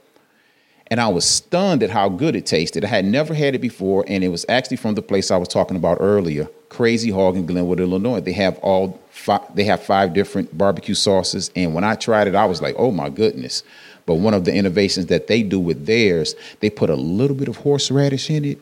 And 0.90 1.00
I 1.00 1.08
was 1.08 1.26
stunned 1.26 1.82
at 1.82 1.90
how 1.90 2.08
good 2.08 2.34
it 2.34 2.46
tasted. 2.46 2.82
I 2.82 2.88
had 2.88 3.04
never 3.04 3.34
had 3.34 3.54
it 3.54 3.58
before, 3.58 4.06
and 4.08 4.24
it 4.24 4.28
was 4.28 4.46
actually 4.48 4.78
from 4.78 4.94
the 4.94 5.02
place 5.02 5.30
I 5.30 5.36
was 5.36 5.48
talking 5.48 5.76
about 5.76 5.98
earlier, 6.00 6.48
Crazy 6.70 7.10
Hog 7.10 7.36
in 7.36 7.44
Glenwood, 7.44 7.78
Illinois. 7.78 8.20
They 8.20 8.32
have 8.32 8.56
all 8.60 8.98
five, 9.10 9.42
they 9.54 9.64
have 9.64 9.82
five 9.82 10.14
different 10.14 10.56
barbecue 10.56 10.94
sauces, 10.94 11.50
and 11.54 11.74
when 11.74 11.84
I 11.84 11.94
tried 11.94 12.26
it, 12.26 12.34
I 12.34 12.46
was 12.46 12.62
like, 12.62 12.74
"Oh 12.78 12.90
my 12.90 13.10
goodness!" 13.10 13.62
But 14.06 14.14
one 14.14 14.32
of 14.32 14.46
the 14.46 14.54
innovations 14.54 15.06
that 15.06 15.26
they 15.26 15.42
do 15.42 15.60
with 15.60 15.84
theirs, 15.84 16.34
they 16.60 16.70
put 16.70 16.88
a 16.88 16.96
little 16.96 17.36
bit 17.36 17.48
of 17.48 17.58
horseradish 17.58 18.30
in 18.30 18.46
it, 18.46 18.58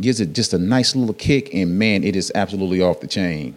gives 0.00 0.20
it 0.20 0.32
just 0.32 0.52
a 0.52 0.58
nice 0.58 0.96
little 0.96 1.14
kick, 1.14 1.54
and 1.54 1.78
man, 1.78 2.02
it 2.02 2.16
is 2.16 2.32
absolutely 2.34 2.82
off 2.82 2.98
the 2.98 3.06
chain. 3.06 3.56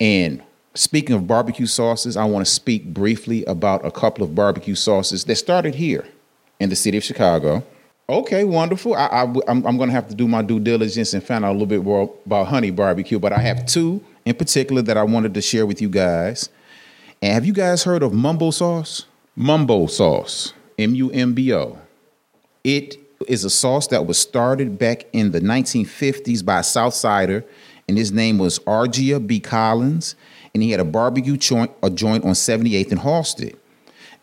And 0.00 0.42
Speaking 0.78 1.16
of 1.16 1.26
barbecue 1.26 1.66
sauces, 1.66 2.16
I 2.16 2.24
want 2.24 2.46
to 2.46 2.52
speak 2.52 2.84
briefly 2.94 3.44
about 3.46 3.84
a 3.84 3.90
couple 3.90 4.22
of 4.22 4.36
barbecue 4.36 4.76
sauces 4.76 5.24
that 5.24 5.34
started 5.34 5.74
here 5.74 6.06
in 6.60 6.70
the 6.70 6.76
city 6.76 6.96
of 6.96 7.02
Chicago. 7.02 7.64
Okay, 8.08 8.44
wonderful. 8.44 8.94
I, 8.94 9.22
am 9.48 9.60
going 9.60 9.88
to 9.88 9.90
have 9.90 10.06
to 10.06 10.14
do 10.14 10.28
my 10.28 10.40
due 10.40 10.60
diligence 10.60 11.14
and 11.14 11.24
find 11.24 11.44
out 11.44 11.50
a 11.50 11.52
little 11.54 11.66
bit 11.66 11.82
more 11.82 12.14
about 12.24 12.46
honey 12.46 12.70
barbecue, 12.70 13.18
but 13.18 13.32
I 13.32 13.40
have 13.40 13.66
two 13.66 14.04
in 14.24 14.36
particular 14.36 14.80
that 14.82 14.96
I 14.96 15.02
wanted 15.02 15.34
to 15.34 15.42
share 15.42 15.66
with 15.66 15.82
you 15.82 15.88
guys. 15.88 16.48
And 17.20 17.34
have 17.34 17.44
you 17.44 17.52
guys 17.52 17.82
heard 17.82 18.04
of 18.04 18.12
mumbo 18.12 18.52
sauce? 18.52 19.04
Mumbo 19.34 19.88
sauce, 19.88 20.52
M 20.78 20.94
U 20.94 21.10
M 21.10 21.34
B 21.34 21.52
O. 21.52 21.76
It 22.62 22.98
is 23.26 23.44
a 23.44 23.50
sauce 23.50 23.88
that 23.88 24.06
was 24.06 24.16
started 24.16 24.78
back 24.78 25.06
in 25.12 25.32
the 25.32 25.40
1950s 25.40 26.44
by 26.44 26.60
a 26.60 26.62
Southsider, 26.62 27.42
and 27.88 27.98
his 27.98 28.12
name 28.12 28.38
was 28.38 28.60
Argia 28.60 29.26
B. 29.26 29.40
Collins 29.40 30.14
and 30.58 30.64
he 30.64 30.72
had 30.72 30.80
a 30.80 30.84
barbecue 30.84 31.36
joint, 31.36 31.70
a 31.84 31.88
joint 31.88 32.24
on 32.24 32.32
78th 32.32 32.90
and 32.90 33.00
Halsted. 33.00 33.54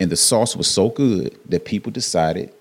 And 0.02 0.10
the 0.10 0.17
sauce 0.17 0.54
was 0.54 0.69
so 0.69 0.89
good 0.89 1.39
that 1.48 1.63
people 1.63 1.93
decided, 1.93 2.54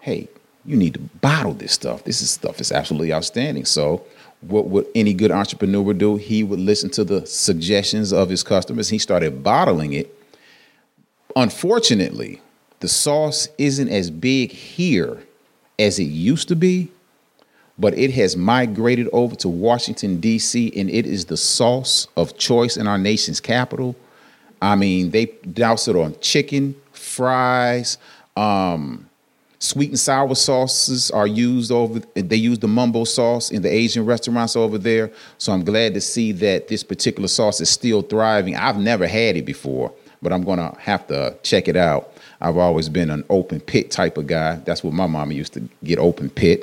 hey, 0.00 0.28
you 0.66 0.76
need 0.76 0.92
to 0.92 1.00
bottle 1.00 1.54
this 1.54 1.72
stuff. 1.72 2.04
This 2.04 2.20
is 2.20 2.30
stuff 2.30 2.60
is 2.60 2.70
absolutely 2.70 3.14
outstanding. 3.14 3.64
So 3.64 4.04
what 4.42 4.66
would 4.66 4.86
any 4.94 5.14
good 5.14 5.30
entrepreneur 5.30 5.94
do? 5.94 6.16
He 6.16 6.44
would 6.44 6.60
listen 6.60 6.90
to 6.90 7.02
the 7.02 7.24
suggestions 7.24 8.12
of 8.12 8.28
his 8.28 8.42
customers. 8.42 8.90
He 8.90 8.98
started 8.98 9.42
bottling 9.42 9.94
it. 9.94 10.14
Unfortunately, 11.34 12.42
the 12.80 12.88
sauce 12.88 13.48
isn't 13.56 13.88
as 13.88 14.10
big 14.10 14.52
here 14.52 15.22
as 15.78 15.98
it 15.98 16.04
used 16.04 16.48
to 16.48 16.56
be 16.56 16.90
but 17.78 17.96
it 17.98 18.12
has 18.12 18.36
migrated 18.36 19.08
over 19.12 19.34
to 19.36 19.48
Washington, 19.48 20.20
D.C., 20.20 20.72
and 20.76 20.88
it 20.88 21.06
is 21.06 21.24
the 21.26 21.36
sauce 21.36 22.06
of 22.16 22.38
choice 22.38 22.76
in 22.76 22.86
our 22.86 22.98
nation's 22.98 23.40
capital. 23.40 23.96
I 24.62 24.76
mean, 24.76 25.10
they 25.10 25.26
douse 25.52 25.88
it 25.88 25.96
on 25.96 26.14
chicken, 26.20 26.76
fries, 26.92 27.98
um, 28.36 29.08
sweet 29.64 29.88
and 29.88 29.98
sour 29.98 30.34
sauces 30.34 31.10
are 31.10 31.26
used 31.26 31.72
over 31.72 32.00
they 32.14 32.36
use 32.36 32.58
the 32.58 32.68
mumbo 32.68 33.04
sauce 33.04 33.50
in 33.50 33.62
the 33.62 33.72
asian 33.72 34.04
restaurants 34.04 34.56
over 34.56 34.76
there 34.76 35.10
so 35.38 35.52
i'm 35.52 35.64
glad 35.64 35.94
to 35.94 36.00
see 36.02 36.32
that 36.32 36.68
this 36.68 36.82
particular 36.82 37.28
sauce 37.28 37.62
is 37.62 37.70
still 37.70 38.02
thriving 38.02 38.54
i've 38.56 38.76
never 38.76 39.06
had 39.06 39.36
it 39.36 39.46
before 39.46 39.90
but 40.20 40.32
i'm 40.32 40.42
gonna 40.42 40.76
have 40.78 41.06
to 41.06 41.34
check 41.42 41.66
it 41.66 41.76
out 41.76 42.12
i've 42.42 42.58
always 42.58 42.90
been 42.90 43.08
an 43.08 43.24
open 43.30 43.58
pit 43.58 43.90
type 43.90 44.18
of 44.18 44.26
guy 44.26 44.56
that's 44.66 44.84
what 44.84 44.92
my 44.92 45.06
mama 45.06 45.32
used 45.32 45.54
to 45.54 45.60
get 45.82 45.98
open 45.98 46.28
pit 46.28 46.62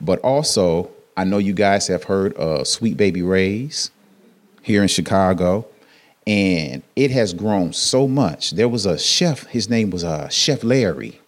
but 0.00 0.18
also, 0.20 0.90
I 1.16 1.24
know 1.24 1.38
you 1.38 1.52
guys 1.52 1.86
have 1.88 2.04
heard 2.04 2.34
of 2.34 2.66
Sweet 2.66 2.96
Baby 2.96 3.22
Ray's 3.22 3.90
here 4.62 4.82
in 4.82 4.88
Chicago, 4.88 5.66
and 6.26 6.82
it 6.96 7.10
has 7.10 7.32
grown 7.32 7.72
so 7.72 8.08
much. 8.08 8.52
There 8.52 8.68
was 8.68 8.84
a 8.84 8.98
chef, 8.98 9.46
his 9.46 9.70
name 9.70 9.90
was 9.90 10.04
uh, 10.04 10.28
Chef 10.28 10.64
Larry, 10.64 11.20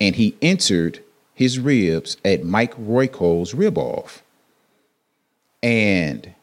and 0.00 0.16
he 0.16 0.36
entered 0.42 1.00
his 1.34 1.58
ribs 1.58 2.16
at 2.24 2.44
Mike 2.44 2.74
Royko's 2.76 3.54
Rib 3.54 3.78
Off. 3.78 4.22
And 5.62 6.34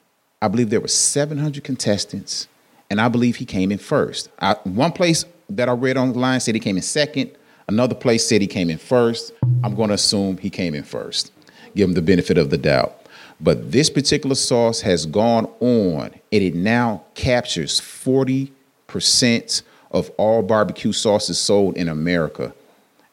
I 0.42 0.48
believe 0.48 0.70
there 0.70 0.82
were 0.82 0.88
700 0.88 1.64
contestants, 1.64 2.48
and 2.90 3.00
I 3.00 3.08
believe 3.08 3.36
he 3.36 3.46
came 3.46 3.72
in 3.72 3.78
first. 3.78 4.30
I, 4.40 4.54
one 4.64 4.92
place 4.92 5.26
that 5.50 5.70
I 5.70 5.74
read 5.74 5.98
online 5.98 6.40
said 6.40 6.56
he 6.56 6.60
came 6.60 6.78
in 6.78 6.82
second. 6.82 7.32
Another 7.70 7.94
place 7.94 8.28
said 8.28 8.42
he 8.42 8.48
came 8.48 8.72
in 8.72 8.80
first. 8.80 9.32
I'm 9.64 9.76
going 9.76 9.90
to 9.90 9.94
assume 9.94 10.38
he 10.38 10.50
came 10.50 10.74
in 10.74 10.82
first. 10.82 11.32
Give 11.76 11.88
him 11.88 11.94
the 11.94 12.02
benefit 12.02 12.40
of 12.40 12.50
the 12.50 12.58
doubt. 12.58 12.96
But 13.40 13.72
this 13.72 13.92
particular 13.92 14.34
sauce 14.34 14.82
has 14.82 15.06
gone 15.06 15.46
on 15.60 16.06
and 16.32 16.44
it 16.44 16.56
now 16.56 17.04
captures 17.14 17.80
40% 17.80 19.62
of 19.92 20.10
all 20.18 20.42
barbecue 20.42 20.92
sauces 20.92 21.38
sold 21.38 21.78
in 21.78 21.90
America. 21.90 22.56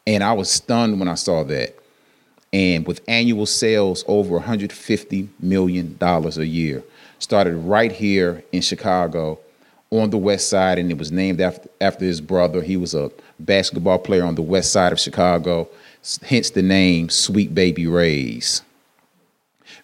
And 0.07 0.23
I 0.23 0.33
was 0.33 0.49
stunned 0.49 0.97
when 0.99 1.07
I 1.07 1.13
saw 1.13 1.43
that. 1.43 1.75
And 2.51 2.87
with 2.87 3.01
annual 3.07 3.45
sales 3.45 4.03
over 4.07 4.39
$150 4.39 5.27
million 5.39 5.97
a 6.01 6.29
year, 6.43 6.83
started 7.19 7.57
right 7.57 7.91
here 7.91 8.43
in 8.51 8.61
Chicago 8.61 9.37
on 9.89 10.09
the 10.09 10.17
west 10.17 10.49
side, 10.49 10.79
and 10.79 10.91
it 10.91 10.97
was 10.97 11.11
named 11.11 11.39
after, 11.39 11.69
after 11.79 12.05
his 12.05 12.19
brother. 12.19 12.61
He 12.61 12.77
was 12.77 12.93
a 12.93 13.11
basketball 13.39 13.99
player 13.99 14.25
on 14.25 14.35
the 14.35 14.41
west 14.41 14.71
side 14.71 14.91
of 14.91 14.99
Chicago, 14.99 15.69
hence 16.23 16.49
the 16.49 16.61
name 16.61 17.09
Sweet 17.09 17.55
Baby 17.55 17.87
Ray's. 17.87 18.61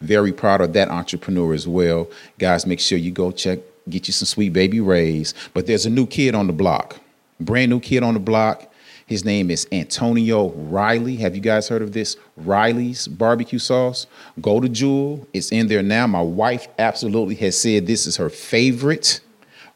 Very 0.02 0.34
proud 0.34 0.62
of 0.62 0.74
that 0.74 0.90
entrepreneur 0.90 1.54
as 1.54 1.68
well. 1.68 2.10
Guys, 2.38 2.66
make 2.66 2.80
sure 2.80 2.98
you 2.98 3.12
go 3.12 3.32
check, 3.32 3.60
get 3.90 4.08
you 4.08 4.14
some 4.14 4.26
Sweet 4.26 4.52
Baby 4.52 4.82
Ray's. 4.82 5.34
But 5.54 5.68
there's 5.68 5.86
a 5.86 5.90
new 5.90 6.06
kid 6.06 6.36
on 6.36 6.48
the 6.48 6.54
block, 6.54 6.98
brand 7.40 7.70
new 7.70 7.80
kid 7.80 8.04
on 8.04 8.14
the 8.14 8.20
block. 8.20 8.70
His 9.06 9.26
name 9.26 9.52
is 9.52 9.68
Antonio 9.72 10.50
Riley. 10.52 11.18
Have 11.18 11.36
you 11.36 11.42
guys 11.42 11.68
heard 11.68 11.82
of 11.82 11.92
this? 11.92 12.16
Riley's 12.38 13.08
barbecue 13.08 13.60
sauce. 13.60 14.08
Go 14.42 14.60
to 14.60 14.70
Jewel. 14.70 15.28
It's 15.34 15.52
in 15.52 15.68
there 15.68 15.84
now. 15.84 16.08
My 16.08 16.22
wife 16.22 16.68
absolutely 16.80 17.36
has 17.36 17.60
said 17.60 17.86
this 17.86 18.08
is 18.08 18.16
her 18.18 18.30
favorite 18.30 19.20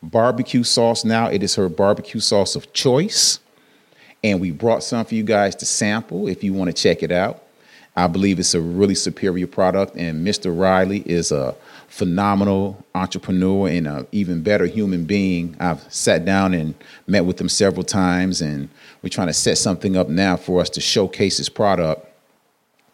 barbecue 0.01 0.63
sauce 0.63 1.03
now. 1.03 1.27
It 1.27 1.43
is 1.43 1.55
her 1.55 1.69
barbecue 1.69 2.19
sauce 2.19 2.55
of 2.55 2.73
choice. 2.73 3.39
And 4.23 4.41
we 4.41 4.51
brought 4.51 4.83
some 4.83 5.05
for 5.05 5.15
you 5.15 5.23
guys 5.23 5.55
to 5.57 5.65
sample 5.65 6.27
if 6.27 6.43
you 6.43 6.53
want 6.53 6.69
to 6.69 6.73
check 6.73 7.03
it 7.03 7.11
out. 7.11 7.43
I 7.95 8.05
believe 8.05 8.37
it's 8.37 8.53
a 8.53 8.61
really 8.61 8.93
superior 8.93 9.47
product, 9.47 9.95
and 9.95 10.25
Mr. 10.25 10.55
Riley 10.55 10.99
is 11.07 11.31
a 11.31 11.55
phenomenal 11.87 12.85
entrepreneur 12.93 13.67
and 13.69 13.87
an 13.87 14.07
even 14.11 14.43
better 14.43 14.67
human 14.67 15.05
being. 15.05 15.57
I've 15.59 15.81
sat 15.91 16.23
down 16.23 16.53
and 16.53 16.75
met 17.07 17.25
with 17.25 17.41
him 17.41 17.49
several 17.49 17.83
times, 17.83 18.39
and 18.39 18.69
we're 19.01 19.09
trying 19.09 19.27
to 19.27 19.33
set 19.33 19.57
something 19.57 19.97
up 19.97 20.09
now 20.09 20.37
for 20.37 20.61
us 20.61 20.69
to 20.71 20.81
showcase 20.81 21.37
his 21.37 21.49
product. 21.49 22.07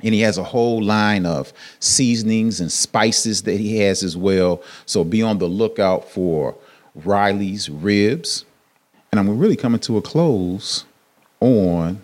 And 0.01 0.13
he 0.13 0.21
has 0.21 0.37
a 0.37 0.43
whole 0.43 0.81
line 0.81 1.25
of 1.25 1.51
seasonings 1.81 2.61
and 2.61 2.71
spices 2.71 3.41
that 3.43 3.59
he 3.59 3.79
has 3.79 4.03
as 4.03 4.15
well. 4.15 4.63
So 4.85 5.03
be 5.03 5.21
on 5.21 5.37
the 5.37 5.47
lookout 5.47 6.09
for 6.09 6.55
Riley's 6.95 7.69
Ribs. 7.69 8.45
And 9.11 9.19
I'm 9.19 9.37
really 9.37 9.55
coming 9.55 9.79
to 9.81 9.97
a 9.97 10.01
close 10.01 10.85
on 11.39 12.01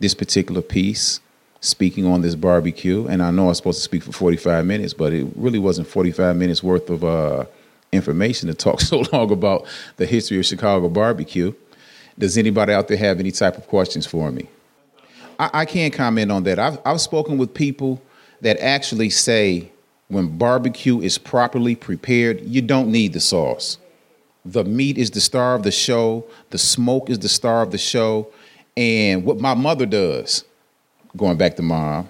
this 0.00 0.14
particular 0.14 0.62
piece 0.62 1.20
speaking 1.60 2.06
on 2.06 2.22
this 2.22 2.34
barbecue. 2.34 3.06
And 3.06 3.22
I 3.22 3.30
know 3.30 3.46
I 3.46 3.48
was 3.48 3.56
supposed 3.58 3.78
to 3.78 3.84
speak 3.84 4.02
for 4.02 4.12
45 4.12 4.64
minutes, 4.64 4.94
but 4.94 5.12
it 5.12 5.26
really 5.34 5.58
wasn't 5.58 5.88
45 5.88 6.36
minutes 6.36 6.62
worth 6.62 6.88
of 6.90 7.04
uh, 7.04 7.44
information 7.92 8.48
to 8.48 8.54
talk 8.54 8.80
so 8.80 9.04
long 9.12 9.30
about 9.30 9.66
the 9.96 10.06
history 10.06 10.38
of 10.38 10.46
Chicago 10.46 10.88
barbecue. 10.88 11.52
Does 12.18 12.36
anybody 12.36 12.72
out 12.72 12.88
there 12.88 12.96
have 12.96 13.20
any 13.20 13.30
type 13.30 13.56
of 13.56 13.66
questions 13.68 14.06
for 14.06 14.30
me? 14.30 14.48
I, 15.38 15.50
I 15.52 15.64
can't 15.64 15.92
comment 15.92 16.32
on 16.32 16.42
that. 16.44 16.58
I've, 16.58 16.78
I've 16.84 17.00
spoken 17.00 17.38
with 17.38 17.54
people 17.54 18.02
that 18.40 18.58
actually 18.60 19.10
say 19.10 19.70
when 20.08 20.38
barbecue 20.38 21.00
is 21.00 21.18
properly 21.18 21.74
prepared, 21.74 22.40
you 22.42 22.62
don't 22.62 22.90
need 22.90 23.12
the 23.12 23.20
sauce. 23.20 23.78
The 24.48 24.64
meat 24.64 24.96
is 24.96 25.10
the 25.10 25.20
star 25.20 25.54
of 25.54 25.62
the 25.62 25.70
show, 25.70 26.24
the 26.48 26.56
smoke 26.56 27.10
is 27.10 27.18
the 27.18 27.28
star 27.28 27.60
of 27.60 27.70
the 27.70 27.76
show. 27.76 28.32
And 28.78 29.22
what 29.24 29.38
my 29.40 29.52
mother 29.52 29.84
does, 29.84 30.44
going 31.16 31.36
back 31.36 31.56
to 31.56 31.62
mom, 31.62 32.08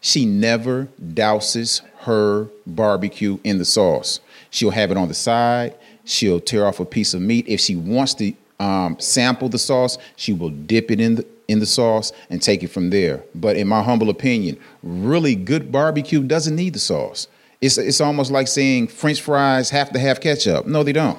she 0.00 0.24
never 0.24 0.88
douses 0.98 1.82
her 2.00 2.48
barbecue 2.66 3.38
in 3.44 3.58
the 3.58 3.66
sauce. 3.66 4.20
She'll 4.48 4.70
have 4.70 4.92
it 4.92 4.96
on 4.96 5.08
the 5.08 5.14
side. 5.14 5.74
She'll 6.04 6.40
tear 6.40 6.66
off 6.66 6.80
a 6.80 6.86
piece 6.86 7.12
of 7.12 7.20
meat. 7.20 7.46
If 7.48 7.60
she 7.60 7.76
wants 7.76 8.14
to 8.14 8.32
um, 8.60 8.98
sample 8.98 9.50
the 9.50 9.58
sauce, 9.58 9.98
she 10.16 10.32
will 10.32 10.50
dip 10.50 10.90
it 10.90 11.00
in 11.00 11.16
the 11.16 11.26
in 11.48 11.58
the 11.58 11.66
sauce 11.66 12.12
and 12.30 12.40
take 12.40 12.62
it 12.62 12.68
from 12.68 12.88
there. 12.88 13.22
But 13.34 13.56
in 13.56 13.68
my 13.68 13.82
humble 13.82 14.08
opinion, 14.08 14.58
really 14.82 15.34
good 15.34 15.70
barbecue 15.70 16.22
doesn't 16.22 16.56
need 16.56 16.72
the 16.72 16.78
sauce. 16.78 17.28
It's 17.60 17.76
it's 17.76 18.00
almost 18.00 18.30
like 18.30 18.48
saying 18.48 18.86
French 18.88 19.20
fries 19.20 19.68
have 19.68 19.90
to 19.92 19.98
have 19.98 20.22
ketchup. 20.22 20.66
No, 20.66 20.82
they 20.82 20.92
don't. 20.92 21.18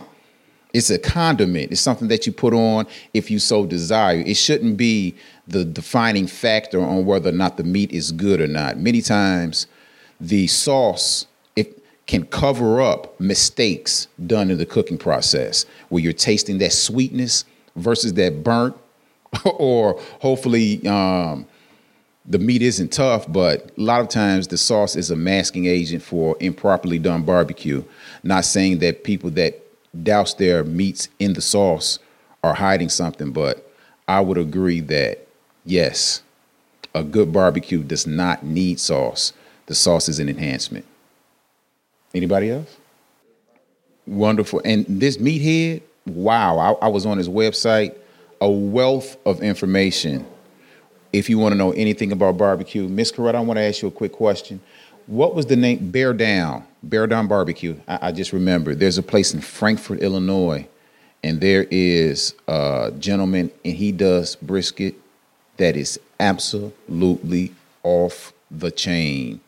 It's 0.75 0.89
a 0.89 0.99
condiment. 0.99 1.71
It's 1.71 1.79
something 1.79 2.09
that 2.09 2.27
you 2.27 2.33
put 2.33 2.53
on 2.53 2.85
if 3.13 3.31
you 3.31 3.39
so 3.39 3.65
desire. 3.65 4.17
It 4.17 4.35
shouldn't 4.35 4.75
be 4.75 5.15
the 5.47 5.63
defining 5.63 6.27
factor 6.27 6.81
on 6.81 7.05
whether 7.05 7.29
or 7.29 7.31
not 7.31 7.55
the 7.55 7.63
meat 7.63 7.93
is 7.93 8.11
good 8.11 8.41
or 8.41 8.47
not. 8.47 8.77
Many 8.77 9.01
times, 9.01 9.67
the 10.19 10.47
sauce 10.47 11.27
it 11.55 11.81
can 12.07 12.25
cover 12.25 12.81
up 12.81 13.17
mistakes 13.21 14.09
done 14.27 14.51
in 14.51 14.57
the 14.57 14.65
cooking 14.65 14.97
process, 14.97 15.65
where 15.87 16.03
you're 16.03 16.11
tasting 16.11 16.57
that 16.57 16.73
sweetness 16.73 17.45
versus 17.77 18.13
that 18.15 18.43
burnt, 18.43 18.75
or 19.45 19.97
hopefully 20.19 20.85
um, 20.85 21.47
the 22.25 22.37
meat 22.37 22.61
isn't 22.61 22.91
tough, 22.91 23.31
but 23.31 23.71
a 23.77 23.81
lot 23.81 24.01
of 24.01 24.09
times 24.09 24.49
the 24.49 24.57
sauce 24.57 24.97
is 24.97 25.09
a 25.09 25.15
masking 25.15 25.67
agent 25.67 26.03
for 26.03 26.35
improperly 26.41 26.99
done 26.99 27.23
barbecue. 27.23 27.81
Not 28.23 28.43
saying 28.43 28.79
that 28.79 29.05
people 29.05 29.29
that 29.31 29.64
douse 30.03 30.33
their 30.33 30.63
meats 30.63 31.09
in 31.19 31.33
the 31.33 31.41
sauce 31.41 31.99
are 32.43 32.53
hiding 32.53 32.89
something, 32.89 33.31
but 33.31 33.71
I 34.07 34.21
would 34.21 34.37
agree 34.37 34.79
that 34.81 35.27
yes, 35.65 36.21
a 36.93 37.03
good 37.03 37.33
barbecue 37.33 37.83
does 37.83 38.07
not 38.07 38.43
need 38.43 38.79
sauce. 38.79 39.33
The 39.65 39.75
sauce 39.75 40.07
is 40.07 40.19
an 40.19 40.29
enhancement. 40.29 40.85
Anybody 42.13 42.51
else? 42.51 42.77
Wonderful. 44.07 44.61
And 44.63 44.85
this 44.87 45.17
meathead, 45.17 45.81
wow, 46.05 46.57
I, 46.57 46.85
I 46.85 46.87
was 46.89 47.05
on 47.05 47.17
his 47.17 47.27
website, 47.27 47.95
a 48.39 48.49
wealth 48.49 49.17
of 49.25 49.41
information. 49.41 50.25
If 51.11 51.29
you 51.29 51.39
want 51.39 51.53
to 51.53 51.57
know 51.57 51.71
anything 51.71 52.11
about 52.11 52.37
barbecue, 52.37 52.87
Miss 52.87 53.11
Coretta, 53.11 53.35
I 53.35 53.39
want 53.39 53.57
to 53.57 53.63
ask 53.63 53.81
you 53.81 53.87
a 53.87 53.91
quick 53.91 54.11
question. 54.11 54.61
What 55.07 55.35
was 55.35 55.45
the 55.45 55.55
name? 55.55 55.91
Bear 55.91 56.13
Down. 56.13 56.65
Bear 56.81 57.05
Down 57.05 57.27
Barbecue. 57.27 57.79
I, 57.87 58.07
I 58.07 58.11
just 58.11 58.33
remember 58.33 58.73
there's 58.73 58.97
a 58.97 59.03
place 59.03 59.33
in 59.33 59.41
Frankfort, 59.41 59.99
Illinois, 59.99 60.67
and 61.23 61.41
there 61.41 61.67
is 61.69 62.33
a 62.47 62.91
gentleman, 62.97 63.51
and 63.63 63.75
he 63.75 63.91
does 63.91 64.35
brisket 64.35 64.95
that 65.57 65.75
is 65.75 65.99
absolutely 66.19 67.53
off 67.83 68.33
the 68.49 68.71
chain. 68.71 69.39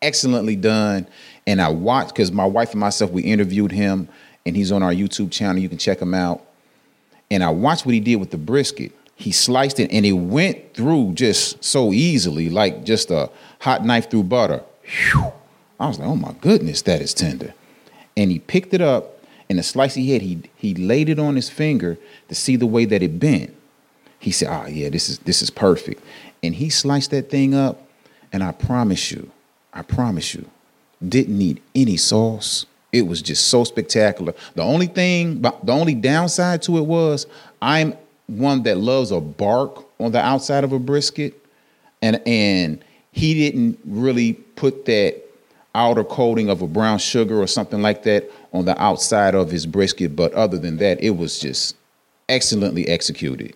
Excellently 0.00 0.56
done. 0.56 1.06
And 1.46 1.62
I 1.62 1.68
watched 1.68 2.14
because 2.14 2.32
my 2.32 2.44
wife 2.44 2.72
and 2.72 2.80
myself 2.80 3.12
we 3.12 3.22
interviewed 3.22 3.70
him, 3.70 4.08
and 4.44 4.56
he's 4.56 4.72
on 4.72 4.82
our 4.82 4.92
YouTube 4.92 5.30
channel. 5.30 5.62
You 5.62 5.68
can 5.68 5.78
check 5.78 6.00
him 6.00 6.12
out. 6.12 6.42
And 7.30 7.44
I 7.44 7.50
watched 7.50 7.86
what 7.86 7.94
he 7.94 8.00
did 8.00 8.16
with 8.16 8.30
the 8.30 8.38
brisket. 8.38 8.92
He 9.14 9.30
sliced 9.30 9.78
it, 9.78 9.92
and 9.92 10.04
it 10.04 10.12
went 10.12 10.74
through 10.74 11.12
just 11.14 11.62
so 11.62 11.92
easily, 11.92 12.50
like 12.50 12.84
just 12.84 13.12
a 13.12 13.30
hot 13.60 13.84
knife 13.84 14.10
through 14.10 14.24
butter. 14.24 14.62
Whew. 14.84 15.32
I 15.80 15.88
was 15.88 15.98
like, 15.98 16.08
oh 16.08 16.16
my 16.16 16.34
goodness, 16.40 16.82
that 16.82 17.00
is 17.00 17.14
tender. 17.14 17.54
And 18.16 18.30
he 18.30 18.38
picked 18.38 18.74
it 18.74 18.80
up, 18.80 19.18
and 19.48 19.58
the 19.58 19.62
slice 19.62 19.94
he 19.94 20.12
had, 20.12 20.22
he 20.22 20.42
he 20.54 20.74
laid 20.74 21.08
it 21.08 21.18
on 21.18 21.36
his 21.36 21.50
finger 21.50 21.98
to 22.28 22.34
see 22.34 22.56
the 22.56 22.66
way 22.66 22.84
that 22.84 23.02
it 23.02 23.18
bent. 23.18 23.54
He 24.18 24.30
said, 24.30 24.48
"Ah, 24.50 24.64
oh, 24.64 24.68
yeah, 24.68 24.88
this 24.88 25.08
is 25.08 25.18
this 25.20 25.42
is 25.42 25.50
perfect." 25.50 26.02
And 26.42 26.54
he 26.54 26.70
sliced 26.70 27.10
that 27.10 27.30
thing 27.30 27.54
up, 27.54 27.82
and 28.32 28.42
I 28.42 28.52
promise 28.52 29.10
you, 29.10 29.30
I 29.72 29.82
promise 29.82 30.34
you, 30.34 30.44
didn't 31.06 31.36
need 31.36 31.60
any 31.74 31.96
sauce. 31.96 32.66
It 32.92 33.02
was 33.02 33.22
just 33.22 33.48
so 33.48 33.64
spectacular. 33.64 34.34
The 34.54 34.62
only 34.62 34.86
thing, 34.86 35.42
the 35.42 35.72
only 35.72 35.94
downside 35.94 36.62
to 36.62 36.78
it 36.78 36.86
was 36.86 37.26
I'm 37.60 37.94
one 38.26 38.62
that 38.64 38.76
loves 38.76 39.10
a 39.10 39.20
bark 39.20 39.84
on 39.98 40.12
the 40.12 40.20
outside 40.20 40.64
of 40.64 40.72
a 40.72 40.78
brisket, 40.78 41.34
and 42.00 42.20
and 42.26 42.84
he 43.12 43.34
didn't 43.34 43.78
really 43.84 44.32
put 44.32 44.86
that 44.86 45.22
outer 45.74 46.04
coating 46.04 46.50
of 46.50 46.60
a 46.62 46.66
brown 46.66 46.98
sugar 46.98 47.40
or 47.40 47.46
something 47.46 47.80
like 47.80 48.02
that 48.02 48.30
on 48.52 48.64
the 48.64 48.82
outside 48.82 49.34
of 49.34 49.50
his 49.50 49.64
brisket. 49.64 50.16
But 50.16 50.32
other 50.34 50.58
than 50.58 50.78
that, 50.78 51.02
it 51.02 51.10
was 51.10 51.38
just 51.38 51.76
excellently 52.28 52.88
executed. 52.88 53.54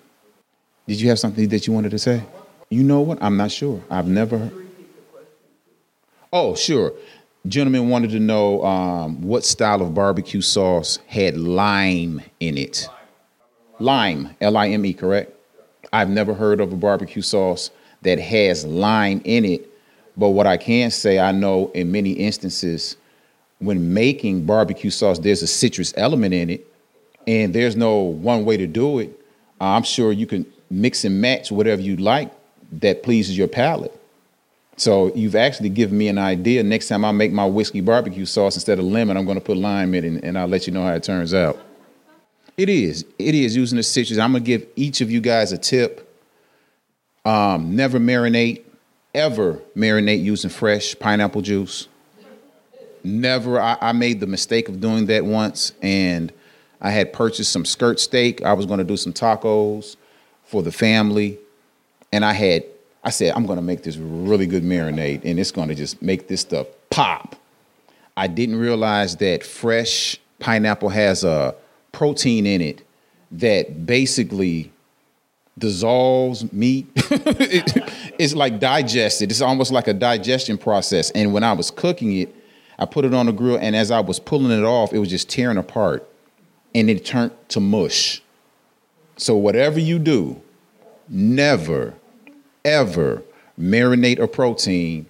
Did 0.87 1.01
you 1.01 1.09
have 1.09 1.19
something 1.19 1.49
that 1.49 1.67
you 1.67 1.73
wanted 1.73 1.91
to 1.91 1.99
say? 1.99 2.23
You 2.71 2.83
know 2.83 3.01
what? 3.01 3.23
I'm 3.23 3.37
not 3.37 3.51
sure. 3.51 3.83
I've 3.91 4.07
never. 4.07 4.51
Oh, 6.33 6.55
sure. 6.55 6.93
Gentleman 7.47 7.89
wanted 7.89 8.11
to 8.11 8.21
know 8.21 8.65
um, 8.65 9.23
what 9.23 9.45
style 9.45 9.81
of 9.83 9.95
barbecue 9.95 10.41
sauce 10.41 10.99
had 11.07 11.37
lime 11.37 12.21
in 12.41 12.59
it. 12.59 12.89
Lime, 13.79 14.35
L 14.41 14.57
I 14.57 14.69
M 14.69 14.85
E, 14.85 14.93
correct? 14.93 15.33
I've 15.93 16.09
never 16.09 16.35
heard 16.35 16.61
of 16.61 16.73
a 16.73 16.77
barbecue 16.77 17.23
sauce 17.23 17.71
that 18.07 18.21
has 18.21 18.65
lime 18.65 19.21
in 19.25 19.45
it. 19.45 19.69
But 20.17 20.31
what 20.31 20.47
I 20.47 20.57
can 20.57 20.91
say, 20.91 21.19
I 21.19 21.33
know 21.33 21.71
in 21.75 21.93
many 21.93 22.13
instances, 22.13 22.97
when 23.59 23.93
making 23.93 24.47
barbecue 24.47 24.91
sauce, 24.91 25.19
there's 25.19 25.43
a 25.43 25.47
citrus 25.47 25.93
element 25.97 26.33
in 26.33 26.51
it, 26.51 26.67
and 27.27 27.55
there's 27.55 27.77
no 27.77 27.97
one 27.97 28.45
way 28.45 28.57
to 28.57 28.67
do 28.67 29.01
it. 29.01 29.11
I'm 29.61 29.83
sure 29.83 30.13
you 30.13 30.27
can 30.27 30.47
mix 30.71 31.05
and 31.05 31.21
match 31.21 31.51
whatever 31.51 31.83
you 31.83 31.97
like 31.97 32.31
that 32.73 33.03
pleases 33.03 33.37
your 33.37 33.49
palate. 33.49 33.93
So 34.77 35.13
you've 35.15 35.37
actually 35.37 35.71
given 35.71 35.97
me 35.97 36.09
an 36.09 36.19
idea. 36.19 36.63
Next 36.63 36.89
time 36.89 37.05
I 37.05 37.13
make 37.13 37.33
my 37.33 37.47
whiskey 37.47 37.81
barbecue 37.81 38.27
sauce, 38.27 38.55
instead 38.57 38.79
of 38.79 38.85
lemon, 38.85 39.17
I'm 39.17 39.25
going 39.25 39.39
to 39.39 39.45
put 39.45 39.57
lime 39.57 39.95
in 39.95 40.05
it, 40.05 40.09
and, 40.09 40.25
and 40.25 40.39
I'll 40.39 40.49
let 40.49 40.67
you 40.67 40.73
know 40.73 40.83
how 40.83 40.95
it 40.95 41.03
turns 41.03 41.35
out. 41.35 41.59
It 42.57 42.69
is. 42.69 43.05
It 43.19 43.35
is 43.35 43.57
using 43.57 43.77
the 43.77 43.83
citrus. 43.83 44.19
I'm 44.19 44.33
going 44.33 44.45
to 44.45 44.47
give 44.47 44.67
each 44.77 45.01
of 45.01 45.11
you 45.11 45.21
guys 45.21 45.53
a 45.53 45.59
tip 45.59 46.06
um, 47.27 47.75
never 47.75 47.99
marinate, 47.99 48.63
ever 49.13 49.61
marinate 49.77 50.23
using 50.23 50.49
fresh 50.49 50.97
pineapple 50.97 51.43
juice. 51.43 51.89
Never. 53.03 53.61
I, 53.61 53.77
I 53.81 53.93
made 53.93 54.21
the 54.21 54.29
mistake 54.29 54.69
of 54.69 54.81
doing 54.81 55.07
that 55.07 55.25
once, 55.25 55.73
and 55.83 56.33
I 56.81 56.91
had 56.91 57.13
purchased 57.13 57.51
some 57.51 57.65
skirt 57.65 57.99
steak. 57.99 58.43
I 58.43 58.53
was 58.53 58.65
going 58.65 58.79
to 58.79 58.85
do 58.85 58.97
some 58.97 59.13
tacos 59.13 59.97
for 60.45 60.63
the 60.63 60.73
family, 60.73 61.39
and 62.13 62.25
I 62.25 62.33
had. 62.33 62.65
I 63.03 63.11
said, 63.11 63.35
I'm 63.37 63.47
going 63.47 63.59
to 63.59 63.63
make 63.63 63.83
this 63.83 63.97
really 63.97 64.47
good 64.47 64.65
marinade, 64.65 65.25
and 65.25 65.39
it's 65.39 65.53
going 65.53 65.69
to 65.69 65.77
just 65.77 66.03
make 66.03 66.27
this 66.27 66.41
stuff 66.41 66.67
pop. 66.91 67.37
I 68.17 68.27
didn't 68.27 68.57
realize 68.57 69.17
that 69.17 69.45
fresh 69.45 70.19
pineapple 70.41 70.89
has 70.89 71.23
a 71.23 71.55
protein 71.93 72.47
in 72.47 72.61
it 72.61 72.83
that 73.31 73.87
basically 73.87 74.73
dissolves 75.59 76.53
meat. 76.53 76.87
it, 76.97 77.93
it's 78.19 78.35
like 78.35 78.61
digested. 78.61 79.31
It's 79.31 79.41
almost 79.41 79.73
like 79.73 79.89
a 79.89 79.95
digestion 79.95 80.59
process. 80.59 81.11
And 81.11 81.33
when 81.33 81.43
I 81.43 81.53
was 81.53 81.71
cooking 81.71 82.17
it, 82.17 82.35
I 82.79 82.85
put 82.85 83.05
it 83.05 83.15
on 83.15 83.27
the 83.27 83.33
grill, 83.33 83.57
and 83.57 83.75
as 83.75 83.91
I 83.91 84.01
was 84.01 84.19
pulling 84.19 84.57
it 84.57 84.65
off, 84.65 84.93
it 84.93 84.99
was 84.99 85.09
just 85.09 85.31
tearing 85.31 85.57
apart, 85.57 86.07
and 86.75 86.91
it 86.91 87.07
turned 87.07 87.33
to 87.49 87.61
mush. 87.61 88.23
So 89.17 89.35
whatever 89.35 89.81
you 89.81 89.99
do, 89.99 90.41
never, 91.09 91.95
ever 92.67 93.23
marinate 93.59 94.19
a 94.19 94.29
protein 94.29 95.07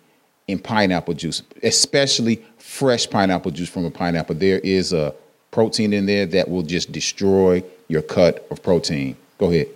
in 0.46 0.60
pineapple 0.60 1.14
juice, 1.14 1.42
especially 1.64 2.44
fresh 2.58 3.10
pineapple 3.10 3.50
juice 3.50 3.68
from 3.68 3.84
a 3.84 3.90
pineapple. 3.90 4.36
There 4.36 4.60
is 4.60 4.92
a 4.92 5.12
protein 5.50 5.92
in 5.92 6.06
there 6.06 6.26
that 6.26 6.48
will 6.48 6.62
just 6.62 6.92
destroy 6.92 7.64
your 7.88 8.02
cut 8.02 8.46
of 8.50 8.62
protein. 8.62 9.16
Go 9.38 9.50
ahead. 9.50 9.68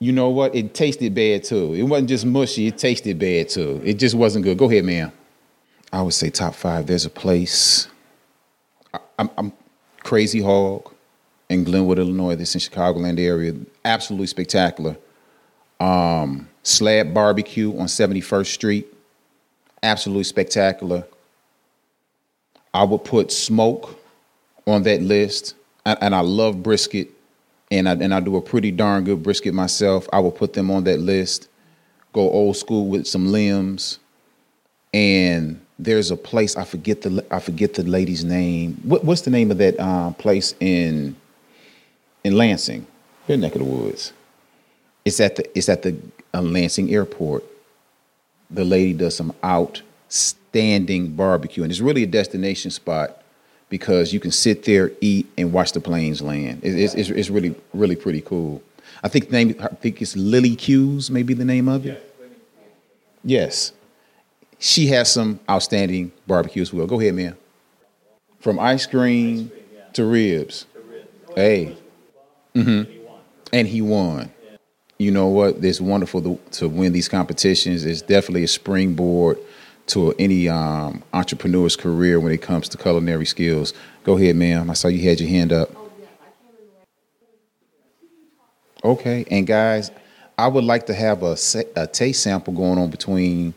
You 0.00 0.12
know 0.12 0.28
what? 0.28 0.54
It 0.54 0.74
tasted 0.74 1.14
bad 1.14 1.44
too. 1.44 1.74
It 1.74 1.82
wasn't 1.82 2.08
just 2.08 2.24
mushy, 2.24 2.68
it 2.68 2.78
tasted 2.78 3.18
bad 3.18 3.48
too. 3.48 3.80
It 3.84 3.94
just 3.94 4.14
wasn't 4.14 4.44
good. 4.44 4.58
Go 4.58 4.70
ahead, 4.70 4.84
ma'am. 4.84 5.12
I 5.92 6.02
would 6.02 6.14
say 6.14 6.30
top 6.30 6.54
five. 6.54 6.86
There's 6.86 7.04
a 7.06 7.10
place. 7.10 7.88
I, 8.92 8.98
I'm, 9.18 9.30
I'm 9.36 9.52
Crazy 10.02 10.40
Hog 10.40 10.92
in 11.48 11.64
Glenwood, 11.64 11.98
Illinois. 11.98 12.36
This 12.36 12.54
in 12.54 12.60
Chicagoland 12.60 13.18
area. 13.18 13.54
Absolutely 13.84 14.26
spectacular. 14.26 14.96
Um, 15.80 16.48
Slab 16.62 17.14
Barbecue 17.14 17.70
on 17.78 17.86
71st 17.86 18.46
Street. 18.46 18.86
Absolutely 19.82 20.24
spectacular. 20.24 21.04
I 22.74 22.84
would 22.84 23.04
put 23.04 23.28
Smoque 23.28 23.96
on 24.66 24.82
that 24.82 25.02
list, 25.02 25.54
and, 25.86 25.98
and 26.00 26.14
I 26.14 26.20
love 26.20 26.62
brisket, 26.62 27.08
and 27.70 27.88
I, 27.88 27.92
and 27.92 28.14
I 28.14 28.20
do 28.20 28.36
a 28.36 28.40
pretty 28.40 28.70
darn 28.70 29.04
good 29.04 29.22
brisket 29.22 29.54
myself. 29.54 30.08
I 30.12 30.20
will 30.20 30.32
put 30.32 30.52
them 30.52 30.70
on 30.70 30.84
that 30.84 31.00
list. 31.00 31.48
Go 32.12 32.30
old 32.30 32.56
school 32.56 32.88
with 32.88 33.06
some 33.06 33.26
Lem's, 33.30 33.98
and 34.94 35.60
there's 35.78 36.10
a 36.10 36.16
place 36.16 36.56
I 36.56 36.64
forget 36.64 37.02
the 37.02 37.24
I 37.30 37.38
forget 37.38 37.74
the 37.74 37.82
lady's 37.82 38.24
name. 38.24 38.80
What, 38.82 39.04
what's 39.04 39.22
the 39.22 39.30
name 39.30 39.50
of 39.50 39.58
that 39.58 39.78
uh, 39.78 40.12
place 40.12 40.54
in 40.60 41.14
in 42.24 42.36
Lansing, 42.36 42.86
your 43.26 43.38
neck 43.38 43.52
of 43.52 43.58
the 43.58 43.64
woods? 43.64 44.12
It's 45.04 45.20
at 45.20 45.36
the 45.36 45.58
it's 45.58 45.68
at 45.68 45.82
the 45.82 45.96
uh, 46.32 46.40
Lansing 46.40 46.90
Airport. 46.90 47.44
The 48.50 48.64
lady 48.64 48.94
does 48.94 49.14
some 49.14 49.34
outstanding 49.44 51.14
barbecue, 51.14 51.62
and 51.62 51.70
it's 51.70 51.80
really 51.80 52.04
a 52.04 52.06
destination 52.06 52.70
spot 52.70 53.17
because 53.68 54.12
you 54.12 54.20
can 54.20 54.30
sit 54.30 54.64
there, 54.64 54.92
eat, 55.00 55.26
and 55.36 55.52
watch 55.52 55.72
the 55.72 55.80
planes 55.80 56.22
land. 56.22 56.64
It, 56.64 56.78
it's, 56.78 56.94
it's, 56.94 57.10
it's 57.10 57.30
really 57.30 57.54
really 57.72 57.96
pretty 57.96 58.20
cool. 58.20 58.62
I 59.02 59.08
think 59.08 59.26
the 59.26 59.32
name 59.32 59.54
I 59.60 59.68
think 59.68 60.02
it's 60.02 60.16
Lily 60.16 60.56
Q's, 60.56 61.10
maybe 61.10 61.34
the 61.34 61.44
name 61.44 61.68
of 61.68 61.86
it. 61.86 62.04
Yes, 63.24 63.72
she 64.58 64.86
has 64.88 65.12
some 65.12 65.40
outstanding 65.48 66.12
barbecue 66.26 66.62
as 66.62 66.72
well. 66.72 66.86
Go 66.86 67.00
ahead, 67.00 67.14
man. 67.14 67.36
From 68.40 68.58
ice 68.58 68.86
cream 68.86 69.50
to 69.94 70.04
ribs. 70.04 70.66
Hey. 71.34 71.76
Mm-hmm. 72.54 72.92
And 73.52 73.68
he 73.68 73.80
won. 73.80 74.30
You 74.98 75.12
know 75.12 75.28
what? 75.28 75.64
It's 75.64 75.80
wonderful 75.80 76.22
to, 76.22 76.40
to 76.58 76.68
win 76.68 76.92
these 76.92 77.08
competitions. 77.08 77.84
It's 77.84 78.02
definitely 78.02 78.44
a 78.44 78.48
springboard 78.48 79.38
to 79.88 80.12
any 80.18 80.48
um, 80.48 81.02
entrepreneur's 81.12 81.76
career 81.76 82.20
when 82.20 82.32
it 82.32 82.42
comes 82.42 82.68
to 82.70 82.78
culinary 82.78 83.26
skills. 83.26 83.74
Go 84.04 84.16
ahead, 84.16 84.36
ma'am. 84.36 84.70
I 84.70 84.74
saw 84.74 84.88
you 84.88 85.08
had 85.08 85.20
your 85.20 85.28
hand 85.28 85.52
up. 85.52 85.70
Okay, 88.84 89.24
and 89.30 89.46
guys, 89.46 89.90
I 90.38 90.46
would 90.46 90.64
like 90.64 90.86
to 90.86 90.94
have 90.94 91.22
a, 91.24 91.36
a 91.74 91.86
taste 91.86 92.22
sample 92.22 92.52
going 92.52 92.78
on 92.78 92.90
between 92.90 93.54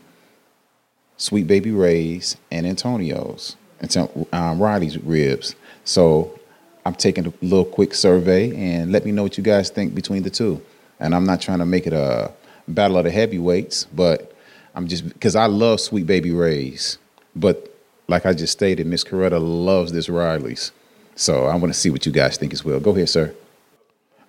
Sweet 1.16 1.46
Baby 1.46 1.70
Ray's 1.70 2.36
and 2.50 2.66
Antonio's, 2.66 3.56
and 3.80 3.96
um, 4.32 4.60
Riley's 4.60 4.98
ribs. 4.98 5.54
So 5.84 6.38
I'm 6.84 6.94
taking 6.94 7.26
a 7.26 7.32
little 7.40 7.64
quick 7.64 7.94
survey 7.94 8.54
and 8.56 8.90
let 8.90 9.04
me 9.04 9.12
know 9.12 9.22
what 9.22 9.38
you 9.38 9.44
guys 9.44 9.70
think 9.70 9.94
between 9.94 10.24
the 10.24 10.30
two. 10.30 10.60
And 10.98 11.14
I'm 11.14 11.24
not 11.24 11.40
trying 11.40 11.60
to 11.60 11.66
make 11.66 11.86
it 11.86 11.92
a 11.92 12.32
battle 12.66 12.96
of 12.98 13.04
the 13.04 13.10
heavyweights, 13.10 13.84
but 13.84 14.31
I'm 14.74 14.88
just 14.88 15.08
because 15.08 15.36
I 15.36 15.46
love 15.46 15.80
Sweet 15.80 16.06
Baby 16.06 16.30
Ray's, 16.30 16.98
but 17.36 17.74
like 18.08 18.26
I 18.26 18.32
just 18.32 18.52
stated, 18.52 18.86
Miss 18.86 19.04
Coretta 19.04 19.40
loves 19.40 19.92
this 19.92 20.08
Riley's. 20.08 20.72
So 21.14 21.46
I 21.46 21.54
want 21.56 21.72
to 21.72 21.78
see 21.78 21.90
what 21.90 22.06
you 22.06 22.12
guys 22.12 22.36
think 22.36 22.52
as 22.52 22.64
well. 22.64 22.80
Go 22.80 22.90
ahead, 22.90 23.08
sir. 23.08 23.34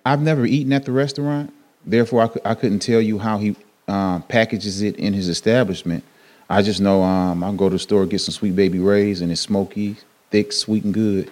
I've 0.04 0.20
never 0.20 0.44
eaten 0.44 0.72
at 0.72 0.84
the 0.84 0.92
restaurant, 0.92 1.52
therefore 1.84 2.30
I, 2.44 2.50
I 2.50 2.54
couldn't 2.54 2.80
tell 2.80 3.00
you 3.00 3.18
how 3.18 3.38
he 3.38 3.56
uh, 3.88 4.20
packages 4.20 4.82
it 4.82 4.96
in 4.96 5.14
his 5.14 5.28
establishment. 5.28 6.04
I 6.48 6.60
just 6.60 6.80
know 6.80 7.02
um, 7.02 7.42
I 7.42 7.48
can 7.48 7.56
go 7.56 7.68
to 7.70 7.74
the 7.74 7.78
store 7.78 8.04
get 8.04 8.20
some 8.20 8.32
Sweet 8.32 8.54
Baby 8.54 8.78
Ray's 8.78 9.22
and 9.22 9.32
it's 9.32 9.40
smoky, 9.40 9.96
thick, 10.30 10.52
sweet, 10.52 10.84
and 10.84 10.92
good. 10.92 11.30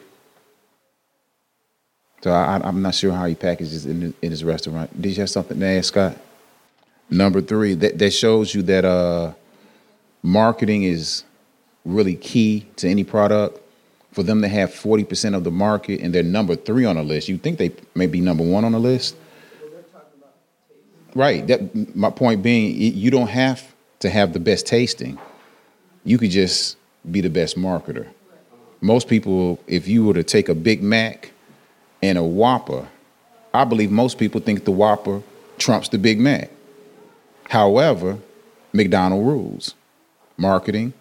So 2.22 2.30
I, 2.30 2.66
am 2.66 2.82
not 2.82 2.94
sure 2.94 3.12
how 3.12 3.26
he 3.26 3.34
packages 3.34 3.84
in, 3.84 4.14
in 4.22 4.30
his 4.30 4.44
restaurant. 4.44 5.00
Did 5.00 5.10
you 5.10 5.20
have 5.22 5.30
something 5.30 5.58
to 5.58 5.66
ask, 5.66 5.88
Scott? 5.88 6.16
Number 7.12 7.42
three, 7.42 7.74
that, 7.74 7.98
that 7.98 8.10
shows 8.10 8.54
you 8.54 8.62
that 8.62 8.86
uh, 8.86 9.32
marketing 10.22 10.84
is 10.84 11.24
really 11.84 12.16
key 12.16 12.66
to 12.76 12.88
any 12.88 13.04
product. 13.04 13.58
For 14.12 14.22
them 14.22 14.42
to 14.42 14.48
have 14.48 14.70
40% 14.70 15.34
of 15.34 15.44
the 15.44 15.50
market 15.50 16.00
and 16.00 16.14
they're 16.14 16.22
number 16.22 16.56
three 16.56 16.84
on 16.84 16.96
the 16.96 17.02
list, 17.02 17.28
you 17.28 17.38
think 17.38 17.58
they 17.58 17.72
may 17.94 18.06
be 18.06 18.20
number 18.20 18.42
one 18.42 18.64
on 18.64 18.72
the 18.72 18.78
list? 18.78 19.16
Right. 21.14 21.46
That 21.46 21.94
my 21.94 22.10
point 22.10 22.42
being, 22.42 22.74
you 22.76 23.10
don't 23.10 23.28
have 23.28 23.74
to 24.00 24.08
have 24.08 24.32
the 24.32 24.40
best 24.40 24.66
tasting. 24.66 25.18
You 26.04 26.18
could 26.18 26.30
just 26.30 26.76
be 27.10 27.20
the 27.20 27.30
best 27.30 27.58
marketer. 27.58 28.08
Most 28.80 29.08
people, 29.08 29.60
if 29.66 29.86
you 29.86 30.04
were 30.04 30.14
to 30.14 30.24
take 30.24 30.48
a 30.48 30.54
Big 30.54 30.82
Mac 30.82 31.30
and 32.02 32.16
a 32.16 32.24
Whopper, 32.24 32.88
I 33.52 33.64
believe 33.64 33.90
most 33.90 34.18
people 34.18 34.40
think 34.40 34.64
the 34.64 34.72
Whopper 34.72 35.22
trumps 35.58 35.88
the 35.88 35.98
Big 35.98 36.18
Mac. 36.18 36.50
However, 37.52 38.18
McDonald 38.72 39.26
rules 39.26 39.74
marketing 40.38 40.94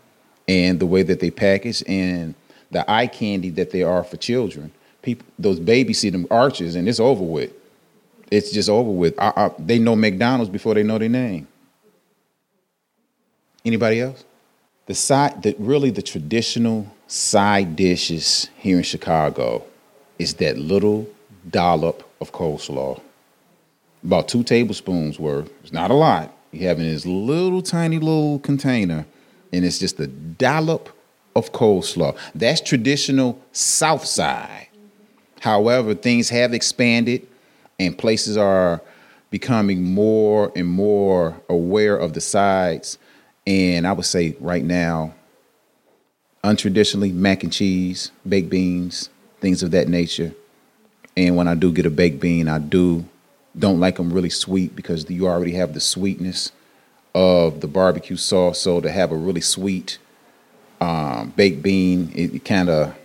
and 0.50 0.82
the 0.82 0.86
way 0.86 1.02
that 1.02 1.22
they 1.22 1.32
package 1.32 1.82
and 1.88 2.36
the 2.72 2.84
eye 2.92 3.08
candy 3.08 3.52
that 3.52 3.72
they 3.72 3.84
are 3.84 4.04
for 4.04 4.18
children. 4.18 4.74
People, 5.02 5.26
those 5.40 5.62
babies 5.62 6.00
see 6.00 6.10
them 6.10 6.28
arches 6.30 6.76
and 6.76 6.90
it's 6.90 7.00
over 7.00 7.24
with. 7.24 7.54
It's 8.32 8.52
just 8.52 8.68
over 8.68 8.92
with. 8.92 9.18
I, 9.18 9.32
I, 9.34 9.52
they 9.60 9.80
know 9.80 9.96
McDonald's 9.96 10.50
before 10.50 10.74
they 10.74 10.84
know 10.84 10.98
their 10.98 11.08
name. 11.08 11.48
Anybody 13.64 14.02
else? 14.02 14.26
The 14.88 14.94
side, 14.94 15.44
the, 15.44 15.56
really 15.58 15.90
the 15.90 16.02
traditional 16.02 16.86
side 17.08 17.78
dishes 17.78 18.50
here 18.58 18.76
in 18.76 18.84
Chicago 18.84 19.64
is 20.20 20.34
that 20.34 20.58
little 20.58 21.08
dollop 21.50 22.04
of 22.20 22.34
coleslaw. 22.34 23.00
About 24.04 24.28
two 24.28 24.44
tablespoons 24.44 25.18
worth. 25.18 25.50
It's 25.64 25.72
not 25.72 25.92
a 25.92 25.94
lot. 25.94 26.40
You 26.52 26.68
have 26.68 26.80
in 26.80 26.86
this 26.86 27.06
little 27.06 27.62
tiny 27.62 28.00
little 28.00 28.40
container, 28.40 29.06
and 29.54 29.66
it's 29.66 29.80
just 29.80 30.00
a 30.00 30.08
dollop 30.08 30.90
of 31.36 31.52
coleslaw. 31.54 32.18
That's 32.36 32.62
traditional 32.62 33.40
South 33.52 34.06
Side. 34.06 34.68
However, 35.40 35.96
things 35.96 36.30
have 36.30 36.54
expanded, 36.54 37.28
and 37.80 37.98
places 37.98 38.38
are 38.38 38.82
becoming 39.30 39.82
more 39.82 40.52
and 40.56 40.68
more 40.68 41.42
aware 41.50 41.96
of 41.96 42.14
the 42.14 42.22
sides 42.22 42.98
and 43.48 43.88
I 43.88 43.94
would 43.94 44.06
say 44.06 44.36
right 44.40 44.64
now, 44.64 45.14
untraditionally, 46.44 47.14
mac 47.14 47.44
and 47.44 47.52
cheese, 47.52 48.12
baked 48.28 48.50
beans, 48.50 49.10
things 49.40 49.64
of 49.64 49.72
that 49.72 49.88
nature. 49.88 50.34
And 51.18 51.36
when 51.36 51.48
I 51.48 51.56
do 51.56 51.72
get 51.72 51.86
a 51.86 51.90
baked 51.90 52.20
bean, 52.20 52.48
I 52.48 52.60
do 52.60 53.06
don't 53.58 53.80
like 53.80 53.98
them 53.98 54.14
really 54.14 54.30
sweet 54.30 54.76
because 54.76 55.10
you 55.10 55.28
already 55.28 55.54
have 55.54 55.74
the 55.74 55.80
sweetness 55.80 56.52
of 57.14 57.62
the 57.62 57.68
barbecue 57.68 58.16
sauce. 58.16 58.60
So 58.60 58.80
to 58.82 58.92
have 58.92 59.12
a 59.12 59.16
really 59.16 59.42
sweet 59.42 59.98
um, 60.80 61.34
baked 61.36 61.62
bean, 61.62 62.12
it, 62.16 62.34
it 62.34 62.46
kind 62.46 62.70
of 62.70 62.96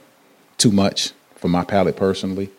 too 0.59 0.70
much 0.70 1.12
for 1.34 1.49
my 1.49 1.64
palate 1.64 1.97
personally. 1.97 2.51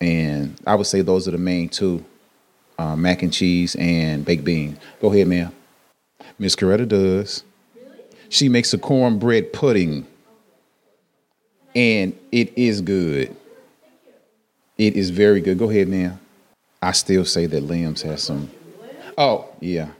And 0.00 0.56
I 0.66 0.76
would 0.76 0.86
say 0.86 1.00
those 1.00 1.26
are 1.26 1.32
the 1.32 1.38
main 1.38 1.68
two: 1.68 2.04
uh, 2.78 2.94
mac 2.94 3.22
and 3.22 3.32
cheese 3.32 3.74
and 3.78 4.24
baked 4.24 4.44
bean. 4.44 4.78
Go 5.00 5.12
ahead, 5.12 5.26
ma'am. 5.26 5.52
Miss 6.38 6.54
Coretta 6.54 6.86
does. 6.86 7.42
She 8.28 8.48
makes 8.48 8.72
a 8.72 8.78
cornbread 8.78 9.52
pudding. 9.52 10.06
And 11.74 12.18
it 12.32 12.56
is 12.56 12.80
good. 12.80 13.34
It 14.76 14.94
is 14.96 15.10
very 15.10 15.40
good. 15.40 15.58
Go 15.58 15.68
ahead, 15.70 15.88
now. 15.88 16.18
I 16.80 16.92
still 16.92 17.24
say 17.24 17.46
that 17.46 17.62
Lem's 17.62 18.02
has 18.02 18.22
some. 18.22 18.50
Oh, 19.16 19.48
yeah. 19.60 19.90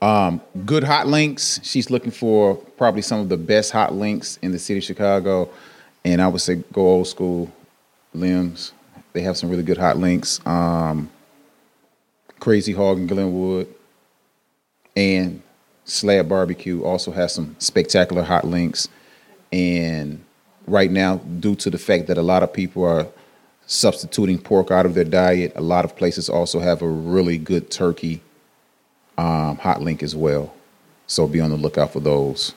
Um, 0.00 0.40
good 0.64 0.84
hot 0.84 1.08
links. 1.08 1.60
She's 1.64 1.90
looking 1.90 2.12
for 2.12 2.54
probably 2.54 3.02
some 3.02 3.20
of 3.20 3.28
the 3.28 3.36
best 3.36 3.72
hot 3.72 3.92
links 3.94 4.38
in 4.42 4.52
the 4.52 4.58
city 4.58 4.78
of 4.78 4.84
Chicago. 4.84 5.50
And 6.04 6.22
I 6.22 6.28
would 6.28 6.40
say 6.40 6.62
go 6.72 6.82
old 6.82 7.08
school. 7.08 7.50
Lem's 8.14 8.72
They 9.12 9.20
have 9.22 9.36
some 9.36 9.50
really 9.50 9.62
good 9.62 9.78
hot 9.78 9.98
links. 9.98 10.40
Um, 10.46 11.10
Crazy 12.40 12.72
Hog 12.72 12.98
in 12.98 13.06
Glenwood 13.06 13.66
and 14.96 15.42
Slab 15.84 16.28
Barbecue 16.28 16.82
also 16.82 17.10
has 17.12 17.34
some 17.34 17.56
spectacular 17.58 18.22
hot 18.22 18.44
links. 18.44 18.88
And 19.52 20.24
right 20.66 20.90
now, 20.90 21.16
due 21.16 21.56
to 21.56 21.70
the 21.70 21.78
fact 21.78 22.06
that 22.08 22.18
a 22.18 22.22
lot 22.22 22.42
of 22.42 22.52
people 22.52 22.84
are 22.84 23.06
substituting 23.68 24.38
pork 24.38 24.70
out 24.70 24.86
of 24.86 24.94
their 24.94 25.04
diet, 25.04 25.52
a 25.54 25.60
lot 25.60 25.84
of 25.84 25.94
places 25.94 26.28
also 26.28 26.58
have 26.58 26.82
a 26.82 26.88
really 26.88 27.38
good 27.38 27.70
turkey 27.70 28.22
um, 29.18 29.58
hot 29.58 29.82
link 29.82 30.02
as 30.02 30.16
well. 30.16 30.52
So 31.06 31.28
be 31.28 31.40
on 31.40 31.50
the 31.50 31.56
lookout 31.56 31.92
for 31.92 32.00
those. 32.00 32.54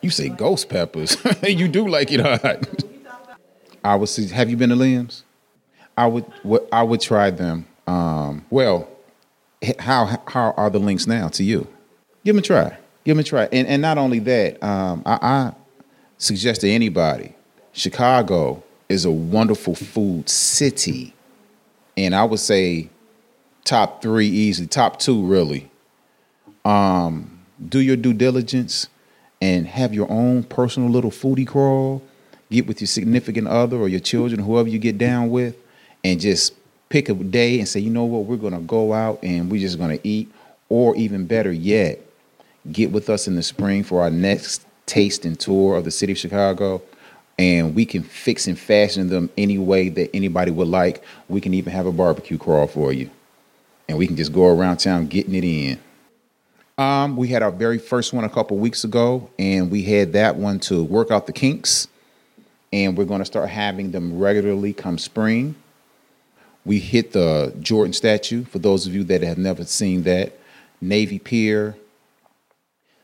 You 0.00 0.10
say 0.10 0.28
ghost 0.28 0.68
peppers. 0.68 1.16
you 1.42 1.66
do 1.66 1.88
like 1.88 2.12
it 2.12 2.20
hot. 2.20 2.68
I 3.82 3.96
would 3.96 4.08
see. 4.08 4.28
have 4.28 4.50
you 4.50 4.56
been 4.56 4.68
to 4.68 4.76
Lem's? 4.76 5.24
I 5.96 6.06
would 6.06 6.24
I 6.72 6.82
would 6.82 7.00
try 7.00 7.30
them. 7.30 7.66
Um, 7.86 8.44
well, 8.50 8.88
how 9.80 10.22
how 10.26 10.52
are 10.56 10.70
the 10.70 10.78
links 10.78 11.06
now 11.06 11.28
to 11.28 11.42
you? 11.42 11.66
Give 12.24 12.34
them 12.34 12.40
a 12.40 12.42
try. 12.42 12.76
Give 13.04 13.16
them 13.16 13.20
a 13.20 13.24
try. 13.24 13.48
And 13.50 13.66
and 13.66 13.82
not 13.82 13.98
only 13.98 14.18
that, 14.20 14.62
um, 14.62 15.02
I, 15.04 15.18
I 15.20 15.52
suggest 16.18 16.60
to 16.60 16.70
anybody, 16.70 17.34
Chicago 17.72 18.62
is 18.88 19.04
a 19.04 19.10
wonderful 19.10 19.74
food 19.74 20.28
city, 20.28 21.12
and 21.96 22.14
I 22.14 22.24
would 22.24 22.40
say 22.40 22.88
top 23.64 24.00
three 24.00 24.28
easily, 24.28 24.66
top 24.66 24.98
two 24.98 25.24
really. 25.26 25.70
Um, 26.64 27.40
do 27.68 27.80
your 27.80 27.96
due 27.96 28.12
diligence 28.12 28.88
and 29.40 29.66
have 29.66 29.94
your 29.94 30.10
own 30.10 30.42
personal 30.44 30.88
little 30.88 31.10
foodie 31.10 31.46
crawl. 31.46 32.02
Get 32.50 32.66
with 32.66 32.80
your 32.80 32.88
significant 32.88 33.46
other 33.46 33.76
or 33.76 33.88
your 33.88 34.00
children, 34.00 34.40
whoever 34.40 34.68
you 34.68 34.78
get 34.78 34.96
down 34.96 35.30
with, 35.30 35.56
and 36.02 36.18
just 36.18 36.54
pick 36.88 37.08
a 37.08 37.14
day 37.14 37.58
and 37.58 37.68
say, 37.68 37.80
you 37.80 37.90
know 37.90 38.04
what, 38.04 38.24
we're 38.24 38.36
to 38.54 38.60
go 38.60 38.92
out 38.92 39.18
and 39.22 39.50
we're 39.50 39.60
just 39.60 39.78
to 39.98 40.08
eat. 40.08 40.32
Or 40.70 40.96
even 40.96 41.26
better 41.26 41.52
yet, 41.52 42.00
get 42.72 42.90
with 42.90 43.08
us 43.08 43.26
in 43.28 43.36
the 43.36 43.42
spring 43.42 43.84
for 43.84 44.02
our 44.02 44.10
next 44.10 44.66
tasting 44.86 45.36
tour 45.36 45.76
of 45.76 45.84
the 45.84 45.90
city 45.90 46.12
of 46.12 46.18
Chicago. 46.18 46.82
And 47.38 47.74
we 47.74 47.86
can 47.86 48.02
fix 48.02 48.48
and 48.48 48.58
fashion 48.58 49.08
them 49.08 49.30
any 49.38 49.58
way 49.58 49.88
that 49.90 50.14
anybody 50.14 50.50
would 50.50 50.68
like. 50.68 51.04
We 51.28 51.40
can 51.40 51.54
even 51.54 51.72
have 51.72 51.86
a 51.86 51.92
barbecue 51.92 52.36
crawl 52.36 52.66
for 52.66 52.92
you. 52.92 53.10
And 53.88 53.96
we 53.96 54.06
can 54.06 54.16
just 54.16 54.32
go 54.32 54.46
around 54.46 54.78
town 54.78 55.06
getting 55.06 55.34
it 55.34 55.44
in. 55.44 55.78
Um, 56.76 57.16
we 57.16 57.28
had 57.28 57.42
our 57.42 57.50
very 57.50 57.78
first 57.78 58.12
one 58.12 58.24
a 58.24 58.28
couple 58.28 58.56
weeks 58.56 58.84
ago, 58.84 59.30
and 59.38 59.70
we 59.70 59.82
had 59.82 60.12
that 60.12 60.36
one 60.36 60.60
to 60.60 60.84
work 60.84 61.10
out 61.10 61.26
the 61.26 61.32
kinks. 61.32 61.88
And 62.72 62.96
we're 62.96 63.04
going 63.04 63.20
to 63.20 63.24
start 63.24 63.48
having 63.48 63.92
them 63.92 64.18
regularly 64.18 64.72
come 64.72 64.98
spring. 64.98 65.54
We 66.64 66.78
hit 66.80 67.12
the 67.12 67.54
Jordan 67.60 67.92
statue, 67.92 68.44
for 68.44 68.58
those 68.58 68.86
of 68.86 68.94
you 68.94 69.04
that 69.04 69.22
have 69.22 69.38
never 69.38 69.64
seen 69.64 70.02
that. 70.02 70.38
Navy 70.80 71.18
Pier, 71.18 71.76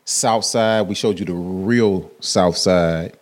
South 0.05 0.45
Side. 0.45 0.87
We 0.87 0.95
showed 0.95 1.19
you 1.19 1.25
the 1.25 1.33
real 1.33 2.11
South 2.19 2.57
Side. 2.57 3.17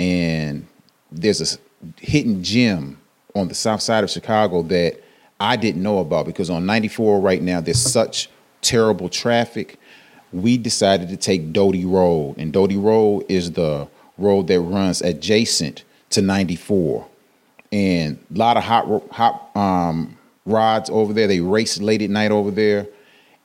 And 0.00 0.66
there's 1.12 1.54
a 1.54 1.58
hidden 2.00 2.42
gem 2.42 2.98
on 3.34 3.48
the 3.48 3.54
south 3.54 3.82
side 3.82 4.02
of 4.02 4.10
Chicago 4.10 4.62
that 4.62 4.98
I 5.38 5.56
didn't 5.56 5.82
know 5.82 5.98
about 5.98 6.24
because 6.24 6.48
on 6.48 6.64
94 6.64 7.20
right 7.20 7.42
now, 7.42 7.60
there's 7.60 7.78
such 7.78 8.30
terrible 8.62 9.10
traffic. 9.10 9.78
We 10.32 10.56
decided 10.56 11.10
to 11.10 11.18
take 11.18 11.52
Doty 11.52 11.84
Road, 11.84 12.36
and 12.38 12.50
Doty 12.50 12.78
Road 12.78 13.26
is 13.28 13.52
the 13.52 13.88
road 14.16 14.46
that 14.46 14.60
runs 14.60 15.02
adjacent 15.02 15.84
to 16.10 16.22
94 16.22 17.06
and 17.72 18.18
a 18.34 18.38
lot 18.38 18.56
of 18.56 18.64
hot 18.64 18.86
hot 19.10 19.50
um, 19.54 20.16
rods 20.46 20.88
over 20.90 21.12
there. 21.12 21.26
They 21.26 21.40
race 21.40 21.78
late 21.78 22.02
at 22.02 22.10
night 22.10 22.30
over 22.30 22.50
there, 22.50 22.86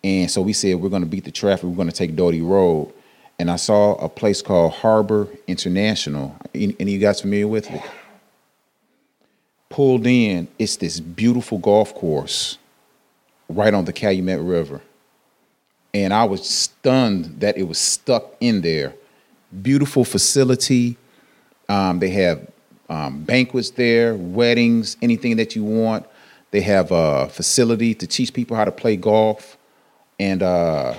and 0.04 0.30
so 0.32 0.42
we 0.42 0.54
said 0.54 0.78
we're 0.78 0.90
going 0.90 1.04
to 1.04 1.08
beat 1.08 1.26
the 1.26 1.32
traffic. 1.32 1.66
We're 1.66 1.76
going 1.76 1.90
to 1.90 1.96
take 1.96 2.16
Doty 2.16 2.42
Road, 2.42 2.94
and 3.38 3.52
I 3.52 3.58
saw 3.58 3.96
a 3.96 4.10
place 4.10 4.42
called 4.42 4.74
Harbor 4.74 5.28
International. 5.48 6.36
Any, 6.54 6.76
any 6.80 6.96
of 6.96 7.02
you 7.02 7.06
guys 7.06 7.22
familiar 7.22 7.48
with 7.48 7.70
it? 7.70 7.82
Pulled 9.70 10.08
in, 10.08 10.48
it's 10.58 10.78
this 10.78 11.00
beautiful 11.00 11.58
golf 11.58 11.94
course 11.94 12.58
right 13.50 13.74
on 13.74 13.86
the 13.86 13.94
Calumet 13.94 14.40
River, 14.40 14.82
and 15.94 16.14
I 16.14 16.24
was 16.24 16.48
stunned 16.48 17.40
that 17.42 17.58
it 17.58 17.64
was 17.64 17.78
stuck 17.78 18.36
in 18.40 18.62
there. 18.62 18.94
Beautiful 19.62 20.06
facility. 20.06 20.98
Um, 21.68 22.00
they 22.00 22.10
have 22.10 22.48
um, 22.90 23.24
banquets 23.24 23.72
there, 23.72 24.16
weddings, 24.16 24.98
anything 25.02 25.38
that 25.38 25.56
you 25.56 25.64
want. 25.64 26.06
They 26.52 26.62
have 26.62 26.92
a 26.92 27.28
facility 27.30 27.94
to 27.96 28.08
teach 28.08 28.34
people 28.34 28.56
how 28.56 28.66
to 28.66 28.72
play 28.72 28.96
golf, 28.96 29.58
and 30.20 30.42
uh, 30.42 30.96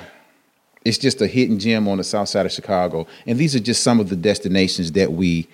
it's 0.86 0.98
just 0.98 1.20
a 1.20 1.26
hidden 1.26 1.58
gem 1.58 1.88
on 1.88 1.98
the 1.98 2.04
south 2.04 2.28
side 2.28 2.46
of 2.46 2.52
Chicago. 2.52 3.06
And 3.26 3.38
these 3.38 3.56
are 3.56 3.60
just 3.60 3.82
some 3.82 3.98
of 3.98 4.08
the 4.08 4.16
destinations 4.16 4.92
that 4.92 5.12
we 5.12 5.48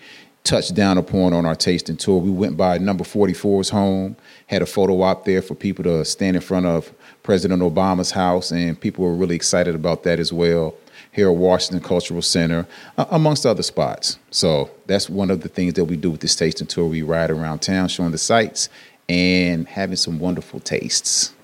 touched 0.45 0.75
down 0.75 0.99
upon 0.99 1.33
on 1.33 1.47
our 1.47 1.55
tasting 1.55 1.97
tour. 1.97 2.19
We 2.19 2.31
went 2.31 2.57
by 2.57 2.79
number 2.79 3.05
44's 3.05 3.71
home, 3.71 4.17
had 4.49 4.61
a 4.61 4.67
photo 4.67 5.01
op 5.03 5.25
there 5.25 5.41
for 5.41 5.55
people 5.55 5.85
to 5.85 6.05
stand 6.05 6.37
in 6.37 6.43
front 6.43 6.67
of 6.67 6.93
President 7.23 7.63
Obama's 7.63 8.11
house, 8.11 8.51
and 8.51 8.79
people 8.79 9.05
were 9.05 9.15
really 9.15 9.37
excited 9.37 9.75
about 9.75 10.03
that 10.03 10.19
as 10.19 10.33
well 10.33 10.75
here 11.13 11.31
at 11.31 11.37
Washington 11.37 11.87
Cultural 11.87 12.23
Center, 12.23 12.67
amongst 12.97 13.47
other 13.47 13.63
spots. 13.63 14.19
So 14.31 14.71
that's 14.87 15.09
one 15.09 15.31
of 15.31 15.43
the 15.43 15.49
things 15.49 15.75
that 15.75 15.85
we 15.85 15.97
do 15.97 16.11
with 16.11 16.21
this 16.21 16.35
tasting 16.35 16.67
tour. 16.67 16.87
We 16.87 17.03
ride 17.03 17.31
around 17.31 17.61
town 17.61 17.89
showing 17.89 18.13
the 18.13 18.19
sights 18.19 18.69
and 19.09 19.69
having 19.69 19.97
some 19.97 20.19
wonderful 20.19 20.59
tastes. 20.61 21.35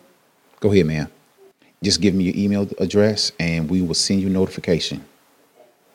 Go 0.61 0.72
ahead, 0.72 0.86
man. 0.86 1.11
Just 1.83 2.01
give 2.01 2.14
me 2.14 2.24
your 2.24 2.35
email 2.37 2.68
address 2.79 3.33
and 3.39 3.70
we 3.70 3.83
will 3.83 3.95
send 3.95 4.20
you 4.20 4.29
notification. 4.29 5.05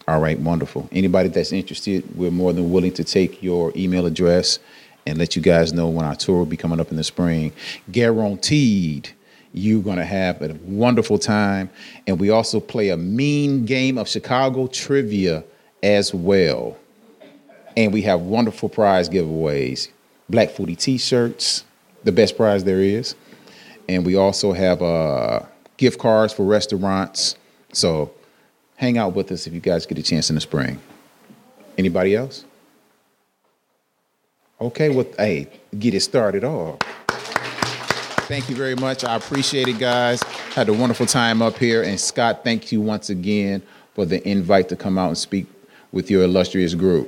All 0.07 0.19
right, 0.19 0.39
wonderful. 0.39 0.87
Anybody 0.91 1.29
that's 1.29 1.51
interested, 1.51 2.03
we're 2.15 2.31
more 2.31 2.53
than 2.53 2.71
willing 2.71 2.93
to 2.93 3.03
take 3.03 3.41
your 3.41 3.71
email 3.75 4.05
address 4.05 4.59
and 5.05 5.17
let 5.17 5.35
you 5.35 5.41
guys 5.41 5.73
know 5.73 5.87
when 5.89 6.05
our 6.05 6.15
tour 6.15 6.39
will 6.39 6.45
be 6.45 6.57
coming 6.57 6.79
up 6.79 6.91
in 6.91 6.97
the 6.97 7.03
spring. 7.03 7.53
Guaranteed 7.91 9.11
you're 9.53 9.83
going 9.83 9.97
to 9.97 10.05
have 10.05 10.41
a 10.41 10.53
wonderful 10.63 11.19
time. 11.19 11.69
And 12.07 12.19
we 12.19 12.31
also 12.31 12.59
play 12.59 12.89
a 12.89 12.97
mean 12.97 13.65
game 13.65 13.97
of 13.97 14.09
Chicago 14.09 14.67
trivia 14.67 15.43
as 15.81 16.13
well. 16.13 16.75
And 17.77 17.93
we 17.93 18.01
have 18.01 18.21
wonderful 18.21 18.69
prize 18.69 19.09
giveaways 19.09 19.89
Black 20.29 20.49
Foodie 20.49 20.77
t 20.77 20.97
shirts, 20.97 21.63
the 22.03 22.11
best 22.11 22.35
prize 22.35 22.63
there 22.63 22.81
is. 22.81 23.15
And 23.87 24.05
we 24.05 24.15
also 24.15 24.53
have 24.53 24.81
uh, 24.81 25.41
gift 25.77 25.99
cards 25.99 26.33
for 26.33 26.43
restaurants. 26.43 27.35
So 27.71 28.11
hang 28.75 28.97
out 28.97 29.13
with 29.15 29.31
us 29.31 29.47
if 29.47 29.53
you 29.53 29.59
guys 29.59 29.85
get 29.85 29.97
a 29.97 30.03
chance 30.03 30.29
in 30.29 30.35
the 30.35 30.41
spring. 30.41 30.79
Anybody 31.77 32.15
else? 32.15 32.45
Okay, 34.61 34.89
well, 34.89 35.07
hey, 35.17 35.49
get 35.77 35.93
it 35.93 36.01
started 36.01 36.43
off. 36.43 36.79
Thank 38.27 38.49
you 38.49 38.55
very 38.55 38.75
much. 38.75 39.03
I 39.03 39.15
appreciate 39.15 39.67
it, 39.67 39.79
guys. 39.79 40.23
Had 40.53 40.69
a 40.69 40.73
wonderful 40.73 41.05
time 41.05 41.41
up 41.41 41.57
here. 41.57 41.83
And 41.83 41.99
Scott, 41.99 42.43
thank 42.43 42.71
you 42.71 42.79
once 42.79 43.09
again 43.09 43.61
for 43.93 44.05
the 44.05 44.25
invite 44.27 44.69
to 44.69 44.75
come 44.75 44.97
out 44.97 45.09
and 45.09 45.17
speak 45.17 45.45
with 45.91 46.09
your 46.09 46.23
illustrious 46.23 46.73
group. 46.73 47.01